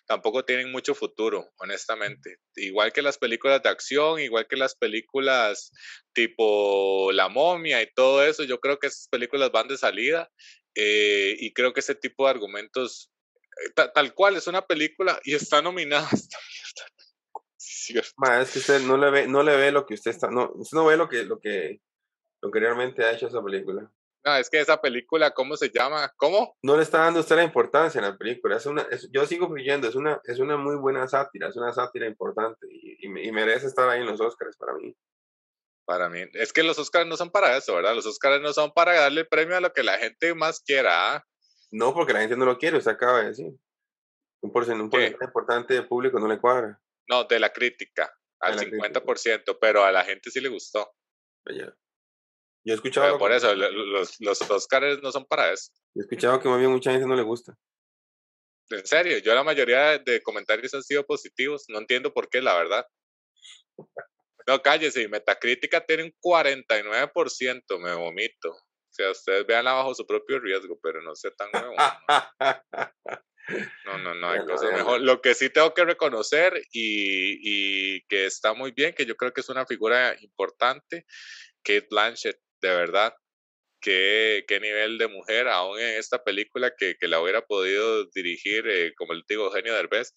tampoco 0.06 0.44
tienen 0.44 0.72
mucho 0.72 0.96
futuro, 0.96 1.52
honestamente. 1.58 2.38
Igual 2.56 2.92
que 2.92 3.00
las 3.00 3.16
películas 3.16 3.62
de 3.62 3.68
acción, 3.68 4.18
igual 4.18 4.48
que 4.48 4.56
las 4.56 4.74
películas 4.74 5.70
tipo 6.12 7.12
La 7.12 7.28
momia 7.28 7.80
y 7.80 7.88
todo 7.94 8.24
eso, 8.24 8.42
yo 8.42 8.58
creo 8.58 8.80
que 8.80 8.88
esas 8.88 9.06
películas 9.06 9.52
van 9.52 9.68
de 9.68 9.78
salida 9.78 10.28
eh, 10.74 11.36
y 11.38 11.52
creo 11.52 11.72
que 11.72 11.78
ese 11.78 11.94
tipo 11.94 12.24
de 12.24 12.30
argumentos, 12.30 13.12
eh, 13.64 13.84
tal 13.94 14.14
cual, 14.14 14.36
es 14.36 14.48
una 14.48 14.66
película 14.66 15.20
y 15.22 15.34
está 15.34 15.62
nominada 15.62 16.08
es 17.88 18.50
que 18.52 18.58
usted 18.58 18.80
no 18.80 18.96
le 18.96 19.10
ve, 19.10 19.26
no 19.26 19.42
le 19.42 19.56
ve 19.56 19.72
lo 19.72 19.86
que 19.86 19.94
usted 19.94 20.10
está, 20.10 20.30
no, 20.30 20.52
usted 20.54 20.76
no 20.76 20.86
ve 20.86 20.96
lo 20.96 21.08
que, 21.08 21.24
lo 21.24 21.38
que, 21.38 21.80
lo 22.42 22.50
que 22.50 22.60
realmente 22.60 23.04
ha 23.04 23.12
hecho 23.12 23.26
esa 23.26 23.42
película. 23.42 23.90
No, 24.24 24.36
es 24.36 24.48
que 24.48 24.58
esa 24.58 24.80
película, 24.80 25.32
¿cómo 25.32 25.54
se 25.56 25.70
llama? 25.70 26.10
¿Cómo? 26.16 26.56
No 26.62 26.76
le 26.76 26.82
está 26.82 27.00
dando 27.00 27.20
usted 27.20 27.36
la 27.36 27.44
importancia 27.44 27.98
en 27.98 28.06
la 28.06 28.16
película. 28.16 28.56
Es 28.56 28.64
una, 28.64 28.86
yo 29.12 29.26
sigo 29.26 29.50
creyendo, 29.50 29.86
es 29.86 29.94
una, 29.94 30.18
es 30.24 30.38
una 30.38 30.56
muy 30.56 30.76
buena 30.76 31.06
sátira, 31.06 31.48
es 31.48 31.56
una 31.56 31.74
sátira 31.74 32.06
importante 32.06 32.66
y, 32.70 33.06
y, 33.06 33.32
merece 33.32 33.66
estar 33.66 33.86
ahí 33.86 34.00
en 34.00 34.06
los 34.06 34.20
Oscars 34.22 34.56
para 34.56 34.72
mí. 34.74 34.96
Para 35.84 36.08
mí, 36.08 36.22
es 36.32 36.54
que 36.54 36.62
los 36.62 36.78
Oscars 36.78 37.06
no 37.06 37.18
son 37.18 37.30
para 37.30 37.54
eso, 37.58 37.74
¿verdad? 37.74 37.94
Los 37.94 38.06
Oscars 38.06 38.40
no 38.40 38.54
son 38.54 38.72
para 38.72 38.94
darle 38.94 39.26
premio 39.26 39.58
a 39.58 39.60
lo 39.60 39.74
que 39.74 39.82
la 39.82 39.98
gente 39.98 40.34
más 40.34 40.60
quiera. 40.60 41.16
¿ah? 41.16 41.24
No, 41.70 41.92
porque 41.92 42.14
la 42.14 42.20
gente 42.20 42.36
no 42.38 42.46
lo 42.46 42.56
quiere, 42.56 42.78
usted 42.78 42.92
acaba 42.92 43.20
de 43.20 43.28
decir. 43.28 43.52
Un 44.40 44.52
porcentaje 44.52 45.16
importante 45.20 45.74
de 45.74 45.82
público 45.82 46.18
no 46.18 46.28
le 46.28 46.40
cuadra. 46.40 46.80
No, 47.08 47.24
de 47.24 47.38
la 47.38 47.52
crítica, 47.52 48.12
al 48.40 48.58
50%, 48.58 49.58
pero 49.60 49.84
a 49.84 49.92
la 49.92 50.04
gente 50.04 50.30
sí 50.30 50.40
le 50.40 50.48
gustó. 50.48 50.90
Yo 51.46 52.72
he 52.72 52.74
escuchado. 52.74 53.18
por 53.18 53.32
eso, 53.32 53.54
los, 53.54 54.20
los 54.20 54.50
Oscars 54.50 55.02
no 55.02 55.12
son 55.12 55.26
para 55.26 55.52
eso. 55.52 55.70
Yo 55.94 56.00
he 56.00 56.04
escuchado 56.04 56.40
que 56.40 56.48
más 56.48 56.58
bien 56.58 56.70
mucha 56.70 56.92
gente 56.92 57.06
no 57.06 57.16
le 57.16 57.22
gusta. 57.22 57.54
En 58.70 58.86
serio, 58.86 59.18
yo 59.18 59.34
la 59.34 59.44
mayoría 59.44 59.98
de 59.98 60.22
comentarios 60.22 60.72
han 60.72 60.82
sido 60.82 61.04
positivos. 61.04 61.66
No 61.68 61.78
entiendo 61.78 62.12
por 62.12 62.28
qué, 62.30 62.40
la 62.40 62.56
verdad. 62.56 62.86
No, 64.46 64.60
cállese, 64.60 65.08
Metacrítica 65.08 65.84
tiene 65.84 66.04
un 66.04 66.14
49%, 66.22 67.78
me 67.78 67.94
vomito. 67.94 68.50
O 68.50 68.96
sea, 68.96 69.10
ustedes 69.10 69.46
vean 69.46 69.64
bajo 69.64 69.94
su 69.94 70.06
propio 70.06 70.38
riesgo, 70.38 70.78
pero 70.82 71.02
no 71.02 71.14
sé 71.14 71.30
tan 71.32 71.50
nuevo. 71.52 71.74
No, 73.84 73.98
no, 73.98 74.14
no, 74.14 74.30
hay 74.30 74.44
cosas 74.46 74.72
mejor. 74.72 75.00
Lo 75.00 75.20
que 75.20 75.34
sí 75.34 75.50
tengo 75.50 75.74
que 75.74 75.84
reconocer 75.84 76.62
y, 76.72 77.38
y, 77.42 78.00
que 78.08 78.26
está 78.26 78.54
muy 78.54 78.72
bien, 78.72 78.94
que 78.94 79.06
yo 79.06 79.16
creo 79.16 79.32
que 79.32 79.42
es 79.42 79.48
una 79.48 79.66
figura 79.66 80.16
importante, 80.20 81.04
Kate 81.62 81.88
Blanchett, 81.90 82.38
de 82.60 82.68
verdad. 82.68 83.14
Qué, 83.80 84.46
qué 84.48 84.60
nivel 84.60 84.96
de 84.96 85.08
mujer, 85.08 85.46
aún 85.46 85.78
en 85.78 85.98
esta 85.98 86.24
película 86.24 86.72
que, 86.74 86.96
que 86.98 87.06
la 87.06 87.20
hubiera 87.20 87.42
podido 87.42 88.06
dirigir, 88.14 88.66
eh, 88.66 88.94
como 88.96 89.12
el 89.12 89.24
digo, 89.28 89.44
Eugenio 89.44 89.74
Derbez, 89.74 90.14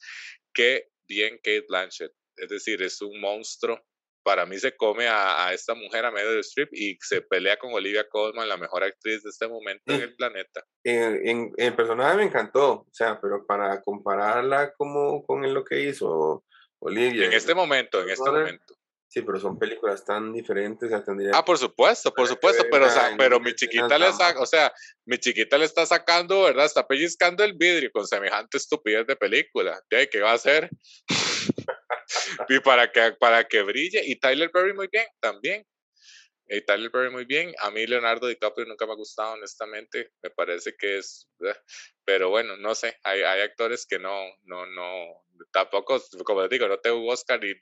qué 0.53 0.87
bien 1.05 1.35
Kate 1.37 1.65
Blanchett. 1.67 2.13
Es 2.37 2.47
decir, 2.47 2.81
es 2.81 3.01
un 3.01 3.19
monstruo 3.19 3.83
para 4.27 4.45
mí 4.45 4.59
se 4.59 4.75
come 4.75 5.07
a, 5.07 5.53
esta 5.53 5.73
mujer 5.73 6.03
a 6.03 6.11
medio 6.11 6.33
de 6.33 6.41
strip 6.41 6.67
y 6.73 6.97
se 6.99 7.21
pelea 7.21 7.55
con 7.55 7.73
Olivia 7.73 8.05
Colman, 8.09 8.49
la 8.49 8.57
mejor 8.57 8.83
actriz 8.83 9.23
de 9.23 9.29
este 9.29 9.47
momento 9.47 9.93
en 9.93 10.01
el 10.01 10.15
planeta. 10.17 10.65
En, 10.83 11.53
en, 11.55 11.75
personaje 11.77 12.17
me 12.17 12.23
encantó, 12.23 12.71
o 12.71 12.89
sea, 12.91 13.21
pero 13.21 13.45
para 13.47 13.81
compararla 13.81 14.73
como 14.73 15.25
con 15.25 15.53
lo 15.53 15.63
que 15.63 15.79
hizo 15.79 16.43
Olivia. 16.79 17.27
En 17.27 17.31
este 17.31 17.55
momento, 17.55 18.01
en 18.01 18.09
este 18.09 18.29
momento. 18.29 18.75
Sí, 19.07 19.21
pero 19.21 19.39
son 19.39 19.57
películas 19.57 20.03
tan 20.03 20.33
diferentes. 20.33 20.91
ah, 21.33 21.45
por 21.45 21.57
supuesto, 21.57 22.13
por 22.13 22.27
supuesto, 22.27 22.65
pero, 22.69 22.87
pero 23.17 23.39
mi 23.39 23.53
chiquita 23.55 23.97
le 23.97 24.11
saca, 24.11 24.41
o 24.41 24.45
sea, 24.45 24.73
mi 25.05 25.17
chiquita 25.19 25.57
le 25.57 25.63
está 25.63 25.85
sacando, 25.85 26.41
¿verdad? 26.41 26.65
Está 26.65 26.85
pellizcando 26.85 27.45
el 27.45 27.53
vidrio 27.53 27.89
con 27.93 28.05
semejante 28.05 28.57
estupidez 28.57 29.07
de 29.07 29.15
película. 29.15 29.81
¿Qué 29.89 30.19
va 30.19 30.31
a 30.31 30.35
hacer? 30.35 30.69
y 32.49 32.59
para 32.59 32.91
que, 32.91 33.13
para 33.19 33.43
que 33.45 33.61
brille. 33.63 34.01
Y 34.05 34.15
Tyler 34.19 34.51
Perry 34.51 34.73
muy 34.73 34.87
bien, 34.91 35.05
también. 35.19 35.65
Y 36.49 36.61
Tyler 36.61 36.91
Perry 36.91 37.09
muy 37.09 37.25
bien. 37.25 37.53
A 37.59 37.71
mí 37.71 37.85
Leonardo 37.85 38.27
DiCaprio 38.27 38.65
nunca 38.65 38.85
me 38.85 38.93
ha 38.93 38.95
gustado, 38.95 39.33
honestamente. 39.33 40.11
Me 40.21 40.29
parece 40.29 40.75
que 40.77 40.97
es... 40.99 41.29
Eh, 41.45 41.53
pero 42.05 42.29
bueno, 42.29 42.55
no 42.55 42.73
sé. 42.73 42.97
Hay, 43.03 43.21
hay 43.21 43.41
actores 43.41 43.85
que 43.85 43.99
no, 43.99 44.15
no, 44.43 44.65
no... 44.65 45.25
Tampoco, 45.51 46.01
como 46.23 46.41
les 46.41 46.49
digo, 46.49 46.67
no 46.67 46.79
tengo 46.79 47.05
Oscar 47.11 47.39
ni, 47.41 47.53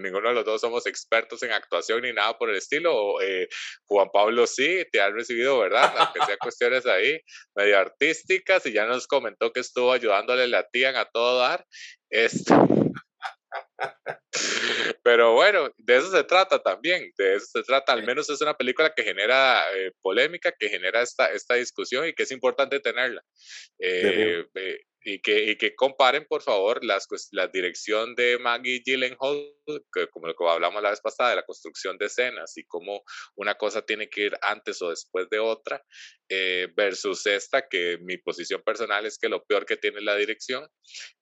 ninguno 0.00 0.28
de 0.28 0.34
los 0.34 0.44
dos 0.44 0.60
somos 0.60 0.86
expertos 0.86 1.42
en 1.42 1.52
actuación 1.52 2.02
ni 2.02 2.12
nada 2.12 2.36
por 2.36 2.50
el 2.50 2.56
estilo. 2.56 3.20
Eh, 3.22 3.48
Juan 3.86 4.10
Pablo 4.12 4.46
sí, 4.46 4.84
te 4.92 5.00
han 5.00 5.14
recibido, 5.14 5.58
¿verdad? 5.58 5.92
Aunque 5.96 6.20
sea 6.24 6.36
cuestiones 6.40 6.86
ahí 6.86 7.18
medio 7.54 7.78
artísticas 7.78 8.66
y 8.66 8.72
ya 8.72 8.84
nos 8.86 9.06
comentó 9.06 9.52
que 9.52 9.60
estuvo 9.60 9.92
ayudándole 9.92 10.46
la 10.46 10.68
tía 10.68 10.98
a 11.00 11.06
todo 11.06 11.38
dar. 11.38 11.66
Este... 12.10 12.54
Pero 15.02 15.34
bueno, 15.34 15.70
de 15.76 15.96
eso 15.96 16.10
se 16.10 16.24
trata 16.24 16.62
también, 16.62 17.12
de 17.16 17.36
eso 17.36 17.46
se 17.46 17.62
trata, 17.62 17.92
al 17.92 18.04
menos 18.04 18.28
es 18.28 18.40
una 18.40 18.56
película 18.56 18.92
que 18.94 19.04
genera 19.04 19.64
eh, 19.74 19.92
polémica, 20.02 20.52
que 20.52 20.68
genera 20.68 21.02
esta, 21.02 21.30
esta 21.32 21.54
discusión 21.54 22.06
y 22.06 22.12
que 22.12 22.24
es 22.24 22.30
importante 22.32 22.80
tenerla. 22.80 23.22
Eh, 23.78 24.44
y 25.06 25.20
que, 25.20 25.52
y 25.52 25.56
que 25.56 25.76
comparen, 25.76 26.26
por 26.28 26.42
favor, 26.42 26.84
las, 26.84 27.06
la 27.30 27.46
dirección 27.46 28.16
de 28.16 28.40
Maggie 28.40 28.82
Gyllenhaal, 28.84 29.54
que, 29.92 30.08
como 30.08 30.26
lo 30.26 30.34
que 30.34 30.44
hablamos 30.48 30.82
la 30.82 30.90
vez 30.90 31.00
pasada, 31.00 31.30
de 31.30 31.36
la 31.36 31.44
construcción 31.44 31.96
de 31.96 32.06
escenas 32.06 32.56
y 32.56 32.64
cómo 32.64 33.04
una 33.36 33.54
cosa 33.54 33.82
tiene 33.82 34.08
que 34.08 34.22
ir 34.22 34.36
antes 34.42 34.82
o 34.82 34.90
después 34.90 35.28
de 35.30 35.38
otra, 35.38 35.80
eh, 36.28 36.66
versus 36.74 37.24
esta, 37.26 37.68
que 37.68 37.98
mi 37.98 38.18
posición 38.18 38.62
personal 38.62 39.06
es 39.06 39.16
que 39.16 39.28
lo 39.28 39.44
peor 39.44 39.64
que 39.64 39.76
tiene 39.76 40.00
la 40.00 40.16
dirección 40.16 40.68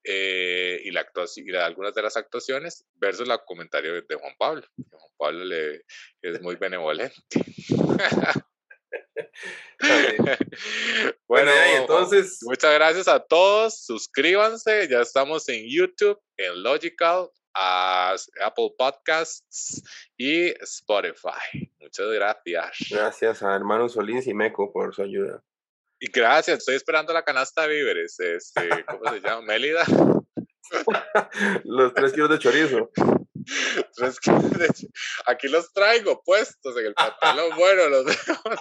eh, 0.02 0.80
y, 0.82 0.90
la 0.90 1.06
y 1.36 1.54
algunas 1.54 1.94
de 1.94 2.02
las 2.02 2.16
actuaciones, 2.16 2.86
versus 2.94 3.28
el 3.28 3.38
comentario 3.44 3.92
de 3.92 4.14
Juan 4.14 4.34
Pablo. 4.38 4.66
Juan 4.90 5.12
Pablo 5.18 5.44
le, 5.44 5.82
es 6.22 6.40
muy 6.40 6.56
benevolente. 6.56 7.14
bueno, 11.28 11.50
entonces. 11.76 12.38
Muchas 12.42 12.74
gracias 12.74 13.08
a 13.08 13.20
todos. 13.20 13.84
Suscríbanse. 13.84 14.88
Ya 14.88 15.00
estamos 15.00 15.48
en 15.48 15.64
YouTube, 15.68 16.18
en 16.36 16.62
Logical, 16.62 17.28
Apple 17.54 18.70
Podcasts 18.78 19.82
y 20.16 20.48
Spotify. 20.62 21.70
Muchas 21.80 22.08
gracias. 22.08 22.70
Gracias 22.90 23.42
a 23.42 23.54
hermano 23.54 23.88
Solís 23.88 24.26
y 24.26 24.34
Meco 24.34 24.72
por 24.72 24.94
su 24.94 25.02
ayuda. 25.02 25.42
Y 26.00 26.10
gracias. 26.10 26.58
Estoy 26.58 26.76
esperando 26.76 27.12
la 27.12 27.22
canasta 27.22 27.62
de 27.62 27.74
víveres. 27.74 28.18
Este, 28.18 28.68
¿Cómo 28.86 29.10
se 29.10 29.20
llama? 29.20 29.42
Mélida. 29.42 29.84
los 31.64 31.94
tres 31.94 32.12
kilos 32.12 32.30
de 32.30 32.38
chorizo. 32.38 32.90
Aquí 35.26 35.48
los 35.48 35.72
traigo 35.72 36.22
puestos 36.22 36.76
en 36.76 36.86
el 36.86 36.94
pantalón. 36.94 37.56
Bueno, 37.56 37.88
los 37.88 38.04
vemos. 38.04 38.60